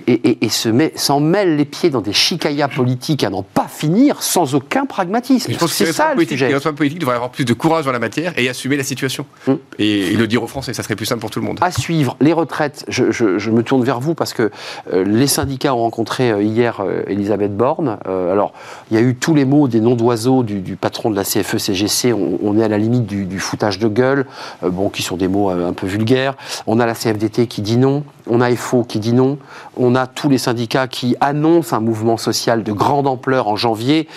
et, 0.07 0.13
et- 0.13 0.45
et 0.45 0.49
se 0.49 0.69
met, 0.69 0.93
s'en 0.97 1.21
mêle 1.21 1.57
les 1.57 1.65
pieds 1.65 1.91
dans 1.91 2.01
des 2.01 2.13
chicayas 2.13 2.69
politiques 2.69 3.25
à 3.31 3.33
n'en 3.33 3.43
pas 3.43 3.67
finir 3.69 4.23
sans 4.23 4.55
aucun 4.55 4.87
pragmatisme. 4.87 5.53
Je 5.53 5.59
pense 5.59 5.71
que 5.71 5.77
C'est 5.77 5.85
les 5.87 5.93
ça 5.93 6.15
le 6.15 6.25
sujet. 6.27 6.49
les 6.49 6.55
responsables 6.55 6.77
politiques 6.77 6.99
devraient 6.99 7.15
avoir 7.15 7.31
plus 7.31 7.45
de 7.45 7.53
courage 7.55 7.85
dans 7.85 7.93
la 7.93 7.99
matière 7.99 8.33
et 8.37 8.49
assumer 8.49 8.77
la 8.77 8.83
situation. 8.85 9.25
Hum. 9.47 9.59
Et, 9.79 10.13
et 10.13 10.17
le 10.17 10.27
dire 10.27 10.43
aux 10.43 10.47
Français, 10.47 10.75
ça 10.75 10.83
serait 10.83 10.97
plus 10.97 11.07
simple 11.07 11.21
pour 11.21 11.31
tout 11.31 11.41
le 11.41 11.47
monde. 11.47 11.59
À 11.61 11.71
suivre, 11.71 12.17
les 12.21 12.33
retraites, 12.33 12.85
je, 12.89 13.11
je- 13.11 13.39
je 13.39 13.51
me 13.51 13.63
tourne 13.63 13.85
vers 13.85 14.01
vous 14.01 14.15
parce 14.15 14.33
que 14.33 14.51
euh, 14.93 15.05
les 15.05 15.27
syndicats 15.27 15.75
ont 15.75 15.79
rencontré 15.83 16.31
euh, 16.31 16.43
hier 16.43 16.81
euh, 16.81 17.03
Elisabeth 17.07 17.57
Borne. 17.57 17.99
Alors, 18.05 18.53
il 18.91 18.97
y 18.97 19.01
a 19.01 19.03
eu 19.03 19.15
tous 19.15 19.35
les 19.35 19.45
mots 19.45 19.69
des 19.69 19.81
noms 19.81 19.95
d'oiseaux 19.95 20.43
du, 20.43 20.61
du 20.61 20.77
patron 20.77 21.11
de 21.11 21.17
la 21.17 21.23
E 21.23 21.25
CFE-CGC. 21.25 22.13
On, 22.13 22.39
on 22.43 22.59
est 22.59 22.65
à 22.65 22.69
la 22.69 22.79
limite 22.79 23.07
du, 23.07 23.25
du 23.27 23.39
foutage 23.39 23.79
de 23.79 23.89
gueule, 23.89 24.27
bon, 24.63 24.89
qui 24.89 25.03
sont 25.03 25.17
des 25.17 25.29
mots 25.29 25.51
un 25.51 25.73
peu 25.73 25.87
vulgaires. 25.87 26.35
On 26.67 26.81
a 26.81 26.87
la 26.87 26.95
CFDT 26.95 27.47
qui 27.47 27.63
dit 27.63 27.77
non. 27.77 28.05
On 28.31 28.41
a 28.41 28.55
FO 28.55 28.85
qui 28.85 29.01
dit 29.01 29.13
non. 29.13 29.39
On 29.77 29.95
a 29.95 30.07
tous 30.07 30.29
les 30.29 30.39
syndicats 30.39 30.89
qui 30.89 31.17
annoncent 31.21 31.77
un 31.77 31.81
mouvement 31.81 32.17
social 32.17 32.63
de 32.63 32.73
grande 32.73 33.07
ampleur 33.07 33.49
en 33.49 33.57
janvier. 33.57 34.09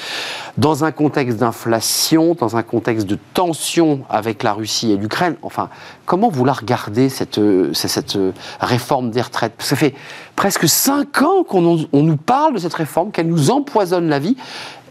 Dans 0.57 0.85
un 0.85 0.91
contexte 0.91 1.39
d'inflation, 1.39 2.35
dans 2.35 2.55
un 2.55 2.63
contexte 2.63 3.07
de 3.07 3.17
tension 3.33 4.01
avec 4.09 4.43
la 4.43 4.53
Russie 4.53 4.91
et 4.91 4.97
l'Ukraine, 4.97 5.35
enfin, 5.41 5.69
comment 6.05 6.29
vous 6.29 6.45
la 6.45 6.53
regardez, 6.53 7.09
cette, 7.09 7.39
cette, 7.73 8.17
réforme 8.59 9.09
des 9.09 9.21
retraites? 9.21 9.53
Ça 9.57 9.75
fait 9.75 9.95
presque 10.35 10.69
cinq 10.69 11.23
ans 11.23 11.43
qu'on 11.43 11.61
nous 11.61 12.17
parle 12.17 12.53
de 12.53 12.59
cette 12.59 12.75
réforme, 12.75 13.11
qu'elle 13.11 13.27
nous 13.27 13.49
empoisonne 13.49 14.07
la 14.09 14.19
vie. 14.19 14.37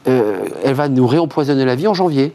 Euh, 0.08 0.44
elle 0.64 0.74
va 0.74 0.88
nous 0.88 1.06
réempoisonner 1.06 1.64
la 1.64 1.74
vie 1.76 1.86
en 1.86 1.94
janvier. 1.94 2.34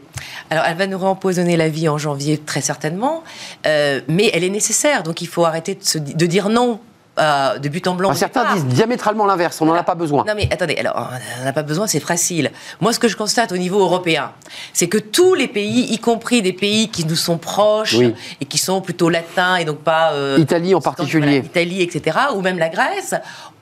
Alors, 0.50 0.64
elle 0.66 0.76
va 0.76 0.86
nous 0.86 0.98
réempoisonner 0.98 1.56
la 1.56 1.68
vie 1.68 1.88
en 1.88 1.98
janvier, 1.98 2.38
très 2.38 2.62
certainement, 2.62 3.22
euh, 3.66 4.00
mais 4.08 4.30
elle 4.32 4.42
est 4.44 4.48
nécessaire. 4.50 5.02
Donc, 5.02 5.20
il 5.20 5.26
faut 5.28 5.44
arrêter 5.44 5.74
de, 5.74 5.84
se 5.84 5.98
di- 5.98 6.14
de 6.14 6.26
dire 6.26 6.48
non 6.48 6.80
euh, 7.18 7.58
de 7.58 7.68
but 7.68 7.86
en 7.88 7.94
blanc. 7.94 8.14
Certains 8.14 8.42
départ. 8.42 8.54
disent 8.54 8.64
diamétralement 8.66 9.26
l'inverse, 9.26 9.60
on 9.60 9.66
n'en 9.66 9.74
a 9.74 9.82
pas 9.82 9.96
besoin. 9.96 10.24
Non 10.24 10.34
mais 10.36 10.48
attendez, 10.52 10.76
alors 10.76 11.10
on 11.40 11.42
n'en 11.42 11.50
a 11.50 11.52
pas 11.52 11.64
besoin, 11.64 11.88
c'est 11.88 11.98
facile. 11.98 12.52
Moi, 12.80 12.92
ce 12.92 13.00
que 13.00 13.08
je 13.08 13.16
constate 13.16 13.50
au 13.50 13.56
niveau 13.56 13.80
européen, 13.80 14.30
c'est 14.72 14.86
que 14.88 14.98
tous 14.98 15.34
les 15.34 15.48
pays, 15.48 15.92
y 15.92 15.98
compris 15.98 16.42
des 16.42 16.52
pays 16.52 16.88
qui 16.90 17.04
nous 17.04 17.16
sont 17.16 17.36
proches 17.36 17.94
Oui. 17.94 18.14
et 18.40 18.44
qui 18.44 18.56
sont 18.56 18.80
plutôt 18.80 19.08
latins 19.08 19.56
et 19.56 19.64
donc 19.64 19.78
pas 19.78 20.12
euh, 20.12 20.36
Italie 20.38 20.76
en 20.76 20.78
voilà, 20.78 20.96
particulier. 20.96 21.38
Italie, 21.44 21.82
etc., 21.82 22.16
ou 22.36 22.40
même 22.40 22.58
la 22.58 22.68
Grèce, 22.68 23.14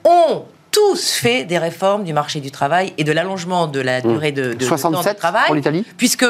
ont 0.05 0.43
tous 0.77 1.11
fait 1.11 1.43
des 1.45 1.57
réformes 1.57 2.03
du 2.03 2.13
marché 2.13 2.39
du 2.39 2.51
travail 2.51 2.93
et 2.97 3.03
de 3.03 3.11
l'allongement 3.11 3.67
de 3.67 3.79
la 3.79 3.99
durée 4.01 4.31
de, 4.31 4.43
de- 4.43 4.47
de 4.49 4.53
temps 4.53 4.59
de 4.59 4.65
67 4.65 5.17
travail 5.17 5.45
pour 5.47 5.55
l'Italie? 5.55 5.83
puisque 5.97 6.25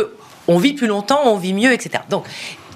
on 0.48 0.58
vit 0.58 0.74
plus 0.74 0.88
longtemps, 0.88 1.20
on 1.26 1.36
vit 1.36 1.54
mieux, 1.54 1.74
etc. 1.74 2.04
Donc, 2.10 2.26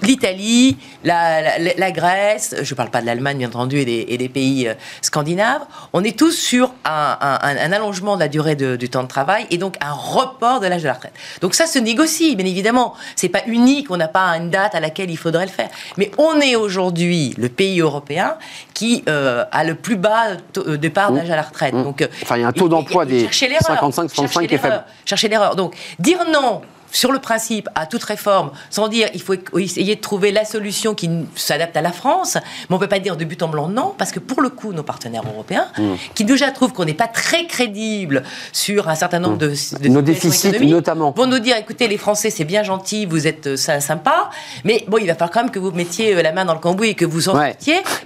l'Italie, 0.02 0.76
la, 1.04 1.58
la- 1.58 1.74
la 1.76 1.90
Grèce, 1.90 2.54
je 2.62 2.72
ne 2.72 2.76
parle 2.76 2.90
pas 2.90 3.00
de 3.00 3.06
l'Allemagne, 3.06 3.38
bien 3.38 3.48
entendu, 3.48 3.78
et 3.78 3.84
des, 3.84 4.04
et 4.08 4.18
des 4.18 4.28
pays 4.28 4.68
euh, 4.68 4.74
scandinaves, 5.00 5.62
on 5.92 6.02
est 6.04 6.16
tous 6.18 6.32
sur 6.32 6.72
un, 6.84 7.16
un- 7.20 7.38
un- 7.42 7.56
un 7.56 7.72
allongement 7.72 8.16
de 8.16 8.20
la 8.20 8.28
durée 8.28 8.54
de- 8.56 8.76
du 8.76 8.88
temps 8.88 9.02
de 9.02 9.08
travail 9.08 9.46
et 9.50 9.58
donc 9.58 9.76
un 9.80 9.92
report 9.92 10.60
de 10.60 10.66
l'âge 10.66 10.82
de 10.82 10.86
la 10.88 10.94
retraite. 10.94 11.12
Donc 11.40 11.54
ça 11.54 11.66
se 11.66 11.78
négocie, 11.78 12.36
bien 12.36 12.46
évidemment. 12.46 12.94
C'est 13.16 13.28
pas 13.28 13.42
unique, 13.46 13.90
on 13.90 13.96
n'a 13.96 14.08
pas 14.08 14.28
une 14.36 14.50
date 14.50 14.74
à 14.74 14.80
laquelle 14.80 15.10
il 15.10 15.16
faudrait 15.18 15.46
le 15.46 15.50
faire. 15.52 15.68
Mais 15.96 16.10
on 16.18 16.40
est 16.40 16.56
aujourd'hui 16.56 17.34
le 17.38 17.48
pays 17.48 17.80
européen 17.80 18.36
qui 18.74 19.02
euh, 19.08 19.44
a 19.52 19.64
le 19.64 19.74
plus 19.74 19.96
bas 19.96 20.36
taux- 20.52 20.66
euh, 20.66 20.76
départ 20.78 21.12
d'âge 21.12 21.30
à 21.30 21.36
la 21.36 21.42
retraite. 21.42 21.74
Mmh. 21.74 21.82
Donc, 21.84 22.08
Enfin, 22.22 22.36
il 22.36 22.42
y 22.42 22.44
a 22.44 22.48
un 22.48 22.52
taux 22.52 22.68
d'emploi 22.68 23.04
des 23.04 23.20
cherchez 23.22 23.48
l'erreur. 23.48 23.76
55-65 23.90 24.14
Cherchez 24.14 24.46
qui 24.48 24.54
est 24.54 24.58
faible. 24.58 24.84
Chercher 25.04 25.28
l'erreur. 25.28 25.56
Donc, 25.56 25.74
dire 25.98 26.18
non 26.32 26.62
sur 26.92 27.10
le 27.10 27.18
principe 27.18 27.68
à 27.74 27.86
toute 27.86 28.04
réforme, 28.04 28.50
sans 28.70 28.86
dire 28.88 29.08
il 29.14 29.20
faut 29.22 29.34
essayer 29.58 29.96
de 29.96 30.00
trouver 30.00 30.30
la 30.30 30.44
solution 30.44 30.94
qui 30.94 31.10
s'adapte 31.34 31.76
à 31.76 31.80
la 31.82 31.90
France, 31.92 32.34
mais 32.68 32.74
on 32.74 32.74
ne 32.74 32.80
peut 32.80 32.88
pas 32.88 32.98
dire 33.00 33.16
de 33.16 33.24
but 33.24 33.42
en 33.42 33.48
blanc 33.48 33.68
non, 33.68 33.94
parce 33.98 34.12
que 34.12 34.20
pour 34.20 34.40
le 34.42 34.50
coup, 34.50 34.72
nos 34.72 34.82
partenaires 34.82 35.22
européens, 35.26 35.66
Mm. 35.78 35.94
qui 36.14 36.24
déjà 36.24 36.50
trouvent 36.50 36.72
qu'on 36.72 36.84
n'est 36.84 36.92
pas 36.94 37.06
très 37.08 37.46
crédible 37.46 38.22
sur 38.52 38.88
un 38.88 38.94
certain 38.94 39.18
nombre 39.18 39.38
de, 39.38 39.52
de 39.80 39.88
Nos 39.88 40.02
déficits, 40.02 40.52
notamment. 40.66 41.12
vont 41.16 41.26
nous 41.26 41.38
dire 41.38 41.56
écoutez, 41.56 41.88
les 41.88 41.96
Français, 41.98 42.30
c'est 42.30 42.44
bien 42.44 42.62
gentil, 42.62 43.06
vous 43.06 43.26
êtes 43.26 43.46
euh, 43.46 43.56
sy- 43.56 43.80
sympa, 43.80 44.30
mais 44.64 44.84
bon, 44.88 44.98
il 44.98 45.06
va 45.06 45.14
falloir 45.14 45.30
quand 45.30 45.42
même 45.42 45.50
que 45.50 45.58
vous 45.58 45.70
mettiez 45.72 46.14
euh, 46.14 46.22
la 46.22 46.32
main 46.32 46.44
dans 46.44 46.54
le 46.54 46.60
cambouis 46.60 46.88
et 46.90 46.94
que 46.94 47.04
vous 47.06 47.28
en 47.28 47.38
Ouais. 47.38 47.56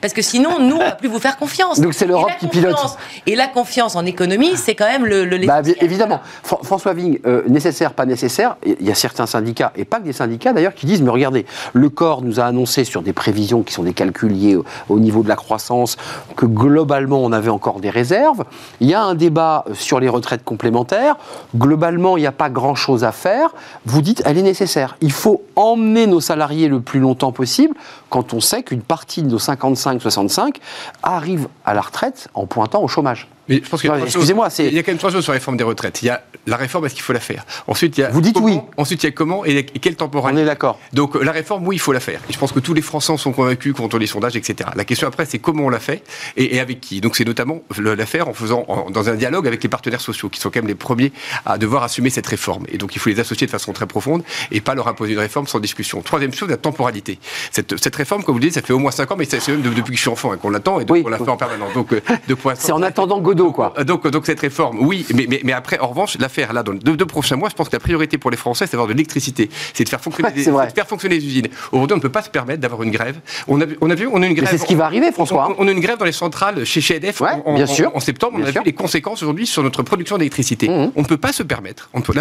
parce 0.01 0.13
que 0.15 0.23
sinon, 0.23 0.61
nous, 0.61 0.77
on 0.77 0.81
ne 0.81 0.85
va 0.85 0.93
plus 0.93 1.09
vous 1.09 1.19
faire 1.19 1.37
confiance. 1.37 1.81
Donc 1.81 1.95
c'est 1.95 2.07
l'Europe 2.07 2.31
qui 2.39 2.47
pilote. 2.47 2.73
confiance- 2.75 2.97
Et 3.27 3.35
la 3.35 3.49
confiance 3.49 3.97
en 3.97 4.07
économie, 4.07 4.57
c'est 4.57 4.75
quand 4.75 4.87
même 4.87 5.05
le, 5.05 5.25
le 5.25 5.45
Bah, 5.47 5.61
évidemment. 5.81 6.21
Fran- 6.45 6.61
François 6.63 6.95
Vigne, 6.95 7.19
euh, 7.27 7.43
nécessaire, 7.49 7.93
pas 7.93 8.07
nécessaire, 8.07 8.57
il 8.81 8.87
y 8.87 8.91
a 8.91 8.95
certains 8.95 9.27
syndicats, 9.27 9.73
et 9.77 9.85
pas 9.85 9.99
que 9.99 10.05
des 10.05 10.13
syndicats 10.13 10.53
d'ailleurs, 10.53 10.75
qui 10.75 10.87
disent, 10.87 11.03
mais 11.03 11.11
regardez, 11.11 11.47
le 11.73 11.89
corps 11.89 12.23
nous 12.23 12.41
a 12.41 12.45
annoncé 12.45 12.85
sur 12.85 13.03
des 13.03 13.13
prévisions 13.13 13.63
qui 13.63 13.73
sont 13.73 13.83
des 13.83 13.93
calculs 13.93 14.33
liés 14.33 14.57
au, 14.57 14.65
au 14.89 14.99
niveau 14.99 15.23
de 15.23 15.29
la 15.29 15.37
croissance, 15.37 15.97
que 16.37 16.47
globalement 16.47 17.19
on 17.23 17.33
avait 17.33 17.51
encore 17.51 17.81
des 17.81 17.91
réserves. 17.91 18.45
Il 18.81 18.89
y 18.89 18.95
a 18.95 19.03
un 19.03 19.15
débat 19.15 19.65
euh, 19.69 19.75
sur 19.75 20.01
les 20.01 20.09
retraites 20.09 20.45
complémentaires. 20.45 21.17
Globalement, 21.55 22.17
il 22.17 22.21
n'y 22.21 22.27
a 22.27 22.33
pas 22.33 22.51
grand-chose 22.51 23.05
à 23.05 23.13
faire. 23.13 23.55
Vous 23.85 24.03
dites, 24.03 24.23
elle 24.25 24.39
est 24.39 24.43
nécessaire. 24.43 24.97
Il 25.01 25.13
faut 25.13 25.43
emmener 25.55 26.07
nos 26.07 26.21
salariés 26.21 26.69
le 26.69 26.81
plus 26.81 27.01
longtemps 27.01 27.33
possible 27.33 27.75
quand 28.11 28.35
on 28.35 28.41
sait 28.41 28.63
qu'une 28.63 28.83
partie 28.83 29.23
de 29.23 29.29
nos 29.29 29.39
55-65 29.39 30.57
arrive 31.03 31.49
à 31.65 31.75
la 31.75 31.81
retraite 31.81 32.29
en 32.35 32.47
pointant 32.47 32.83
au 32.83 32.89
chômage. 32.89 33.29
Mais 33.49 33.61
je 33.63 33.69
pense 33.69 33.81
qu'il 33.81 33.89
y 33.89 33.91
a 33.91 33.95
Ouais, 33.95 34.01
trois 34.01 34.09
excusez-moi, 34.11 34.51
c'est- 34.51 34.67
Il 34.67 34.75
y 34.75 34.79
a 34.79 34.83
quand 34.83 34.91
même 34.93 34.99
trois 34.99 35.11
choses 35.11 35.23
sur 35.25 35.33
la 35.33 35.39
réforme 35.39 35.57
des 35.57 35.65
retraites. 35.65 36.03
Il 36.03 36.07
y 36.07 36.11
a 36.11 36.23
la 36.47 36.57
réforme, 36.57 36.87
est-ce 36.87 36.95
qu'il 36.95 37.03
faut 37.03 37.13
la 37.13 37.21
faire 37.21 37.45
Ensuite, 37.67 37.97
il 37.99 38.01
y 38.01 38.05
a 38.05 38.11
Vous 38.11 38.21
dites 38.21 38.35
comment, 38.35 38.47
oui. 38.47 38.61
Ensuite, 38.77 39.03
il 39.03 39.07
y 39.07 39.09
a 39.09 39.13
comment 39.13 39.45
et, 39.45 39.59
et 39.59 39.65
quelle 39.65 39.95
On 39.95 39.97
temporalité. 39.97 40.43
est 40.43 40.47
d'accord. 40.47 40.79
Donc 40.93 41.17
euh, 41.17 41.23
la 41.25 41.33
réforme, 41.33 41.67
oui, 41.67 41.77
il 41.77 41.79
faut 41.79 41.93
la 41.93 42.01
faire. 42.01 42.21
Et 42.29 42.33
je 42.33 42.39
pense 42.39 42.53
que 42.53 42.61
tous 42.61 42.75
les 42.75 42.83
Français 42.83 43.17
sont 43.17 43.33
convaincus 43.33 43.73
contre 43.75 43.99
les 43.99 44.07
sondages, 44.07 44.37
etc. 44.37 44.71
La 44.75 44.85
question 44.85 45.07
après, 45.09 45.27
c'est 45.27 45.39
comment 45.39 45.65
on 45.65 45.69
la 45.71 45.81
fait 45.81 46.03
et, 46.37 46.57
et 46.57 46.61
avec 46.61 46.81
qui. 46.81 47.01
Donc 47.01 47.17
c'est 47.17 47.25
notamment 47.25 47.61
la 47.79 48.07
faire 48.07 48.29
en 48.29 48.35
faisant 48.35 48.65
en- 48.69 48.91
dans 48.91 49.09
un 49.09 49.15
dialogue 49.15 49.47
avec 49.47 49.63
les 49.63 49.69
partenaires 49.69 50.01
sociaux, 50.01 50.29
qui 50.29 50.41
sont 50.41 50.51
quand 50.51 50.61
même 50.61 50.67
les 50.69 50.75
premiers 50.75 51.13
à 51.45 51.59
devoir 51.59 51.83
assumer 51.83 52.11
cette 52.11 52.27
réforme. 52.27 52.65
Et 52.73 52.79
donc 52.79 52.95
il 52.97 52.99
faut 52.99 53.11
les 53.11 53.21
associer 53.21 53.47
de 53.47 53.53
façon 53.53 53.73
très 53.73 53.87
profonde 53.87 54.23
et 54.51 54.61
pas 54.61 54.75
leur 54.75 54.89
imposer 54.89 55.13
une 55.13 55.19
réforme 55.19 55.47
sans 55.47 55.61
discussion. 55.61 56.03
Troisième 56.03 56.33
chose, 56.33 56.49
la 56.49 56.57
temporalité. 56.57 57.19
Cette, 57.53 57.81
cette 57.83 57.95
réforme, 57.97 58.23
comme 58.25 58.35
vous 58.35 58.41
le 58.41 58.47
dites, 58.47 58.55
ça 58.55 58.63
fait 58.63 58.73
au 58.73 58.79
moins 58.79 58.91
5 58.91 59.11
ans, 59.13 59.17
mais 59.17 59.25
c'est 59.25 59.47
même 59.49 59.63
de- 59.63 59.71
depuis 59.71 59.93
que 59.93 59.97
je 59.97 60.01
suis 60.03 60.11
enfant 60.11 60.33
hein, 60.33 60.37
qu'on 60.37 60.51
l'attend 60.51 60.81
et 60.81 60.85
donc 60.85 60.97
Oui. 60.97 61.03
on 61.07 61.09
la 61.11 61.19
fait 61.19 61.29
en 61.29 61.37
permanence. 61.37 61.73
Donc 61.75 61.93
euh, 61.93 62.01
de 62.29 62.37
C'est 62.55 62.73
en 62.73 62.83
attendant 62.83 63.21
Quoi. 63.45 63.75
euh, 63.79 63.85
Donc, 63.85 64.07
donc 64.09 64.27
cette 64.27 64.41
réforme, 64.41 64.79
oui, 64.81 65.07
mais, 65.15 65.27
mais, 65.29 65.41
mais 65.45 65.53
après, 65.53 65.79
en 65.79 65.89
revanche, 65.89 66.17
l'affaire 66.19 66.53
là, 66.53 66.63
dans 66.63 66.73
les 66.73 66.79
deux, 66.79 66.97
deux 66.97 67.07
prochains 67.07 67.37
mois, 67.37 67.49
je 67.49 67.55
pense 67.55 67.69
que 67.69 67.77
la 67.77 67.81
priorité 67.81 68.19
pour 68.19 68.31
les 68.31 68.37
Français, 68.37 68.67
c'est 68.67 68.73
d'avoir 68.73 68.89
de 68.89 68.93
l'électricité, 68.93 69.49
c'est 69.75 69.85
de 69.85 69.89
faire 69.89 70.01
fonctionner, 70.01 70.31
des- 70.33 70.45
de 70.45 70.53
faire 70.75 71.11
les 71.11 71.17
usines. 71.27 71.49
Aujourd'hui, 71.73 71.95
on 71.95 71.97
ne 71.97 72.03
peut 72.03 72.09
pas 72.09 72.23
se 72.23 72.31
permettre 72.31 72.61
d'avoir 72.61 72.83
une 72.83 72.91
grève. 72.91 73.17
On 73.49 73.61
a, 73.61 73.65
vu- 73.67 73.77
on 73.81 73.91
a 73.91 73.95
vu, 73.95 74.09
on 74.13 74.23
a 74.23 74.27
une 74.27 74.35
grève. 74.35 74.49
c'est 74.51 74.59
ce 74.59 74.67
qui 74.67 74.75
va 74.75 74.87
arriver, 74.87 75.13
François. 75.13 75.55
On, 75.59 75.65
on 75.65 75.69
a 75.69 75.71
une 75.71 75.81
grève 75.81 75.99
dans 75.99 76.05
les 76.05 76.13
centrales 76.13 76.65
chez 76.65 76.81
chez 76.81 76.97
EDF 76.97 77.21
Ouais, 77.21 77.31
en, 77.45 77.51
en- 77.53 77.55
bien 77.55 77.67
sûr. 77.67 77.91
en 77.95 78.01
septembre. 78.01 78.37
Bien 78.37 78.47
on 78.47 78.49
a 78.49 78.53
sûr. 78.53 78.63
vu 78.63 78.67
les 78.67 78.73
conséquences 78.73 79.23
aujourd'hui 79.23 79.47
sur 79.47 79.63
notre 79.63 79.83
production 79.83 80.19
d'électricité. 80.19 80.69
Mhm. 80.69 80.93
On 80.97 81.03
ne 81.03 81.07
peut 81.07 81.17
pas 81.17 81.33
se 81.33 81.43
permettre. 81.43 81.89
On 81.95 82.01
peut, 82.01 82.13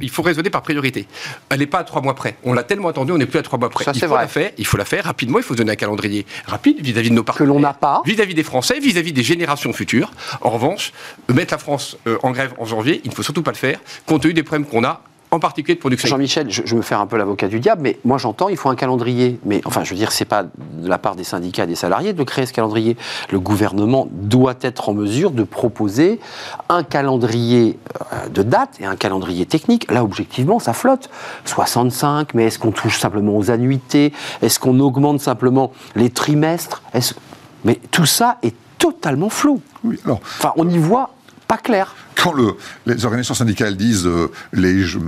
il 0.00 0.10
faut 0.10 0.22
raisonner 0.22 0.50
par 0.50 0.62
priorité. 0.62 1.06
Elle 1.48 1.60
n'est 1.60 1.66
pas 1.66 1.78
à 1.78 1.84
trois 1.84 2.02
mois 2.02 2.14
près. 2.14 2.36
On 2.44 2.52
l'a 2.52 2.62
tellement 2.62 2.88
attendu, 2.88 3.12
on 3.12 3.18
n'est 3.18 3.26
plus 3.26 3.38
à 3.38 3.42
trois 3.42 3.58
mois 3.58 3.70
près. 3.70 3.84
Ça, 3.84 3.92
il 3.94 4.00
faut 4.00 4.06
vrai. 4.08 4.22
la 4.22 4.28
faire. 4.28 4.50
Il 4.58 4.66
faut 4.66 4.76
la 4.76 4.84
faire 4.84 5.04
rapidement. 5.04 5.38
Il 5.38 5.44
faut 5.44 5.54
donner 5.54 5.72
un 5.72 5.76
calendrier 5.76 6.26
rapide 6.46 6.78
vis-à-vis 6.80 7.10
de 7.10 7.14
nos 7.14 7.22
Que 7.22 7.26
partenaires 7.26 7.52
l'on 7.54 7.60
n'a 7.60 7.72
pas. 7.72 8.02
vis-à-vis 8.04 8.34
des 8.34 8.42
Français, 8.42 8.78
vis-à-vis 8.78 9.12
des 9.12 9.22
générations 9.22 9.72
futures. 9.72 10.10
En 10.40 10.49
revanche, 10.50 10.92
mettre 11.28 11.54
la 11.54 11.58
France 11.58 11.96
euh, 12.06 12.18
en 12.22 12.30
grève 12.30 12.54
en 12.58 12.64
janvier, 12.64 13.00
il 13.04 13.10
ne 13.10 13.14
faut 13.14 13.22
surtout 13.22 13.42
pas 13.42 13.52
le 13.52 13.56
faire, 13.56 13.80
compte 14.06 14.22
tenu 14.22 14.34
des 14.34 14.42
problèmes 14.42 14.66
qu'on 14.66 14.84
a, 14.84 15.02
en 15.30 15.38
particulier 15.38 15.74
de 15.74 15.80
production. 15.80 16.08
Jean-Michel, 16.08 16.50
je, 16.50 16.62
je 16.64 16.74
me 16.74 16.82
fais 16.82 16.94
un 16.94 17.06
peu 17.06 17.16
l'avocat 17.16 17.48
du 17.48 17.60
diable, 17.60 17.82
mais 17.82 17.98
moi 18.04 18.18
j'entends, 18.18 18.48
il 18.48 18.56
faut 18.56 18.68
un 18.68 18.74
calendrier. 18.74 19.38
Mais 19.44 19.60
enfin, 19.64 19.84
je 19.84 19.90
veux 19.90 19.96
dire, 19.96 20.12
c'est 20.12 20.24
pas 20.24 20.44
de 20.44 20.88
la 20.88 20.98
part 20.98 21.14
des 21.14 21.24
syndicats 21.24 21.64
et 21.64 21.66
des 21.66 21.74
salariés 21.74 22.12
de 22.12 22.22
créer 22.24 22.46
ce 22.46 22.52
calendrier. 22.52 22.96
Le 23.30 23.38
gouvernement 23.38 24.08
doit 24.10 24.56
être 24.62 24.88
en 24.88 24.94
mesure 24.94 25.30
de 25.30 25.44
proposer 25.44 26.20
un 26.68 26.82
calendrier 26.82 27.78
euh, 28.12 28.28
de 28.28 28.42
date 28.42 28.80
et 28.80 28.86
un 28.86 28.96
calendrier 28.96 29.46
technique. 29.46 29.90
Là, 29.90 30.02
objectivement, 30.02 30.58
ça 30.58 30.72
flotte. 30.72 31.10
65, 31.44 32.34
mais 32.34 32.46
est-ce 32.46 32.58
qu'on 32.58 32.72
touche 32.72 32.98
simplement 32.98 33.36
aux 33.36 33.50
annuités? 33.50 34.12
Est-ce 34.42 34.58
qu'on 34.58 34.80
augmente 34.80 35.20
simplement 35.20 35.72
les 35.94 36.10
trimestres? 36.10 36.82
Mais 37.64 37.78
tout 37.90 38.06
ça 38.06 38.38
est 38.42 38.54
totalement 38.80 39.28
flou. 39.30 39.60
Oui, 39.84 39.96
alors, 40.04 40.20
Enfin, 40.38 40.52
on 40.56 40.64
n'y 40.64 40.78
voit 40.78 41.14
pas 41.46 41.58
clair. 41.58 41.94
quand 42.16 42.32
le- 42.32 42.54
les 42.86 43.04
organisations 43.04 43.34
syndicales 43.34 43.76
disent 43.76 44.06
euh, 44.06 44.28
les, 44.52 44.82
jeux, 44.82 45.00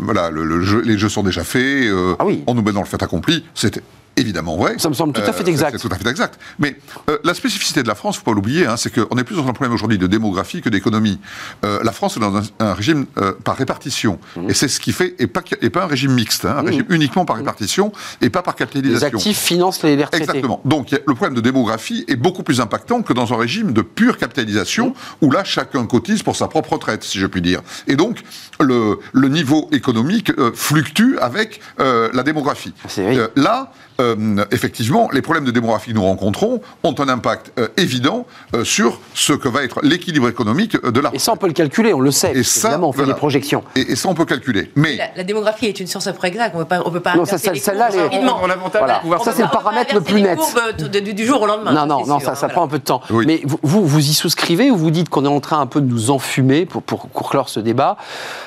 voilà, 0.00 0.30
le- 0.30 0.44
le 0.44 0.62
jeu- 0.62 0.82
les 0.82 0.98
jeux 0.98 1.08
sont 1.08 1.22
déjà 1.22 1.44
faits, 1.44 1.86
euh, 1.86 2.14
Ah 2.18 2.26
oui. 2.26 2.42
on 2.46 2.54
nous 2.54 2.62
met 2.62 2.72
dans 2.72 2.80
le 2.80 2.86
fait 2.86 3.02
accompli, 3.02 3.44
c'est 3.54 3.82
évidemment 4.16 4.56
vrai. 4.56 4.72
Euh, 4.74 4.78
Ça 4.78 4.88
me 4.88 4.94
semble 4.94 5.12
tout 5.12 5.20
à 5.20 5.32
fait 5.32 5.44
c'est- 5.44 5.50
exact. 5.50 5.78
C'est 5.78 5.88
tout 5.88 5.94
à 5.94 5.98
fait 5.98 6.08
exact. 6.08 6.38
Mais 6.58 6.76
euh, 7.10 7.18
la 7.24 7.34
spécificité 7.34 7.82
de 7.82 7.88
la 7.88 7.94
France, 7.94 8.16
faut 8.18 8.24
pas 8.24 8.32
l'oublier, 8.32 8.66
hein, 8.66 8.76
c'est 8.76 8.90
qu'on 8.92 9.16
est 9.18 9.24
plus 9.24 9.36
dans 9.36 9.46
un 9.48 9.52
problème 9.52 9.72
aujourd'hui 9.72 9.98
de 9.98 10.06
démographie 10.06 10.60
que 10.62 10.68
d'économie. 10.68 11.18
Euh, 11.64 11.80
la 11.82 11.92
France 11.92 12.16
est 12.16 12.20
dans 12.20 12.36
un, 12.36 12.42
un 12.60 12.74
régime 12.74 13.06
euh, 13.18 13.32
par 13.44 13.56
répartition. 13.56 14.18
Mmh. 14.36 14.50
Et 14.50 14.54
c'est 14.54 14.68
ce 14.68 14.80
qui 14.80 14.92
fait, 14.92 15.14
et 15.18 15.26
pas, 15.26 15.42
et 15.60 15.70
pas 15.70 15.84
un 15.84 15.86
régime 15.86 16.12
mixte, 16.12 16.44
hein, 16.44 16.56
un 16.58 16.62
régime 16.62 16.86
uniquement 16.88 17.24
par 17.24 17.36
répartition 17.36 17.92
et 18.20 18.30
pas 18.30 18.42
par 18.42 18.54
Les 18.54 18.58
capitalisation. 18.58 19.18
actifs 19.18 19.38
financent 19.38 19.82
les, 19.82 19.96
les 19.96 20.04
retraités. 20.04 20.24
Exactement. 20.24 20.60
Donc 20.64 20.90
le 20.92 21.14
problème 21.14 21.34
de 21.34 21.40
démographie 21.40 22.04
est 22.08 22.16
beaucoup 22.16 22.42
plus 22.42 22.60
impactant 22.60 23.02
que 23.02 23.12
dans 23.12 23.32
un 23.32 23.36
régime 23.36 23.72
de 23.72 23.82
pure 23.82 24.16
capitalisation 24.18 24.94
où 25.20 25.30
là 25.30 25.44
chacun 25.44 25.86
cotise 25.86 26.22
pour 26.22 26.36
sa 26.36 26.48
propre 26.48 26.72
retraite, 26.74 27.04
si 27.04 27.18
je 27.18 27.26
puis 27.26 27.42
dire. 27.42 27.60
Et 27.86 27.96
donc 27.96 28.22
le, 28.60 28.98
le 29.12 29.28
niveau 29.28 29.68
économique 29.72 30.30
euh, 30.38 30.50
fluctue 30.54 31.16
avec 31.20 31.60
euh, 31.80 32.08
la 32.12 32.22
démographie. 32.22 32.72
C'est 32.88 33.02
vrai. 33.02 33.16
Euh, 33.18 33.28
là, 33.36 33.72
euh, 34.00 34.44
effectivement, 34.50 35.08
les 35.12 35.22
problèmes 35.22 35.44
de 35.44 35.50
démographie 35.50 35.90
que 35.90 35.94
nous 35.94 36.02
rencontrons 36.02 36.60
ont 36.82 36.94
un 36.98 37.08
impact 37.08 37.52
euh, 37.58 37.68
évident 37.76 38.26
euh, 38.54 38.64
sur 38.64 38.98
ce 39.14 39.32
que 39.32 39.48
va 39.48 39.62
être 39.62 39.80
l'équilibre 39.82 40.28
économique 40.28 40.76
de 40.84 41.00
la 41.00 41.14
Et 41.14 41.18
ça, 41.18 41.32
on 41.32 41.36
peut 41.36 41.46
le 41.46 41.52
calculer, 41.52 41.94
on 41.94 42.00
le 42.00 42.10
sait. 42.10 42.32
Et 42.34 42.42
ça, 42.42 42.68
évidemment, 42.68 42.88
on 42.88 42.92
fait 42.92 42.98
voilà. 42.98 43.12
des 43.14 43.18
projections. 43.18 43.62
Et, 43.76 43.92
et 43.92 43.96
ça, 43.96 44.08
on 44.08 44.14
peut 44.14 44.24
calculer. 44.24 44.70
Mais 44.76 44.96
La, 44.96 45.08
la 45.16 45.24
démographie 45.24 45.66
est 45.66 45.78
une 45.80 45.86
science 45.86 46.06
après 46.06 46.28
exacte. 46.28 46.54
On 46.54 46.58
ne 46.58 46.64
peut 46.64 47.00
pas, 47.00 47.14
Non, 47.16 47.24
ça, 47.24 47.36
inverser 47.36 47.38
ça- 47.46 47.52
les 47.52 47.60
celle-là, 47.60 47.88
rapidement. 47.90 48.38
On 48.42 48.44
a 48.46 48.48
l'avantage 48.48 48.80
Voilà. 48.80 48.96
de 48.96 49.00
pouvoir 49.02 49.22
Ça, 49.24 49.32
c'est 49.32 49.42
le 49.42 49.48
paramètre 49.48 49.94
le 49.94 50.00
plus 50.00 50.16
les 50.16 50.22
net. 50.22 51.14
du 51.14 51.24
jour 51.26 51.42
au 51.42 51.46
lendemain. 51.46 51.72
Non, 51.72 51.86
non, 51.86 52.04
c'est 52.04 52.10
non, 52.10 52.18
sûr, 52.18 52.26
ça, 52.26 52.32
hein, 52.32 52.34
ça 52.34 52.40
voilà. 52.46 52.54
prend 52.54 52.64
un 52.64 52.68
peu 52.68 52.78
de 52.78 52.84
temps. 52.84 53.00
Oui. 53.10 53.24
Mais 53.26 53.42
vous, 53.62 53.86
vous, 53.86 53.98
y 54.00 54.12
souscrivez 54.14 54.70
ou 54.70 54.76
vous 54.76 54.90
dites 54.90 55.08
qu'on 55.08 55.24
est 55.24 55.28
en 55.28 55.40
train 55.40 55.60
un 55.60 55.66
peu 55.66 55.80
de 55.80 55.86
nous 55.86 56.10
enfumer 56.10 56.66
pour, 56.66 56.82
pour 56.82 57.08
clore 57.28 57.48
ce 57.48 57.60
débat 57.60 57.96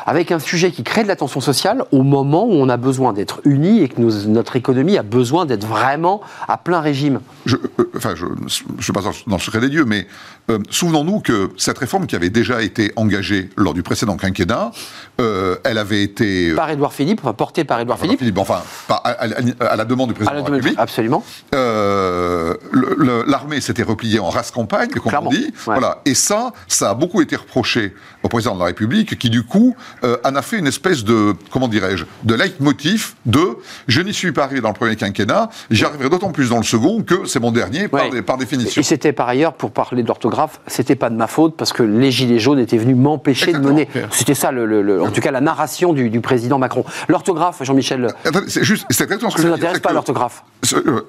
avec 0.05 0.31
un 0.31 0.39
sujet 0.39 0.71
qui 0.71 0.83
crée 0.83 1.03
de 1.03 1.07
la 1.07 1.15
tension 1.15 1.41
sociale 1.41 1.83
au 1.91 2.03
moment 2.03 2.45
où 2.45 2.51
on 2.53 2.69
a 2.69 2.77
besoin 2.77 3.13
d'être 3.13 3.41
unis 3.45 3.81
et 3.83 3.89
que 3.89 3.99
nous- 4.01 4.27
notre 4.27 4.55
économie 4.55 4.97
a 4.97 5.03
besoin 5.37 5.45
d'être 5.45 5.65
vraiment 5.67 6.21
à 6.47 6.57
plein 6.57 6.79
régime 6.81 7.19
je, 7.45 7.55
euh, 7.57 7.91
enfin, 7.95 8.13
je 8.15 8.25
ne 8.25 8.81
suis 8.81 8.91
pas 8.93 9.01
dans 9.01 9.35
le 9.35 9.41
secret 9.41 9.59
des 9.61 9.69
dieux, 9.69 9.85
mais 9.85 10.07
euh, 10.49 10.59
souvenons-nous 10.69 11.19
que 11.19 11.49
cette 11.57 11.77
réforme 11.77 12.07
qui 12.07 12.15
avait 12.15 12.29
déjà 12.29 12.61
été 12.61 12.91
engagée 12.95 13.49
lors 13.55 13.73
du 13.73 13.83
précédent 13.83 14.17
quinquennat, 14.17 14.71
euh, 15.21 15.55
elle 15.63 15.77
avait 15.77 16.01
été... 16.03 16.53
Par 16.53 16.69
Édouard 16.69 16.93
Philippe, 16.93 17.19
enfin 17.23 17.33
porté 17.33 17.63
par 17.63 17.79
Édouard 17.79 17.99
Philippe. 17.99 18.19
Philippe, 18.19 18.37
enfin, 18.37 18.61
pas 18.87 18.95
à, 19.03 19.09
à- 19.11 19.65
à 19.65 19.75
la 19.75 19.85
demande 19.85 20.09
du 20.09 20.13
À 20.13 20.15
président 20.15 20.33
la 20.35 20.41
de 20.41 20.47
la 20.49 20.53
République. 20.55 20.79
absolument. 20.79 21.23
Euh, 21.55 22.53
L'armée 23.27 23.61
s'était 23.61 23.83
repliée 23.83 24.19
en 24.19 24.29
race 24.29 24.51
campagne, 24.51 24.89
comme 24.89 25.03
Clairement, 25.11 25.29
on 25.29 25.33
dit. 25.33 25.45
ouais. 25.45 25.51
Voilà. 25.65 26.01
Et 26.05 26.13
ça, 26.15 26.53
ça 26.67 26.89
a 26.89 26.93
beaucoup 26.93 27.21
été 27.21 27.35
reproché 27.35 27.93
au 28.23 28.29
président 28.29 28.55
de 28.55 28.59
la 28.59 28.65
République, 28.65 29.17
qui 29.19 29.29
du 29.29 29.43
coup 29.43 29.75
euh, 30.03 30.17
en 30.23 30.35
a 30.35 30.41
fait 30.41 30.57
une 30.57 30.67
espèce 30.67 31.03
de, 31.03 31.33
comment 31.51 31.67
dirais-je, 31.67 32.05
de 32.23 32.33
leitmotiv 32.35 33.13
de 33.25 33.57
je 33.87 34.01
n'y 34.01 34.13
suis 34.13 34.31
pas 34.31 34.43
arrivé 34.45 34.61
dans 34.61 34.69
le 34.69 34.73
premier 34.73 34.95
quinquennat, 34.95 35.26
j'y 35.71 35.85
arriverai 35.85 36.09
d'autant 36.09 36.31
plus 36.31 36.49
dans 36.49 36.57
le 36.57 36.63
second 36.63 37.01
que 37.03 37.25
c'est 37.25 37.39
mon 37.39 37.51
dernier 37.51 37.87
par, 37.87 38.03
Ouais. 38.03 38.09
dé- 38.09 38.21
par 38.21 38.37
définition. 38.37 38.79
Et 38.79 38.83
c'était 38.83 39.13
par 39.13 39.27
ailleurs, 39.29 39.53
pour 39.53 39.71
parler 39.71 40.03
de 40.03 40.07
l'orthographe, 40.07 40.59
c'était 40.67 40.95
pas 40.95 41.09
de 41.09 41.15
ma 41.15 41.27
faute 41.27 41.55
parce 41.57 41.73
que 41.73 41.83
les 41.83 42.11
Gilets 42.11 42.39
jaunes 42.39 42.59
étaient 42.59 42.77
venus 42.77 42.95
m'empêcher 42.95 43.53
de 43.53 43.59
mener. 43.59 43.87
C'était 44.11 44.33
ça, 44.35 44.51
le, 44.51 44.65
le- 44.65 44.81
le- 44.81 45.01
en 45.01 45.11
tout 45.11 45.21
cas, 45.21 45.31
la 45.31 45.41
narration 45.41 45.93
du, 45.93 46.09
du 46.09 46.21
président 46.21 46.57
Macron. 46.59 46.83
L'orthographe, 47.07 47.63
Jean-Michel, 47.63 48.07
C'est 48.47 48.63
juste, 48.63 48.85
c'est 48.89 49.03
exactement 49.03 49.29
ce 49.31 49.35
que 49.35 49.41
ça 49.41 49.47
je 49.47 49.51
ne 49.51 49.53
veux 49.55 49.59
dire. 49.59 49.69
m'intéresse 49.69 49.75
c'est 49.77 49.81
pas 49.81 49.89
que- 49.89 49.93
l'orthographe. 49.95 50.43
euh, 50.73 51.01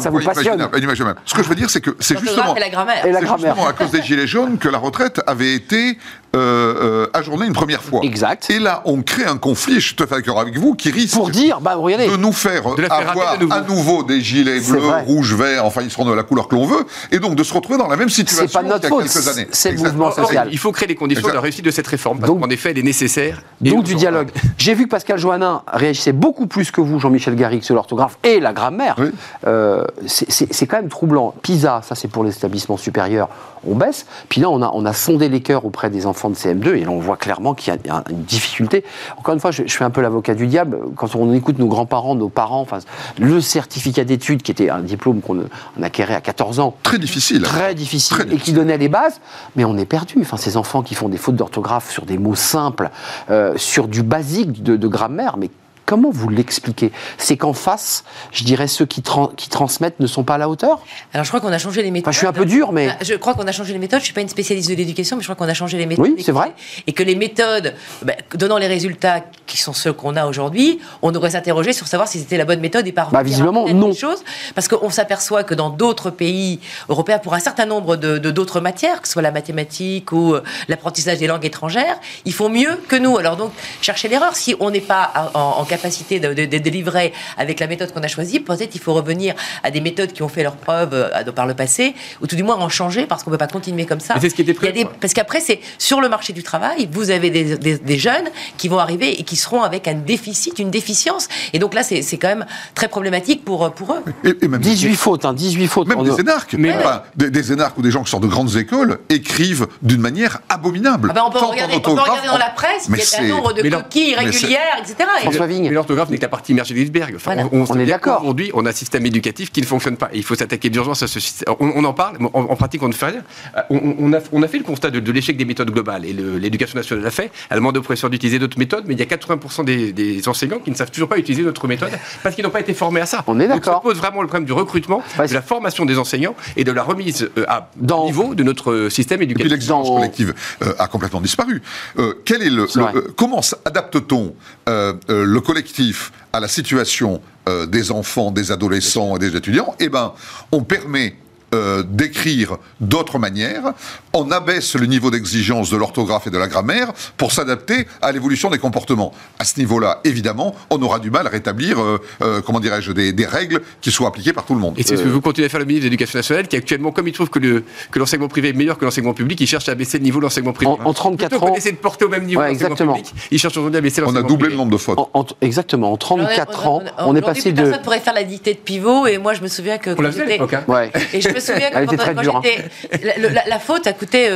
Ça 0.00 0.10
vous 0.10 0.20
passionne 0.20 0.44
imaginable, 0.46 0.78
une 0.78 0.84
image 0.84 1.00
humaine. 1.00 1.14
Ce 1.24 1.34
que 1.34 1.42
je 1.42 1.48
veux 1.48 1.54
dire, 1.54 1.70
c'est 1.70 1.80
que 1.80 1.90
c'est 2.00 2.18
justement. 2.18 2.54
et 2.56 2.60
la 2.60 2.68
grammaire. 2.70 3.04
Et 3.06 3.12
la 3.12 3.18
C'est 3.20 3.24
grammaire. 3.26 3.54
justement 3.54 3.68
à 3.68 3.72
cause 3.72 3.90
des 3.90 4.02
Gilets 4.02 4.26
jaunes 4.26 4.58
que 4.58 4.68
la 4.68 4.78
retraite 4.78 5.20
avait 5.26 5.54
été 5.54 5.98
euh, 6.34 6.74
euh, 7.04 7.06
ajournée 7.14 7.46
une 7.46 7.52
première 7.52 7.82
fois. 7.82 8.00
Exact. 8.02 8.50
Et 8.50 8.58
là, 8.58 8.82
on 8.84 9.02
crée 9.02 9.24
un 9.24 9.36
conflit, 9.38 9.74
je 9.76 9.86
suis 9.86 9.94
tout 9.94 10.04
à 10.04 10.06
fait 10.06 10.16
d'accord 10.16 10.40
avec 10.40 10.58
vous, 10.58 10.74
qui 10.74 10.90
risque 10.90 11.14
Pour 11.14 11.30
dire, 11.30 11.60
bah 11.60 11.74
regardez, 11.76 12.08
de 12.08 12.16
nous 12.16 12.32
faire 12.32 12.74
De 12.74 12.84
avoir 12.90 13.38
de 13.38 13.44
nouveau. 13.44 13.54
à 13.54 13.60
nouveau 13.62 14.02
des 14.02 14.20
gilets 14.20 14.60
bleus, 14.60 14.80
rouges, 15.06 15.34
verts, 15.34 15.64
enfin 15.64 15.82
ils 15.82 15.90
seront 15.90 16.04
de 16.04 16.12
la 16.12 16.22
couleur 16.22 16.48
que 16.48 16.54
l'on 16.54 16.66
veut, 16.66 16.84
et 17.12 17.18
donc 17.18 17.34
de 17.36 17.42
se 17.42 17.54
retrouver 17.54 17.78
dans 17.78 17.88
la 17.88 17.96
même 17.96 18.08
situation 18.08 18.46
c'est 18.48 18.52
pas 18.52 18.62
de 18.62 18.68
notre 18.68 18.80
qu'il 18.80 18.90
y 18.90 18.92
a 18.92 19.02
faute, 19.02 19.12
quelques 19.12 19.28
années. 19.28 19.48
c'est 19.52 19.70
le 19.72 19.78
mouvement 19.78 20.10
social. 20.10 20.48
Il 20.50 20.58
faut 20.58 20.72
créer 20.72 20.88
les 20.88 20.94
conditions 20.94 21.22
de 21.22 21.26
Exact. 21.28 21.34
la 21.36 21.40
réussite 21.40 21.64
de 21.64 21.70
cette 21.70 21.86
réforme, 21.86 22.18
parce 22.18 22.30
Donc- 22.32 22.40
qu'en 22.42 22.50
effet, 22.50 22.70
elle 22.72 22.78
est 22.78 22.82
nécessaire. 22.82 23.42
Donc 23.60 23.84
du 23.84 23.94
dialogue. 23.94 24.30
J'ai 24.58 24.74
vu 24.74 24.84
que 24.84 24.90
Pascal 24.90 25.18
Joannin 25.18 25.62
réagissait 25.72 26.12
beaucoup 26.12 26.46
plus 26.46 26.70
que 26.70 26.80
vous, 26.80 26.98
Jean-Michel 26.98 27.36
Garrigue, 27.36 27.62
sur 27.62 27.74
l'orthographe 27.74 28.18
et 28.24 28.40
la 28.40 28.52
grammaire. 28.52 28.96
Oui. 28.98 29.10
Euh, 29.46 29.84
c'est 30.06 30.66
quand 30.66 30.76
même 30.78 30.88
troublant. 30.88 31.34
PISA, 31.42 31.80
ça 31.86 31.94
c'est 31.94 32.08
pour 32.08 32.24
les 32.24 32.34
établissements 32.34 32.76
supérieurs, 32.76 33.28
on 33.66 33.74
baisse. 33.74 34.06
Puis 34.28 34.40
là, 34.40 34.48
on 34.50 34.62
a, 34.62 34.70
on 34.74 34.84
a 34.86 34.92
sondé 34.92 35.28
les 35.28 35.40
cœurs 35.40 35.64
auprès 35.64 35.90
des 35.90 36.06
enfants 36.06 36.30
de 36.30 36.34
CM2 36.34 36.74
et 36.76 36.84
là, 36.84 36.90
on 36.90 36.98
voit 36.98 37.16
clairement 37.16 37.54
qu'il 37.54 37.72
y 37.74 37.88
a 37.90 37.96
un- 37.96 38.04
une 38.10 38.22
difficulté. 38.22 38.84
Encore 39.16 39.34
une 39.34 39.40
fois, 39.40 39.50
je, 39.50 39.62
je 39.66 39.72
fais 39.76 39.84
un 39.84 39.90
peu 39.90 40.00
l'avocat 40.00 40.34
du 40.34 40.46
diable. 40.46 40.78
Quand 40.96 41.14
on 41.14 41.32
écoute 41.32 41.58
nos 41.58 41.66
grands-parents, 41.68 42.14
nos 42.14 42.28
parents, 42.28 42.60
enfin, 42.60 42.78
le 43.18 43.40
certificat 43.40 44.04
d'études, 44.04 44.42
qui 44.42 44.50
était 44.50 44.70
un 44.70 44.80
diplôme 44.80 45.20
qu'on 45.20 45.38
on 45.78 45.82
acquérait 45.82 46.14
à 46.14 46.20
14 46.20 46.60
ans, 46.60 46.74
Très 46.82 46.98
difficile. 46.98 47.42
très 47.42 47.74
difficile, 47.74 48.16
Très 48.18 48.34
et 48.34 48.36
qui 48.38 48.52
donnait 48.52 48.78
les 48.78 48.88
bases, 48.88 49.20
mais 49.56 49.64
on 49.64 49.76
est 49.76 49.84
perdu. 49.86 50.16
Enfin, 50.20 50.36
ces 50.36 50.56
enfants 50.56 50.82
qui 50.82 50.94
font 50.94 51.08
des 51.08 51.16
fautes 51.18 51.36
d'orthographe 51.36 51.90
sur 51.90 52.04
des 52.06 52.18
mots 52.18 52.34
simples, 52.34 52.90
euh, 53.30 53.54
sur 53.56 53.88
du 53.88 54.02
basique 54.02 54.62
de, 54.62 54.76
de 54.76 54.88
grammaire, 54.88 55.36
mais 55.36 55.50
comment 55.86 56.10
vous 56.10 56.28
l'expliquez? 56.28 56.92
C'est 57.18 57.36
qu'en 57.36 57.52
face, 57.52 58.04
je 58.32 58.44
dirais, 58.44 58.66
ceux 58.68 58.86
qui, 58.86 59.02
tran- 59.02 59.32
qui 59.36 59.48
transmettent 59.48 60.00
ne 60.00 60.06
sont 60.06 60.22
pas 60.24 60.34
à 60.34 60.38
la 60.38 60.48
hauteur? 60.48 60.80
Alors 61.12 61.24
je 61.24 61.30
crois 61.30 61.40
qu'on 61.40 61.52
a 61.52 61.58
changé 61.58 61.82
les 61.82 61.90
méthodes. 61.90 62.04
Enfin, 62.08 62.12
je 62.12 62.18
suis 62.18 62.26
un 62.26 62.32
peu 62.32 62.44
dur, 62.44 62.72
mais... 62.72 62.88
Ah, 62.90 62.96
Je 63.02 63.14
crois 63.14 63.34
qu'on 63.34 63.46
a 63.46 63.52
changé 63.52 63.72
les 63.72 63.78
méthodes. 63.78 64.00
Je 64.00 64.04
suis 64.06 64.14
pas 64.14 64.20
une 64.20 64.28
spécialiste 64.28 64.68
de 64.70 64.74
l'éducation, 64.74 65.16
mais 65.16 65.22
je 65.22 65.26
crois 65.26 65.36
qu'on 65.36 65.50
a 65.50 65.54
changé 65.54 65.78
les 65.78 65.86
méthodes. 65.86 66.04
Oui, 66.04 66.22
c'est 66.24 66.32
vrai. 66.32 66.52
Et 66.86 66.92
que 66.92 67.02
les 67.02 67.14
méthodes, 67.14 67.74
ben, 68.02 68.16
donnant 68.34 68.58
les 68.58 68.66
résultats 68.66 69.20
qui 69.46 69.58
sont 69.58 69.72
ceux 69.72 69.92
qu'on 69.92 70.16
a 70.16 70.26
aujourd'hui, 70.26 70.80
on 71.02 71.12
devrait 71.12 71.30
s'interroger 71.30 71.72
sur 71.72 71.86
savoir 71.86 72.08
si 72.08 72.18
c'était 72.18 72.36
la 72.36 72.44
bonne 72.44 72.60
méthode 72.60 72.86
et 72.86 72.92
par 72.92 73.10
Bah, 73.10 73.22
visiblement, 73.22 73.66
non. 73.68 73.92
Choses, 73.94 74.24
parce 74.56 74.66
qu'on 74.66 74.90
s'aperçoit 74.90 75.44
que 75.44 75.54
dans 75.54 75.70
d'autres 75.70 76.10
pays 76.10 76.58
européens, 76.88 77.18
pour 77.18 77.34
un 77.34 77.38
certain 77.38 77.64
nombre 77.64 77.96
de 77.96 78.18
d'autres 78.18 78.60
matières, 78.60 79.00
que 79.00 79.06
ce 79.06 79.12
soit 79.12 79.22
la 79.22 79.30
mathématique 79.30 80.10
ou 80.10 80.34
euh, 80.34 80.42
l'apprentissage 80.68 81.18
des 81.18 81.26
langues 81.28 81.44
étrangères, 81.44 81.96
ils 82.24 82.32
font 82.32 82.48
mieux 82.48 82.76
que 82.88 82.96
nous. 82.96 83.16
Alors 83.18 83.36
donc, 83.36 83.52
chercher 83.80 84.08
l'erreur. 84.08 84.34
Si 84.34 84.56
on 84.58 84.70
n'est 84.70 84.80
pas 84.80 85.30
en, 85.34 85.38
en 85.60 85.64
capacité 85.76 86.20
de, 86.20 86.32
de- 86.34 86.44
de 86.46 86.58
délivrer 86.58 87.12
avec 87.36 87.60
la 87.60 87.66
méthode 87.66 87.92
qu'on 87.92 88.02
a 88.02 88.08
choisie. 88.08 88.40
Peut-être 88.40 88.74
il 88.74 88.80
faut 88.80 88.94
revenir 88.94 89.34
à 89.62 89.70
des 89.70 89.80
méthodes 89.80 90.12
qui 90.12 90.22
ont 90.22 90.28
fait 90.28 90.42
leurs 90.42 90.56
preuves 90.56 90.94
euh, 90.94 91.32
par 91.32 91.46
le 91.46 91.54
passé, 91.54 91.94
ou 92.22 92.26
tout 92.26 92.36
du 92.36 92.42
moins 92.42 92.56
en 92.56 92.68
changer, 92.68 93.06
parce 93.06 93.22
qu'on 93.22 93.30
ne 93.30 93.34
peut 93.36 93.38
pas 93.46 93.52
continuer 93.58 93.86
comme 93.86 94.00
ça. 94.00 94.14
C'est 94.20 94.28
ce 94.30 94.34
qui 94.34 94.42
était 94.42 94.52
Il 94.52 94.54
y 94.54 94.58
a 94.58 94.60
prévu, 94.72 94.84
des- 94.84 94.90
parce 95.00 95.12
qu'après, 95.14 95.40
c'est 95.40 95.60
sur 95.78 96.00
le 96.00 96.08
marché 96.08 96.32
du 96.32 96.42
travail, 96.42 96.88
vous 96.92 97.10
avez 97.10 97.30
des, 97.30 97.56
des- 97.56 97.78
des 97.78 97.98
jeunes 97.98 98.28
qui 98.56 98.68
vont 98.68 98.78
arriver 98.78 99.18
et 99.20 99.24
qui 99.24 99.36
seront 99.36 99.62
avec 99.62 99.88
un 99.88 99.94
déficit, 99.94 100.58
une 100.58 100.70
déficience. 100.70 101.28
Et 101.52 101.58
donc 101.58 101.74
là, 101.74 101.82
c'est 101.82 102.02
c'est 102.02 102.18
quand 102.18 102.28
même 102.28 102.46
très 102.74 102.88
problématique 102.88 103.44
pour, 103.44 103.70
pour 103.72 103.94
eux. 103.94 104.02
Et, 104.24 104.44
et 104.44 104.48
même 104.48 104.60
18 104.60 104.94
fautes, 104.96 105.24
hein, 105.24 105.32
18 105.32 105.66
fautes. 105.68 105.88
Même 105.88 105.98
On- 105.98 106.02
des 106.02 106.20
énarques, 106.20 106.54
Mais- 106.58 106.74
Enfin, 106.76 107.02
des, 107.16 107.30
des 107.30 107.52
énarques 107.52 107.78
ou 107.78 107.82
des 107.82 107.90
gens 107.90 108.02
qui 108.04 108.10
sortent 108.10 108.22
de 108.22 108.28
grandes 108.28 108.54
écoles 108.56 108.98
écrivent 109.08 109.66
d'une 109.82 110.00
manière 110.00 110.40
abominable. 110.48 111.08
Ah 111.10 111.14
ben, 111.14 111.22
on, 111.26 111.30
peut 111.30 111.38
regarder, 111.38 111.74
on 111.76 111.80
peut 111.80 111.90
orthographe, 111.90 112.08
regarder 112.20 112.28
dans 112.28 112.38
la 112.38 112.50
presse, 112.50 112.88
mais 112.88 112.98
il 112.98 113.00
y 113.00 113.02
a 113.02 113.06
c'est- 113.06 113.18
un 113.24 113.28
nombre 113.28 113.52
de 113.52 113.62
coquilles 113.70 114.10
irrégulières, 114.10 114.76
etc. 114.80 114.94
Et- 115.22 115.26
Mais 115.68 115.74
l'orthographe 115.74 116.10
n'est 116.10 116.16
que 116.16 116.22
la 116.22 116.28
partie 116.28 116.52
immergée 116.52 116.74
de 116.74 116.78
l'iceberg. 116.80 117.14
Enfin, 117.16 117.34
Voilà. 117.34 117.48
On 117.52 117.78
est 117.78 117.86
d'accord. 117.86 118.18
qu'Aujourd'hui, 118.18 118.50
on 118.54 118.64
a 118.66 118.70
un 118.70 118.72
système 118.72 119.04
éducatif 119.06 119.50
qui 119.52 119.60
ne 119.60 119.66
fonctionne 119.66 119.96
pas. 119.96 120.08
Et 120.12 120.18
il 120.18 120.22
faut 120.22 120.34
s'attaquer 120.34 120.70
d'urgence 120.70 121.02
à 121.02 121.06
ce 121.06 121.20
système. 121.20 121.54
On, 121.60 121.72
on 121.76 121.84
en 121.84 121.92
parle, 121.92 122.16
mais 122.20 122.28
en, 122.32 122.40
en 122.42 122.56
pratique, 122.56 122.82
on 122.82 122.88
ne 122.88 122.92
fait 122.92 123.06
rien. 123.06 123.22
Euh, 123.56 123.60
On, 123.70 123.94
on 123.98 124.12
a, 124.12 124.18
on 124.32 124.42
a 124.42 124.48
fait 124.48 124.58
le 124.58 124.64
constat 124.64 124.90
de, 124.90 125.00
de 125.00 125.12
l'échec 125.12 125.36
des 125.36 125.44
méthodes 125.44 125.70
globales. 125.70 126.04
Et 126.04 126.12
l'éducation 126.12 126.76
nationale 126.78 127.04
l'a 127.04 127.10
fait. 127.10 127.30
Elle 127.50 127.56
demande 127.56 127.76
aux 127.76 127.82
professeurs 127.82 128.10
d'utiliser 128.10 128.38
d'autres 128.38 128.58
méthodes, 128.58 128.84
mais 128.86 128.94
il 128.94 129.00
y 129.00 129.02
a 129.02 129.06
80% 129.06 129.64
des, 129.64 129.92
des 129.92 130.28
enseignants 130.28 130.58
qui 130.58 130.70
ne 130.70 130.76
savent 130.76 130.90
toujours 130.90 131.08
pas 131.08 131.18
utiliser 131.18 131.42
notre 131.42 131.66
méthode 131.66 131.90
parce 132.22 132.34
qu'ils 132.34 132.44
n'ont 132.44 132.50
pas 132.50 132.60
été 132.60 132.74
formés 132.74 133.00
à 133.00 133.06
ça. 133.06 133.24
On 133.26 133.38
est 133.40 133.48
d'accord. 133.48 133.74
ça 133.74 133.80
pose 133.80 133.96
vraiment 133.98 134.22
le 134.22 134.28
problème 134.28 134.44
du 134.46 134.52
recrutement, 134.52 135.02
de 135.18 135.32
la 135.34 135.42
formation 135.42 135.84
des 135.84 135.98
enseignants 135.98 136.34
et 136.56 136.64
de 136.64 136.72
la 136.72 136.82
remise 136.82 137.30
euh, 137.38 137.44
à 137.48 137.70
Dans- 137.76 138.04
niveau 138.06 138.34
de 138.34 138.42
notre 138.42 138.70
euh, 138.72 138.90
système 138.90 139.20
Et 139.22 139.26
puis 139.26 139.32
éducatif. 139.32 139.52
l'exigence 139.52 139.88
Dans- 139.88 139.96
collective 139.96 140.34
euh, 140.62 140.72
a 140.78 140.86
complètement 140.88 141.20
disparu. 141.20 141.62
Euh, 141.98 142.14
quel 142.24 142.42
est 142.42 142.50
le, 142.50 142.66
C'est 142.68 142.78
le- 142.78 142.84
vrai. 142.84 142.96
euh, 142.96 143.12
comment 143.16 143.40
adapte-t-on 143.64 144.34
euh, 144.68 144.92
euh, 145.10 145.24
le 145.24 145.40
collectif 145.54 146.10
à 146.32 146.40
la 146.40 146.48
situation 146.48 147.20
euh, 147.48 147.64
des 147.64 147.92
enfants, 147.92 148.32
des 148.32 148.50
adolescents 148.50 149.14
et 149.14 149.20
des 149.20 149.36
étudiants 149.36 149.76
Eh 149.78 149.88
ben, 149.88 150.12
on 150.50 150.64
permet 150.64 151.14
euh, 151.54 151.82
d'écrire 151.86 152.58
d'autres 152.80 153.18
manières, 153.18 153.72
on 154.12 154.30
abaisse 154.30 154.74
le 154.76 154.86
niveau 154.86 155.10
d'exigence 155.10 155.70
de 155.70 155.76
l'orthographe 155.76 156.26
et 156.26 156.30
de 156.30 156.38
la 156.38 156.46
grammaire 156.48 156.92
pour 157.16 157.32
s'adapter 157.32 157.86
à 158.02 158.12
l'évolution 158.12 158.50
des 158.50 158.58
comportements. 158.58 159.12
À 159.38 159.44
ce 159.44 159.58
niveau-là, 159.58 160.00
évidemment, 160.04 160.54
on 160.70 160.80
aura 160.82 160.98
du 160.98 161.10
mal 161.10 161.26
à 161.26 161.30
rétablir, 161.30 161.80
euh, 161.80 162.00
euh, 162.22 162.40
comment 162.44 162.60
dirais-je, 162.60 162.92
des, 162.92 163.12
des 163.12 163.26
règles 163.26 163.60
qui 163.80 163.90
soient 163.90 164.08
appliquées 164.08 164.32
par 164.32 164.44
tout 164.44 164.54
le 164.54 164.60
monde. 164.60 164.74
Et 164.76 164.82
c'est 164.82 164.96
ce 164.96 165.02
que 165.02 165.08
vous 165.08 165.20
continuez 165.20 165.46
à 165.46 165.48
faire 165.48 165.60
le 165.60 165.66
ministre 165.66 165.84
de 165.84 165.90
l'Éducation 165.90 166.18
nationale, 166.18 166.48
qui 166.48 166.56
actuellement, 166.56 166.92
comme 166.92 167.08
il 167.08 167.12
trouve 167.14 167.30
que 167.30 167.38
le- 167.38 167.64
que 167.90 167.98
l'enseignement 167.98 168.28
privé 168.28 168.48
est 168.50 168.52
meilleur 168.52 168.78
que 168.78 168.84
l'enseignement 168.84 169.14
public, 169.14 169.40
il 169.40 169.46
cherche 169.46 169.68
à 169.68 169.74
baisser 169.74 169.98
le 169.98 170.04
niveau 170.04 170.18
de 170.18 170.24
l'enseignement 170.24 170.52
privé. 170.52 170.70
En- 170.70 170.78
en 170.84 170.92
34 170.92 171.30
Plutôt 171.30 171.46
ans- 171.46 171.54
d'essayer 171.54 171.72
de 171.72 171.76
porter 171.78 172.04
au 172.04 172.08
même 172.08 172.24
niveau 172.24 172.40
Ouais, 172.40 172.48
l'enseignement 172.48 172.74
exactement. 172.74 172.94
public, 172.94 173.14
il 173.30 173.38
cherche 173.38 173.56
aujourd'hui 173.56 173.78
à 173.78 173.80
baisser 173.80 174.00
On 174.00 174.04
a 174.04 174.06
l'enseignement 174.08 174.28
doublé 174.28 174.44
privé. 174.48 174.52
le 174.54 174.58
nombre 174.58 174.72
de 174.72 174.76
fautes. 174.76 174.98
En- 174.98 175.10
en- 175.14 175.26
exactement, 175.40 175.92
en 175.92 175.96
34 175.96 176.66
ans, 176.66 176.82
on 176.98 177.14
est 177.16 177.20
passé 177.22 177.52
de. 177.52 177.62
Personne 177.62 177.82
pourrait 177.82 178.00
faire 178.00 178.14
la 178.14 178.24
dictée 178.24 178.54
de 178.54 178.58
pivot, 178.58 179.06
et 179.06 179.18
moi, 179.18 179.34
je 179.34 179.42
me 179.42 179.48
souviens 179.48 179.78
que. 179.78 179.90
On 179.96 180.02
l'a 180.02 180.10
fait 180.12 180.20
à 180.20 180.24
j'étais- 180.24 180.32
l'époque. 180.34 180.54
hein. 180.54 180.64
Ouais. 180.68 180.90
Et 181.12 181.20
je 181.20 181.28
me 181.28 181.40
souviens 181.44 181.70
que 181.70 181.74
quand, 181.86 181.96
quand 182.24 182.36
hein. 182.36 182.40
j'étais. 182.42 183.18
La, 183.20 183.30
la- 183.30 183.44
la 183.46 183.58
faute 183.58 183.86
a 183.86 183.92
coûté 183.92 184.28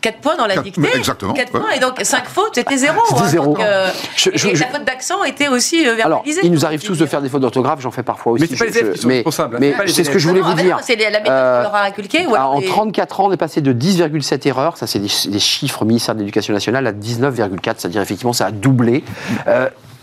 4 0.00 0.18
points 0.18 0.36
dans 0.36 0.46
la 0.46 0.54
Quatre- 0.54 0.64
dictée. 0.64 0.80
mais 0.80 0.94
exactement, 0.96 1.32
4 1.34 1.54
ouais. 1.54 1.60
points, 1.60 1.70
et 1.72 1.78
donc 1.80 1.94
5 2.02 2.24
fautes, 2.26 2.52
c'était 2.54 2.76
zéro. 2.76 3.00
C'était 3.08 3.20
hein, 3.20 3.26
zéro. 3.28 3.44
donc, 3.54 3.60
euh, 3.60 3.88
Je- 4.16 4.30
et- 4.30 4.38
je- 4.38 4.48
et 4.48 4.54
je- 4.56 4.60
la 4.62 4.68
faute 4.68 4.84
d'accent 4.84 5.22
était 5.24 5.48
aussi 5.48 5.86
euh, 5.86 5.92
Alors, 5.94 6.22
verbalisée. 6.22 6.40
il 6.44 6.52
nous 6.52 6.64
arrive 6.64 6.82
tous 6.82 6.98
de 6.98 7.06
faire 7.06 7.22
des 7.22 7.28
fautes 7.28 7.42
d'orthographe, 7.42 7.80
j'en 7.80 7.90
fais 7.90 8.02
parfois 8.02 8.32
aussi. 8.32 8.42
Mais 8.42 8.48
c'est 8.48 8.56
pas 8.56 8.70
les 8.70 8.78
élèves 8.78 8.92
qui 8.94 9.00
sont 9.00 9.08
mais- 9.08 9.14
responsables, 9.16 9.56
Mais 9.60 9.74
c'est 9.86 10.04
ce 10.04 10.10
que 10.10 10.18
je 10.18 10.28
voulais 10.28 10.40
vous 10.40 10.54
dire. 10.54 10.78
c'est 10.82 10.96
la 10.96 11.10
méthode 11.10 11.26
Euh, 11.28 11.56
qu'on 11.58 11.62
leur 11.70 11.74
a 11.74 11.82
inculquée. 11.84 12.24
alors 12.26 12.54
en 12.56 12.60
les- 12.60 12.66
34 12.66 13.20
ans, 13.20 13.26
on 13.28 13.32
est 13.32 13.36
passé 13.36 13.60
de 13.60 13.72
10,7 13.72 14.46
erreurs, 14.46 14.76
ça 14.76 14.86
c'est 14.86 14.98
des, 14.98 15.10
des 15.30 15.38
chiffres 15.38 15.84
ministère 15.84 16.14
de 16.14 16.20
l'Éducation 16.20 16.52
nationale, 16.54 16.86
à 16.86 16.92
19,4, 16.92 17.80
c'est-à-dire 17.80 18.02
effectivement 18.02 18.32
ça 18.32 18.46
a 18.46 18.50
doublé. 18.50 19.04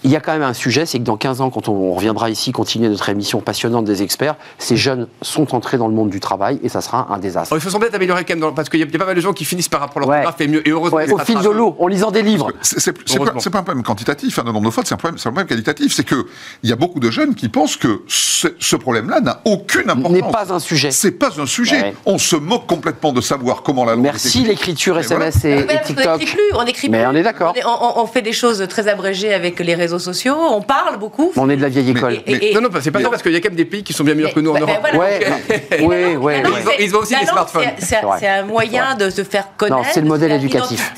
Il 0.04 0.12
y 0.12 0.16
a 0.16 0.20
quand 0.20 0.34
même 0.34 0.42
un 0.44 0.54
sujet, 0.54 0.86
c'est 0.86 1.00
que 1.00 1.04
dans 1.04 1.16
15 1.18 1.42
ans, 1.42 1.50
quand 1.50 1.70
on, 1.70 1.74
on 1.74 1.94
reviendra 1.94 2.30
ici 2.30 2.52
continuer 2.52 2.90
notre 2.90 3.08
émission 3.10 3.40
passionnante 3.42 3.86
des 3.86 4.04
experts, 4.04 4.36
ces 4.58 4.76
jeunes 4.76 5.08
sont 5.22 5.56
entrés 5.56 5.78
dans 5.78 5.88
le 5.88 5.94
monde 5.94 6.10
du 6.10 6.20
travail 6.20 6.60
et 6.64 6.70
ça 6.70 6.82
sera 6.82 7.08
un 7.10 7.18
désastre. 7.20 7.54
Alors, 7.54 7.62
il 7.62 7.64
faut 7.64 7.70
sans 7.70 7.80
doute 7.80 7.94
améliorer 7.94 8.26
quand 8.26 8.34
même, 8.34 8.40
dans- 8.42 8.52
parce 8.54 8.70
qu'il 8.70 8.80
y, 8.80 8.84
a- 8.84 8.86
il 8.86 8.92
y 8.92 8.96
a 8.96 9.00
pas 9.00 9.06
mal 9.06 9.16
de 9.16 9.22
gens 9.22 9.34
qui 9.34 9.46
finissent 9.46 9.70
par 9.70 9.82
apprendre 9.84 10.08
Ouais. 10.08 10.24
l'orthographe 10.24 10.42
et 10.42 10.48
mieux. 10.48 10.68
Et 10.68 10.72
heureusement, 10.72 10.98
Ouais, 10.98 11.12
au 11.12 11.18
fil 11.20 11.40
de 11.40 11.50
l'eau, 11.50 11.76
en 11.80 11.88
lisant 11.88 12.12
des 12.12 12.22
livres. 12.22 12.52
C'est 12.62 12.92
pas, 12.92 13.26
pas 13.32 13.60
un 13.60 13.64
problème 13.64 13.84
quantitatif, 13.84 14.40
hein, 14.40 14.44
le 14.46 14.52
nombre 14.52 14.66
de 14.68 14.74
fautes, 14.74 14.88
c'est 14.88 14.94
un 14.94 14.98
problème, 14.98 15.18
c'est 15.18 15.30
un 15.30 15.32
problème 15.32 15.48
qualitatif. 15.48 15.94
C'est 15.94 16.04
que 16.04 16.26
il 16.64 16.70
y 16.70 16.74
a 16.74 16.76
beaucoup 16.76 17.00
de 17.00 17.10
jeunes 17.10 17.34
qui 17.36 17.48
pensent 17.50 17.78
que 17.78 18.02
ce, 18.08 18.48
ce 18.60 18.76
problème-là 18.76 19.22
n'a 19.22 19.40
aucune 19.46 19.90
importance. 19.90 20.12
N'est 20.12 20.22
pas 20.32 20.54
un 20.54 20.60
sujet. 20.60 20.92
C'est 20.92 21.12
pas 21.12 21.30
un 21.40 21.46
sujet. 21.46 21.82
Ouais. 21.82 21.96
On 22.06 22.18
se 22.18 22.36
moque 22.36 22.68
complètement 22.68 23.14
de 23.14 23.22
savoir 23.22 23.64
comment 23.64 23.86
la 23.86 23.94
langue. 23.96 24.04
Merci 24.04 24.44
l'écriture 24.44 25.00
Et 25.00 25.04
voilà. 25.04 25.28
SMS 25.30 25.46
et, 25.46 25.66
TikTok. 25.86 26.20
n'écrit 26.20 26.36
plus, 26.36 26.44
on 26.56 26.66
écrit 26.66 26.90
Mais 26.90 27.00
plus. 27.04 27.08
on 27.08 27.16
est 27.16 27.24
d'accord. 27.24 27.54
On, 27.66 28.00
on- 28.00 28.04
on 28.04 28.06
fait 28.08 28.22
des 28.22 28.34
choses 28.34 28.66
très 28.68 28.88
abrégées 28.90 29.34
avec 29.34 29.60
les 29.60 29.76
réseaux 29.76 29.93
sociaux, 30.00 30.36
on 30.52 30.62
parle 30.62 30.98
beaucoup. 30.98 31.32
On 31.38 31.50
est 31.50 31.56
de 31.58 31.62
la 31.62 31.70
vieille 31.70 31.90
école. 31.92 32.20
Et- 32.26 32.52
et- 32.52 32.54
Non, 32.56 32.62
non, 32.62 32.70
c'est 32.82 32.92
pas 32.92 33.02
ça, 33.02 33.10
parce 33.10 33.22
qu'il 33.24 33.32
y 33.32 33.36
a 33.36 33.40
quand 33.40 33.50
même 33.50 33.56
des 33.58 33.66
pays 33.66 33.84
qui 33.84 33.94
sont 33.94 34.04
bien 34.04 34.14
meilleurs 34.16 34.34
que 34.34 34.40
nous 34.40 34.52
en 34.52 34.54
Mais- 34.56 34.62
Europe. 34.62 34.76
mais 34.84 34.92
voilà. 34.94 35.00
Ouais, 35.08 35.20
la 35.20 35.30
langue- 35.30 36.24
ouais. 36.24 36.40
Ils 36.40 36.48
ont- 36.48 36.56
c'est- 36.66 36.84
ils 36.84 36.96
ont 36.96 37.00
aussi 37.00 37.16
des 37.20 37.26
smartphones. 37.26 37.64
c'est- 37.80 38.28
un 38.28 38.44
moyen 38.46 38.96
de 38.96 39.10
se 39.10 39.24
faire 39.24 39.48
connaître. 39.58 39.90
c'est 39.94 40.02
le 40.02 40.08
modèle 40.08 40.32
éducatif. 40.32 40.94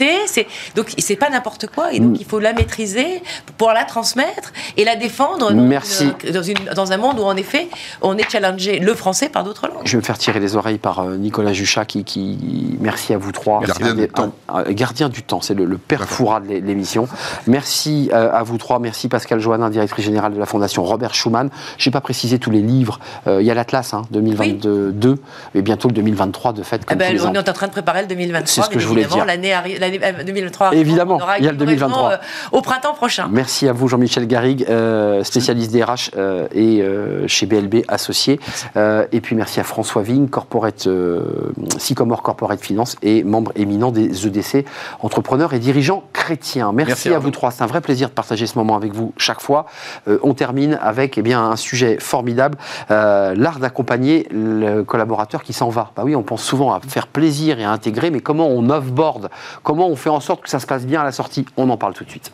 Donc, 0.75 0.87
c'est 0.97 1.15
pas 1.15 1.29
n'importe 1.29 1.67
quoi. 1.67 1.91
Et 1.93 1.99
donc, 1.99 2.19
il 2.19 2.25
faut 2.25 2.39
la 2.39 2.53
maîtriser 2.53 3.21
pour 3.57 3.71
la 3.71 3.83
transmettre 3.85 4.51
et 4.77 4.83
la 4.85 4.95
défendre 4.95 5.51
dans, 5.51 5.61
Merci. 5.61 6.11
une- 6.25 6.31
dans, 6.31 6.43
une- 6.43 6.55
dans 6.75 6.91
un 6.91 6.97
monde 6.97 7.19
où, 7.19 7.23
en 7.23 7.35
effet, 7.35 7.67
on 8.01 8.17
est 8.17 8.29
challengé 8.29 8.79
le 8.79 8.93
français 8.93 9.29
par 9.29 9.43
d'autres 9.43 9.67
langues. 9.67 9.81
Je 9.85 9.91
vais 9.93 9.97
me 9.97 10.03
faire 10.03 10.17
tirer 10.17 10.39
les 10.39 10.55
oreilles 10.55 10.77
par 10.77 10.99
euh, 10.99 11.17
Nicolas 11.17 11.53
Juchat 11.53 11.85
qui, 11.85 12.03
qui- 12.03 12.77
merci 12.79 13.13
à 13.13 13.17
vous 13.17 13.31
trois. 13.31 13.61
Gardien 13.65 13.93
du 13.95 14.07
temps. 14.07 14.33
un- 14.49 14.59
un- 14.59 14.71
gardien 14.71 15.09
du 15.09 15.23
temps, 15.23 15.41
c'est 15.41 15.53
le, 15.53 15.65
le 15.65 15.77
père 15.77 16.05
de 16.41 16.47
l'é- 16.47 16.61
l'émission. 16.61 17.07
Merci 17.47 18.09
euh, 18.13 18.29
à 18.31 18.43
vous 18.43 18.57
trois. 18.57 18.79
Merci 18.85 19.07
Pascal 19.09 19.39
Joannin, 19.39 19.71
directrice 19.71 20.05
générale 20.05 20.31
de 20.35 20.37
la 20.39 20.45
Fondation 20.45 20.83
Robert 20.83 21.15
Schuman. 21.15 21.49
Je 21.79 21.89
n'ai 21.89 21.91
pas 21.91 22.01
précisé 22.01 22.37
tous 22.37 22.51
les 22.51 22.61
livres. 22.61 22.99
Euh, 23.25 23.41
Il 23.41 23.47
y 23.47 23.49
a 23.49 23.55
l'Atlas 23.55 23.95
hein, 23.95 24.03
2022 24.11 25.17
et 25.55 25.61
bientôt 25.63 25.87
le 25.87 25.95
2023 25.95 26.53
de 26.53 26.61
fait. 26.61 26.85
Comme 26.85 26.99
ben, 26.99 27.07
tous 27.07 27.13
les 27.13 27.21
on 27.23 27.29
ans. 27.29 27.33
est 27.33 27.49
en 27.49 27.53
train 27.53 27.65
de 27.65 27.71
préparer 27.71 28.01
le 28.03 28.07
2023. 28.07 28.47
C'est 28.47 28.61
ce 28.61 28.69
que 28.69 28.77
je 28.77 28.85
voulais 28.87 29.01
évidemment. 29.01 29.25
dire. 29.25 29.25
L'année 29.25 29.49
arri- 29.53 29.79
l'année, 29.79 29.99
euh, 30.03 30.23
2023 30.23 30.67
arrive. 30.67 30.79
Évidemment, 30.79 31.15
On 31.15 31.21
aura 31.23 31.39
il 31.39 31.45
y 31.45 31.47
a 31.47 31.51
le 31.51 31.57
une 31.57 31.67
livraison, 31.67 31.87
2023. 31.95 32.11
euh, 32.11 32.17
au 32.57 32.61
printemps 32.61 32.93
prochain. 32.93 33.27
Merci 33.31 33.67
à 33.67 33.73
vous, 33.73 33.87
Jean-Michel 33.87 34.27
Garrigue, 34.27 34.67
euh, 34.69 35.23
spécialiste 35.23 35.71
des 35.71 35.83
RH 35.83 36.11
euh, 36.15 36.47
et 36.51 36.83
euh, 36.83 37.27
chez 37.27 37.47
BLB 37.47 37.85
Associés. 37.87 38.39
Euh, 38.77 39.07
et 39.11 39.19
puis 39.19 39.35
merci 39.35 39.59
à 39.59 39.63
François 39.63 40.03
Vigne, 40.03 40.27
corporate, 40.27 40.85
euh, 40.85 41.21
Sycomore 41.79 42.21
Corporate 42.21 42.61
Finance 42.61 42.97
et 43.01 43.23
membre 43.23 43.51
éminent 43.55 43.91
des 43.91 44.27
EDC, 44.27 44.63
entrepreneurs 45.01 45.53
et 45.55 45.59
dirigeants 45.59 46.03
chrétiens. 46.13 46.71
Merci, 46.71 46.89
Merci, 46.91 47.09
à 47.09 47.11
Arnaud. 47.13 47.23
vous 47.23 47.31
trois. 47.31 47.49
C'est 47.49 47.63
un 47.63 47.67
vrai 47.67 47.81
plaisir 47.81 48.09
de 48.09 48.13
partager 48.13 48.45
ce 48.45 48.57
moment 48.59 48.74
avec 48.75 48.93
vous 48.93 49.13
chaque 49.17 49.41
fois. 49.41 49.65
Euh, 50.07 50.19
on 50.23 50.33
termine 50.33 50.77
avec 50.81 51.17
eh 51.17 51.21
bien, 51.21 51.41
un 51.43 51.55
sujet 51.55 51.97
formidable, 51.99 52.57
euh, 52.91 53.33
l'art 53.35 53.59
d'accompagner 53.59 54.27
le 54.31 54.83
collaborateur 54.83 55.43
qui 55.43 55.53
s'en 55.53 55.69
va. 55.69 55.91
Bah 55.95 56.03
oui, 56.05 56.15
on 56.15 56.23
pense 56.23 56.43
souvent 56.43 56.73
à 56.73 56.79
faire 56.79 57.07
plaisir 57.07 57.59
et 57.59 57.63
à 57.63 57.71
intégrer, 57.71 58.11
mais 58.11 58.19
comment 58.19 58.47
on 58.47 58.69
offboard? 58.69 59.29
Comment 59.63 59.87
on 59.87 59.95
fait 59.95 60.09
en 60.09 60.19
sorte 60.19 60.41
que 60.41 60.49
ça 60.49 60.59
se 60.59 60.67
passe 60.67 60.85
bien 60.85 61.01
à 61.01 61.03
la 61.03 61.11
sortie? 61.11 61.45
On 61.57 61.69
en 61.69 61.77
parle 61.77 61.93
tout 61.93 62.03
de 62.03 62.09
suite. 62.09 62.31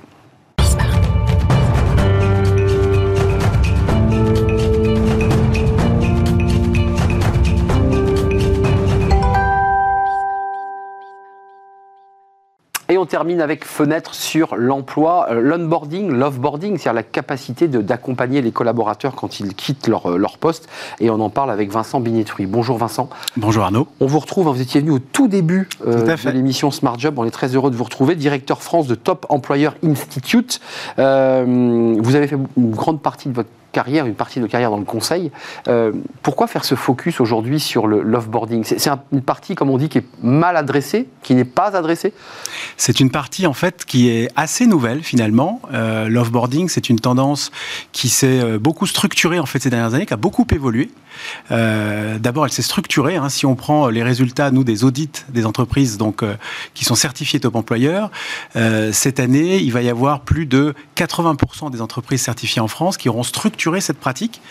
Et 12.92 12.98
on 12.98 13.06
termine 13.06 13.40
avec 13.40 13.64
fenêtre 13.64 14.14
sur 14.14 14.58
l'emploi, 14.58 15.28
euh, 15.30 15.40
l'onboarding, 15.40 16.12
l'offboarding, 16.12 16.78
c'est-à-dire 16.78 16.94
la 16.94 17.04
capacité 17.04 17.70
d'accompagner 17.70 18.42
les 18.42 18.52
collaborateurs 18.52 19.16
quand 19.16 19.40
ils 19.40 19.56
quittent 19.56 19.88
leur, 19.88 20.12
euh, 20.12 20.18
leur 20.18 20.38
poste. 20.38 20.68
Et 21.00 21.10
on 21.10 21.22
en 21.22 21.30
parle 21.30 21.52
avec 21.52 21.72
Vincent 21.72 22.02
Binetruy. 22.02 22.48
Bonjour 22.48 22.78
Vincent. 22.78 23.10
Bonjour 23.38 23.64
Arnaud. 23.64 23.88
On 24.02 24.08
vous 24.08 24.20
retrouve, 24.20 24.50
hein, 24.50 24.52
vous 24.52 24.60
étiez 24.60 24.82
venu 24.82 24.92
au 24.92 25.00
tout 25.00 25.30
début 25.30 25.70
euh, 25.88 26.02
Tout 26.18 26.28
de 26.28 26.32
l'émission 26.32 26.70
Smart 26.70 27.00
Job. 27.00 27.18
On 27.18 27.24
est 27.24 27.32
très 27.32 27.56
heureux 27.56 27.72
de 27.72 27.78
vous 27.78 27.86
retrouver. 27.86 28.16
Directeur 28.16 28.62
France 28.62 28.88
de 28.88 28.96
Top 28.96 29.26
Employer 29.30 29.70
Institute. 29.86 30.60
Euh, 31.00 31.96
vous 31.98 32.16
avez 32.16 32.28
fait 32.28 32.38
une 32.58 32.72
grande 32.72 33.02
partie 33.02 33.30
de 33.30 33.34
votre 33.34 33.48
carrière, 33.72 34.06
une 34.06 34.16
partie 34.16 34.40
de 34.40 34.48
carrière 34.48 34.70
dans 34.72 34.78
le 34.78 34.86
conseil. 34.86 35.32
Euh, 35.68 35.92
pourquoi 36.22 36.48
faire 36.48 36.66
ce 36.66 36.76
focus 36.76 37.20
aujourd'hui 37.20 37.60
sur 37.60 37.88
l'offboarding? 37.88 38.64
C'est 38.64 38.80
c'est 38.80 38.90
un- 38.90 39.02
une 39.12 39.22
partie, 39.22 39.56
comme 39.56 39.70
on 39.70 39.78
dit, 39.78 39.90
qui 39.90 40.00
est 40.00 40.06
mal 40.22 40.58
adressée, 40.58 41.08
qui 41.24 41.36
n'est 41.36 41.46
pas 41.46 41.76
adressée? 41.76 42.14
C'est 42.78 43.00
une 43.00 43.12
partie 43.12 43.48
en 43.48 43.54
fait 43.54 43.86
qui 43.86 44.10
est 44.10 44.30
assez 44.36 44.66
nouvelle 44.66 45.04
finalement. 45.04 45.62
Euh, 45.74 46.10
L'offboarding, 46.10 46.70
c'est 46.70 46.90
une 46.90 47.00
tendance 47.00 47.52
qui 47.92 48.10
s'est 48.10 48.42
euh, 48.42 48.60
beaucoup 48.60 48.86
structurée 48.88 49.40
en 49.40 49.46
fait 49.46 49.60
ces 49.60 49.70
dernières 49.70 49.94
années, 49.94 50.06
qui 50.06 50.14
a 50.14 50.18
beaucoup 50.18 50.46
évolué. 50.52 50.90
Euh, 51.52 52.18
D'abord, 52.20 52.46
elle 52.46 52.52
s'est 52.52 52.62
structurée. 52.62 53.16
hein. 53.16 53.30
Si 53.30 53.46
on 53.46 53.56
prend 53.56 53.90
les 53.90 54.04
résultats, 54.04 54.52
nous, 54.52 54.64
des 54.64 54.84
audits 54.84 55.10
des 55.30 55.46
entreprises 55.46 55.98
donc, 55.98 56.24
euh, 56.24 56.36
qui 56.74 56.86
sont 56.86 56.96
certifiées 56.96 57.40
top 57.40 57.56
employeur, 57.56 58.12
euh, 58.56 58.92
cette 58.92 59.20
année, 59.20 59.58
il 59.58 59.72
va 59.72 59.82
y 59.82 59.90
avoir 59.90 60.22
plus 60.22 60.46
de 60.46 60.74
80% 60.96 61.72
des 61.72 61.82
entreprises 61.82 62.22
certifiées 62.22 62.62
en 62.62 62.68
France 62.68 62.98
qui 62.98 63.10
auront 63.10 63.24
structuré 63.24 63.82
cette 63.82 64.00
pratique. 64.00 64.42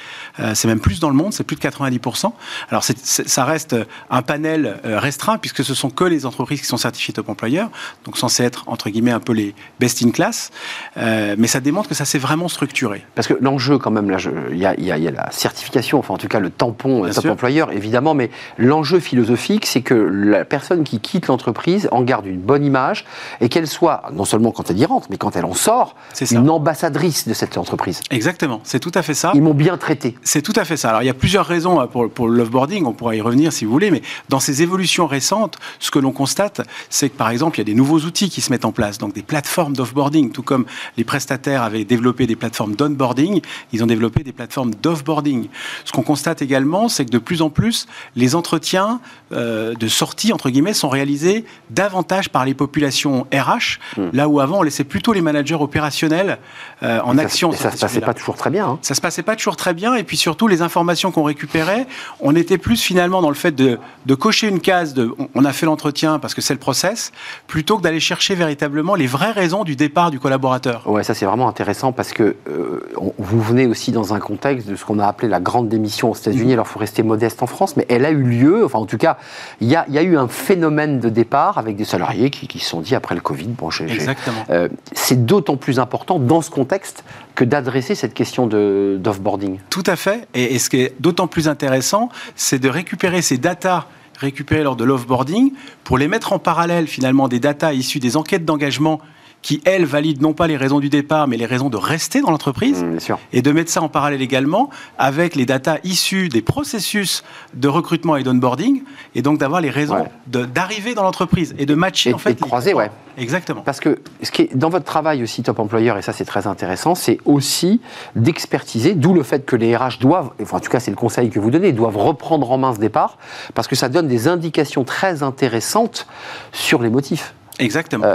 C'est 0.55 0.69
même 0.69 0.81
plus 0.81 1.01
dans 1.01 1.11
le 1.11 1.15
monde, 1.15 1.33
c'est 1.33 1.45
plus 1.45 1.57
de 1.57 1.61
90%. 1.61 2.33
Alors, 2.71 2.83
ça 2.85 3.45
reste 3.45 3.77
un 4.11 4.23
panel 4.23 4.81
restreint 4.85 5.39
puisque 5.39 5.65
ce 5.65 5.75
sont 5.75 5.91
que 5.91 6.05
les 6.05 6.25
entreprises 6.25 6.61
qui 6.61 6.67
sont 6.67 6.77
certifiées 6.77 7.13
top 7.13 7.29
employeur, 7.29 7.69
donc 8.05 8.17
censées 8.17 8.45
être, 8.45 8.65
entre 8.67 8.91
guillemets, 8.91 9.11
un 9.11 9.21
peu 9.21 9.33
les 9.33 9.55
best 9.81 10.03
in 10.03 10.11
class. 10.11 10.51
Mais 10.97 11.47
ça 11.47 11.61
démontre 11.61 11.89
que 11.89 11.95
ça 11.95 12.05
s'est 12.05 12.19
vraiment 12.19 12.49
structuré. 12.49 13.05
Parce 13.15 13.27
que 13.29 13.35
l'enjeu, 13.41 13.79
quand 13.79 13.91
même, 13.91 14.17
il 14.51 14.57
y, 14.57 14.61
y 14.85 14.91
a 15.09 15.11
la 15.11 15.31
certification, 15.31 15.99
enfin 15.99 16.15
en 16.15 16.19
tout 16.19 16.29
cas 16.29 16.41
le 16.41 16.51
tampon 16.61 17.11
sûr. 17.11 17.33
employeur, 17.33 17.73
évidemment, 17.73 18.13
mais 18.13 18.31
l'enjeu 18.59 19.01
philosophique, 19.01 19.65
c'est 19.65 19.81
que 19.81 19.95
la 19.95 20.45
personne 20.45 20.85
qui 20.85 21.01
quitte 21.01 21.27
l'entreprise 21.29 21.89
en 21.91 22.03
garde 22.03 22.27
une 22.27 22.41
bonne 22.41 22.65
image 22.65 23.07
et 23.41 23.49
qu'elle 23.49 23.67
soit, 23.67 24.03
non 24.13 24.27
seulement 24.27 24.53
quand 24.53 24.71
elle 24.71 24.79
y 24.79 24.85
rentre, 24.85 25.07
mais 25.11 25.17
quand 25.17 25.37
elle 25.37 25.47
en 25.47 25.55
sort, 25.55 25.97
une 26.31 26.51
ambassadrice 26.51 27.27
de 27.27 27.33
cette 27.33 27.57
entreprise. 27.57 28.01
Exactement, 28.11 28.61
c'est 28.63 28.79
tout 28.79 28.93
à 28.95 29.01
fait 29.01 29.15
ça. 29.15 29.33
Ils 29.35 29.41
m'ont 29.41 29.55
bien 29.55 29.79
traité. 29.79 30.17
C'est 30.23 30.43
tout 30.43 30.53
à 30.55 30.67
fait 30.67 30.77
ça. 30.77 30.91
Alors, 30.91 31.03
il 31.03 31.07
y 31.07 31.11
a 31.11 31.15
plusieurs 31.15 31.47
raisons 31.47 31.81
euh, 31.81 31.87
pour, 31.87 32.11
pour 32.11 32.29
le 32.29 32.37
loveboarding, 32.37 32.85
on 32.85 32.93
pourra 32.93 33.17
y 33.17 33.23
revenir 33.23 33.55
si 33.55 33.65
vous 33.65 33.73
voulez, 33.73 33.91
mais 33.91 34.03
dans 34.29 34.41
ces 34.41 34.61
évolutions 34.61 35.07
récentes, 35.07 35.57
ce 35.79 35.91
que 35.91 35.99
l'on 35.99 36.13
constate, 36.13 36.61
c'est 36.91 37.09
que 37.09 37.17
par 37.17 37.31
exemple, 37.31 37.57
il 37.57 37.61
y 37.61 37.63
a 37.63 37.73
des 37.73 37.75
nouveaux 37.75 38.01
outils 38.01 38.29
qui 38.29 38.43
se 38.43 38.53
mettent 38.53 38.67
en 38.67 38.73
place, 38.73 38.99
donc 38.99 39.15
des 39.15 39.23
plateformes 39.23 39.73
d'offboarding, 39.73 40.31
tout 40.31 40.43
comme 40.43 40.67
les 40.99 41.05
prestataires 41.05 41.63
avaient 41.63 41.85
développé 41.85 42.27
des 42.27 42.37
plateformes 42.37 42.75
d'onboarding, 42.75 43.41
ils 43.73 43.83
ont 43.83 43.87
développé 43.87 44.23
des 44.23 44.33
plateformes 44.33 44.75
d'offboarding. 44.75 45.49
Ce 45.87 45.93
qu'on 45.93 46.03
constate 46.03 46.43
également, 46.43 46.50
c'est 46.89 47.05
que 47.05 47.11
de 47.11 47.19
plus 47.19 47.43
en 47.43 47.51
plus, 47.51 47.87
les 48.17 48.35
entretiens 48.35 49.01
euh, 49.33 49.75
de 49.75 49.89
sortie, 49.89 50.33
entre 50.33 50.51
guillemets, 50.51 50.73
sont 50.75 50.89
réalisés 50.89 51.45
davantage 51.71 52.29
par 52.31 52.45
les 52.45 52.55
populations 52.55 53.27
RH, 53.33 53.79
là 54.13 54.29
où 54.29 54.41
avant, 54.41 54.59
on 54.59 54.63
laissait 54.63 54.85
plutôt 54.85 55.13
les 55.13 55.21
managers 55.23 55.55
opérationnels 55.55 56.39
euh, 56.83 57.01
en 57.05 57.15
Ça- 57.17 57.23
action. 57.23 57.53
et 57.53 57.57
sur 57.57 57.63
ça 57.63 57.71
se 57.77 57.81
passait 57.81 58.01
pas 58.01 58.15
toujours 58.15 58.37
très 58.37 58.51
bien. 58.51 58.67
hein. 58.67 58.79
ça 58.83 58.95
se 58.95 59.01
passait 59.01 59.23
pas 59.23 59.37
toujours 59.37 59.57
très 59.57 59.75
bien 59.75 59.95
et 59.95 60.03
puis 60.05 60.17
surtout 60.17 60.49
les 60.49 60.63
informations 60.63 61.11
qu'on 61.13 61.23
récupérait, 61.23 61.87
on 62.21 62.35
était 62.35 62.59
plus 62.59 62.81
finalement 62.81 63.23
dans 63.23 63.29
le 63.29 63.35
fait 63.35 63.53
de, 63.53 63.79
de 64.07 64.15
cocher 64.15 64.49
une 64.49 64.61
case 64.61 64.95
de 64.95 65.15
on- 65.35 65.45
a 65.45 65.53
fait 65.53 65.67
l'entretien 65.67 66.19
parce 66.19 66.35
que 66.35 66.41
c'est 66.43 66.53
le 66.55 66.61
process, 66.61 67.13
plutôt 67.47 67.79
que 67.79 67.83
d'aller 67.83 68.01
chercher 68.01 68.35
véritablement 68.35 68.95
les 68.95 69.07
vraies 69.07 69.31
raisons 69.33 69.65
du 69.65 69.75
départ 69.77 70.11
du 70.11 70.21
collaborateur. 70.21 70.87
Ouais, 70.87 71.03
ça 71.03 71.15
c'est 71.15 71.25
vraiment 71.27 71.49
intéressant 71.49 71.93
parce 71.93 72.13
que 72.13 72.37
euh, 72.49 72.81
vous 73.19 73.41
venez 73.41 73.67
aussi 73.67 73.91
dans 73.93 74.13
un 74.15 74.21
contexte 74.21 74.69
de 74.69 74.77
ce 74.77 74.85
qu'on 74.85 74.99
a 74.99 75.07
appelé 75.07 75.29
la 75.29 75.41
grande 75.41 75.69
démission 75.69 76.11
aux 76.11 76.15
États-Unis. 76.31 76.53
Alors, 76.55 76.67
il 76.69 76.73
faut 76.73 76.79
rester 76.79 77.03
modeste 77.03 77.43
en 77.43 77.47
France, 77.47 77.77
mais 77.77 77.87
elle 77.89 78.05
a 78.05 78.11
eu 78.11 78.23
lieu. 78.23 78.65
Enfin, 78.65 78.79
en 78.79 78.87
tout 78.87 78.99
cas, 78.99 79.17
il 79.61 79.69
y 79.69 79.77
a, 79.77 79.85
il 79.89 79.95
y 79.95 79.99
a 79.99 80.03
eu 80.03 80.17
un 80.17 80.29
phénomène 80.29 81.01
de 81.01 81.09
départ 81.09 81.59
avec 81.59 81.77
des 81.77 81.85
salariés 81.85 82.31
qui, 82.31 82.59
se 82.59 82.69
sont 82.69 82.81
dit 82.81 82.95
après 82.95 83.15
le 83.15 83.21
Covid, 83.21 83.49
bon, 83.49 83.71
j'ai- 83.71 83.89
j'ai- 83.89 83.95
Exactement. 83.95 84.45
euh, 84.51 84.69
c'est 84.93 85.27
d'autant 85.27 85.57
plus 85.57 85.79
important 85.79 86.19
dans 86.19 86.43
ce 86.43 86.51
contexte 86.51 87.05
que 87.35 87.45
d'adresser 87.45 87.95
cette 87.95 88.15
question 88.15 88.47
de- 88.47 88.97
d'offboarding. 89.01 89.59
Tout 89.71 89.85
à 89.87 89.97
fait. 89.97 90.27
Et, 90.35 90.55
et 90.55 90.59
ce 90.59 90.71
qui 90.71 90.81
est 90.81 90.95
d'autant 91.01 91.27
plus 91.27 91.49
intéressant, 91.49 92.09
c'est 92.37 92.59
de 92.59 92.69
récupérer 92.69 93.23
ces 93.23 93.39
datas 93.39 93.87
récupérées 94.19 94.63
lors 94.63 94.77
de 94.77 94.85
l'offboarding 94.85 95.53
pour 95.85 95.97
les 95.97 96.07
mettre 96.07 96.33
en 96.35 96.39
parallèle 96.39 96.87
finalement 96.87 97.27
des 97.29 97.41
datas 97.41 97.73
issues 97.73 98.01
des 98.01 98.17
enquêtes 98.19 98.45
d'engagement 98.45 99.01
qui, 99.43 99.63
elles, 99.65 99.85
valident 99.87 100.21
non 100.21 100.33
pas 100.35 100.47
les 100.47 100.57
raisons 100.57 100.81
du 100.81 100.89
départ, 100.91 101.27
mais 101.27 101.37
les 101.37 101.47
raisons 101.47 101.71
de 101.71 101.77
rester 101.77 102.21
dans 102.21 102.31
l'entreprise. 102.31 102.83
Mmh, 102.85 102.99
et 103.33 103.43
de 103.43 103.53
mettre 103.53 103.71
ça 103.71 103.81
en 103.83 103.89
parallèle 103.89 104.21
également 104.23 104.69
avec 104.99 105.35
les 105.35 105.47
datas 105.47 105.79
issues 105.85 106.29
des 106.29 106.43
processus 106.43 107.25
de 107.55 107.69
recrutement 107.69 108.17
et 108.17 108.23
d'onboarding, 108.23 108.83
et 109.15 109.23
donc 109.23 109.39
d'avoir 109.39 109.61
les 109.61 109.71
raisons 109.71 109.91
Ouais. 110.31 110.47
d'arriver 110.47 110.95
dans 110.95 111.03
l'entreprise 111.03 111.55
et 111.59 111.67
de 111.67 111.75
matcher 111.75 112.11
Et- 112.11 112.15
en 112.15 112.19
fait 112.19 112.31
et 112.33 112.35
de 112.35 112.41
croiser, 112.41 112.71
les- 112.71 112.77
ouais. 112.77 112.91
Exactement. 113.19 113.61
Parce 113.63 113.81
que 113.81 113.99
ce 114.23 114.31
qui 114.31 114.43
est 114.43 114.57
dans 114.57 114.69
votre 114.71 114.85
travail 114.85 115.23
aussi, 115.23 115.43
Top 115.43 115.59
Employeur, 115.59 115.99
et 115.99 116.03
ça 116.03 116.13
c'est 116.13 116.25
très 116.25 116.47
intéressant, 116.47 116.95
c'est 116.95 117.19
aussi 117.25 117.81
d'expertiser, 118.17 118.95
d'où 118.95 119.13
le 119.15 119.23
fait 119.23 119.45
que 119.45 119.57
les 119.57 119.77
RH 119.77 119.99
doivent, 120.01 120.31
enfin 120.41 120.59
en 120.59 120.61
tout 120.61 120.71
cas 120.71 120.81
c'est 120.81 120.91
le 120.91 120.97
conseil 120.97 121.31
que 121.31 121.41
vous 121.41 121.51
donnez, 121.51 121.73
doivent 121.73 121.97
reprendre 121.97 122.51
en 122.51 122.59
main 122.59 122.75
ce 122.75 122.79
départ, 122.79 123.19
parce 123.55 123.69
que 123.69 123.77
ça 123.77 123.89
donne 123.89 124.07
des 124.09 124.29
indications 124.29 124.85
très 124.85 125.23
intéressantes 125.23 126.07
sur 126.53 126.83
les 126.83 126.91
motifs. 126.91 127.35
Exactement. 127.61 128.07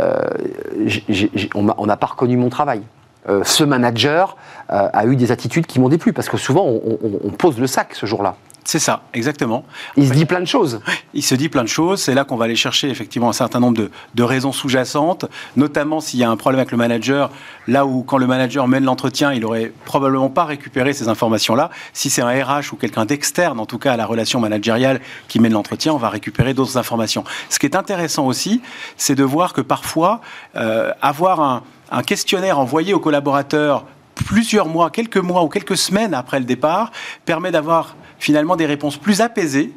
J'ai- 0.85 1.49
on 1.55 1.85
n'a 1.85 1.97
pas 1.97 2.07
reconnu 2.07 2.37
mon 2.37 2.49
travail. 2.49 2.81
Euh, 3.27 3.43
ce 3.43 3.63
manager 3.63 4.37
euh, 4.71 4.87
a 4.93 5.05
eu 5.05 5.15
des 5.15 5.31
attitudes 5.31 5.65
qui 5.65 5.79
m'ont 5.79 5.89
déplu, 5.89 6.13
parce 6.13 6.29
que 6.29 6.37
souvent 6.37 6.65
on 6.67 7.31
pose 7.31 7.59
le 7.59 7.65
sac 7.67 7.95
ce 7.95 8.05
jour-là. 8.05 8.35
C'est 8.67 8.79
ça, 8.79 9.03
exactement. 9.13 9.63
Il 9.95 10.07
se 10.07 10.13
dit 10.13 10.25
plein 10.25 10.39
de 10.39 10.47
choses. 10.47 10.81
Il 11.13 11.21
se 11.21 11.35
dit 11.35 11.49
plein 11.49 11.61
de 11.61 11.69
choses. 11.69 12.01
C'est 12.01 12.15
là 12.15 12.23
qu'on 12.23 12.35
va 12.35 12.45
aller 12.45 12.55
chercher 12.55 12.89
effectivement 12.89 13.29
un 13.29 13.33
certain 13.33 13.59
nombre 13.59 13.77
de, 13.77 13.91
de 14.15 14.23
raisons 14.23 14.51
sous-jacentes, 14.51 15.25
notamment 15.55 15.99
s'il 15.99 16.19
y 16.19 16.23
a 16.23 16.31
un 16.31 16.35
problème 16.35 16.59
avec 16.59 16.71
le 16.71 16.77
manager. 16.77 17.29
Là 17.67 17.85
où, 17.85 18.01
quand 18.01 18.17
le 18.17 18.25
manager 18.25 18.67
mène 18.67 18.83
l'entretien, 18.83 19.31
il 19.33 19.45
aurait 19.45 19.71
probablement 19.85 20.31
pas 20.31 20.45
récupéré 20.45 20.93
ces 20.93 21.09
informations-là. 21.09 21.69
Si 21.93 22.09
c'est 22.09 22.23
un 22.23 22.29
RH 22.29 22.73
ou 22.73 22.75
quelqu'un 22.75 23.05
d'externe, 23.05 23.59
en 23.59 23.67
tout 23.67 23.77
cas 23.77 23.93
à 23.93 23.97
la 23.97 24.07
relation 24.07 24.39
managériale, 24.39 24.99
qui 25.27 25.39
mène 25.39 25.53
l'entretien, 25.53 25.93
on 25.93 25.97
va 25.97 26.09
récupérer 26.09 26.55
d'autres 26.55 26.77
informations. 26.77 27.23
Ce 27.49 27.59
qui 27.59 27.67
est 27.67 27.75
intéressant 27.75 28.25
aussi, 28.25 28.61
c'est 28.97 29.15
de 29.15 29.23
voir 29.23 29.53
que 29.53 29.61
parfois, 29.61 30.21
euh, 30.55 30.91
avoir 31.03 31.39
un, 31.39 31.61
un 31.91 32.01
questionnaire 32.01 32.57
envoyé 32.57 32.95
aux 32.95 32.99
collaborateurs 32.99 33.85
plusieurs 34.15 34.67
mois, 34.67 34.89
quelques 34.89 35.17
mois 35.17 35.43
ou 35.43 35.49
quelques 35.49 35.77
semaines 35.77 36.15
après 36.15 36.39
le 36.39 36.45
départ, 36.45 36.91
permet 37.25 37.51
d'avoir 37.51 37.95
finalement 38.19 38.55
des 38.55 38.65
réponses 38.65 38.97
plus 38.97 39.21
apaisées 39.21 39.71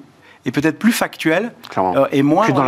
et 0.47 0.53
peut-être 0.53 0.78
plus 0.78 0.93
factuelles 0.93 1.53
Clairement. 1.68 1.97
euh, 1.97 2.07
et 2.12 2.22
moins 2.22 2.45
Plus 2.45 2.53
dans 2.55 2.62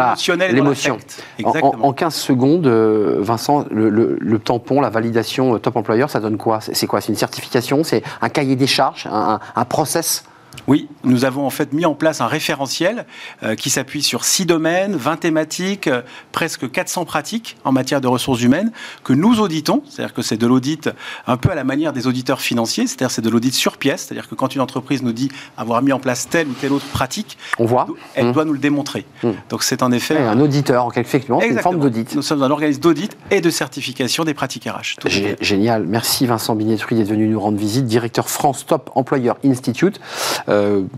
l'émotion. 0.53 0.95
En, 0.95 0.97
en- 0.97 1.49
Exactement. 1.51 1.87
en 1.87 1.93
15 1.93 2.15
secondes, 2.15 2.67
euh, 2.67 3.19
Vincent, 3.21 3.65
le, 3.71 3.89
le- 3.89 4.19
le 4.21 4.39
tampon, 4.39 4.81
la 4.81 4.91
validation 4.91 5.55
euh, 5.55 5.59
top 5.59 5.77
employeur, 5.77 6.11
ça 6.11 6.21
donne 6.21 6.37
quoi? 6.37 6.59
C'est 6.61 6.87
quoi? 6.87 7.01
C'est 7.01 7.13
une 7.13 7.19
certification? 7.19 7.85
C'est 7.85 8.03
un 8.21 8.29
cahier 8.29 8.57
des 8.57 8.67
charges? 8.67 9.07
Un, 9.11 9.35
un- 9.35 9.41
un 9.57 9.65
process 9.65 10.25
Oui, 10.67 10.89
nous 11.05 11.25
avons 11.25 11.47
en 11.47 11.51
fait 11.51 11.73
mis 11.73 11.85
en 11.85 11.95
place 11.95 12.21
un 12.21 12.27
référentiel 12.27 13.07
euh, 13.43 13.55
qui 13.55 13.71
s'appuie 13.71 14.03
sur 14.03 14.25
six 14.25 14.47
domaines, 14.47 14.97
20 14.97 15.17
thématiques, 15.17 15.87
euh, 15.87 16.03
presque 16.33 16.71
400 16.71 17.05
pratiques 17.05 17.57
en 17.65 17.73
matière 17.73 18.01
de 18.01 18.09
ressources 18.09 18.43
humaines 18.43 18.73
que 19.05 19.13
nous 19.13 19.41
auditons. 19.41 19.83
C'est-à-dire 19.89 20.15
que 20.15 20.23
c'est 20.23 20.37
de 20.37 20.47
l'audit 20.47 20.91
un 21.27 21.37
peu 21.37 21.51
à 21.51 21.55
la 21.55 21.65
manière 21.65 21.93
des 21.93 22.07
auditeurs 22.07 22.41
financiers, 22.41 22.87
c'est-à-dire 22.87 23.11
c'est 23.11 23.23
de 23.23 23.31
l'audit 23.31 23.55
sur 23.55 23.77
pièce. 23.77 24.07
C'est-à-dire 24.07 24.29
que 24.29 24.35
quand 24.35 24.55
une 24.55 24.61
entreprise 24.61 25.03
nous 25.03 25.13
dit 25.13 25.31
avoir 25.57 25.83
mis 25.83 25.93
en 25.93 25.99
place 25.99 26.29
telle 26.29 26.49
ou 26.49 26.53
telle 26.53 26.73
autre 26.73 26.87
pratique, 26.87 27.39
On 27.59 27.65
voit 27.65 27.87
elle 28.15 28.31
Mmh. 28.31 28.33
doit 28.33 28.45
nous 28.45 28.53
le 28.53 28.59
démontrer. 28.59 29.07
Mmh. 29.23 29.31
Donc 29.49 29.63
c'est 29.63 29.83
en 29.83 29.91
effet 29.93 30.17
Un 30.19 30.41
auditeur, 30.41 30.85
en 30.85 30.91
quelque 30.91 31.07
effectivement, 31.07 31.43
une 31.43 31.59
forme 31.59 31.81
d'audit. 31.81 32.15
Nous 32.15 32.23
sommes 32.23 32.43
un 32.43 32.51
organisme 32.51 32.81
d'audit 32.81 33.17
et 33.31 33.41
de 33.41 33.51
certification 33.51 34.25
des 34.25 34.35
pratiques 34.35 34.65
RH. 34.67 34.97
Tout. 35.01 35.09
Génial. 35.41 35.87
Merci 35.87 36.27
Vincent 36.27 36.55
Binetruy 36.55 36.97
d'être 36.97 37.09
venu 37.09 37.27
nous 37.27 37.41
rendre 37.41 37.59
visite, 37.59 37.87
directeur 37.87 38.29
France 38.29 38.67
Top 38.67 38.91
Employer 38.95 39.33
Institute, 39.45 40.01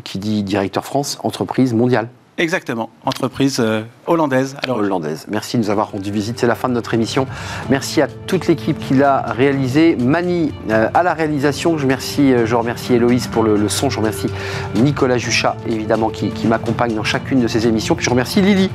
qui 0.04 0.18
dit 0.18 0.42
directeur 0.42 0.84
France, 0.84 1.18
entreprise 1.22 1.74
mondiale 1.74 2.08
Exactement. 2.42 2.90
Entreprise 3.04 3.58
euh, 3.60 3.82
hollandaise. 4.08 4.56
Alors, 4.64 4.78
hollandaise. 4.78 5.26
Merci 5.30 5.58
de 5.58 5.62
nous 5.62 5.70
avoir 5.70 5.92
rendu 5.92 6.10
visite. 6.10 6.40
C'est 6.40 6.48
la 6.48 6.56
fin 6.56 6.68
de 6.68 6.74
notre 6.74 6.92
émission. 6.92 7.28
Merci 7.70 8.02
à 8.02 8.08
toute 8.08 8.48
l'équipe 8.48 8.76
qui 8.80 8.94
l'a 8.94 9.20
réalisé. 9.28 9.94
Mani 9.94 10.52
euh, 10.68 10.88
à 10.92 11.04
la 11.04 11.14
réalisation. 11.14 11.78
Je, 11.78 11.84
remercie, 11.84 12.32
euh, 12.32 12.44
je 12.44 12.56
remercie 12.56 12.94
Héloïse 12.94 13.28
pour 13.28 13.44
le, 13.44 13.68
son. 13.68 13.90
Je 13.90 13.98
remercie 13.98 14.26
Nicolas 14.74 15.18
Juchat, 15.18 15.56
évidemment, 15.68 16.10
qui, 16.10 16.32
m'accompagne 16.48 16.96
dans 16.96 17.04
chacune 17.04 17.40
de 17.40 17.46
ces 17.46 17.68
émissions. 17.68 17.94
Puis 17.94 18.04
je 18.04 18.10
remercie 18.10 18.40
Lily 18.40 18.70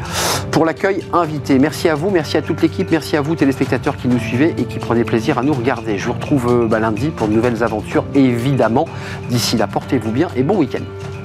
pour 0.49 0.63
l'accueil 0.63 1.03
invité. 1.11 1.59
Merci 1.59 1.89
à 1.89 1.95
vous, 1.95 2.09
merci 2.09 2.37
à 2.37 2.41
toute 2.41 2.61
l'équipe, 2.61 2.89
merci 2.89 3.17
à 3.17 3.21
vous, 3.21 3.35
téléspectateurs 3.35 3.97
qui 3.97 4.07
nous 4.07 4.19
suivez 4.19 4.55
et 4.57 4.63
qui 4.63 4.79
prenaient 4.79 5.03
plaisir 5.03 5.39
à 5.39 5.43
nous 5.43 5.53
regarder. 5.53 5.97
Je 5.97 6.07
vous 6.07 6.13
retrouve 6.13 6.67
bah, 6.69 6.79
lundi 6.79 7.09
pour 7.09 7.27
de 7.27 7.33
nouvelles 7.33 7.63
aventures, 7.63 8.05
évidemment. 8.15 8.85
D'ici 9.29 9.57
là, 9.57 9.67
portez-vous 9.67 10.11
bien 10.11 10.29
et 10.37 10.43
bon 10.43 10.57
week-end. 10.57 11.16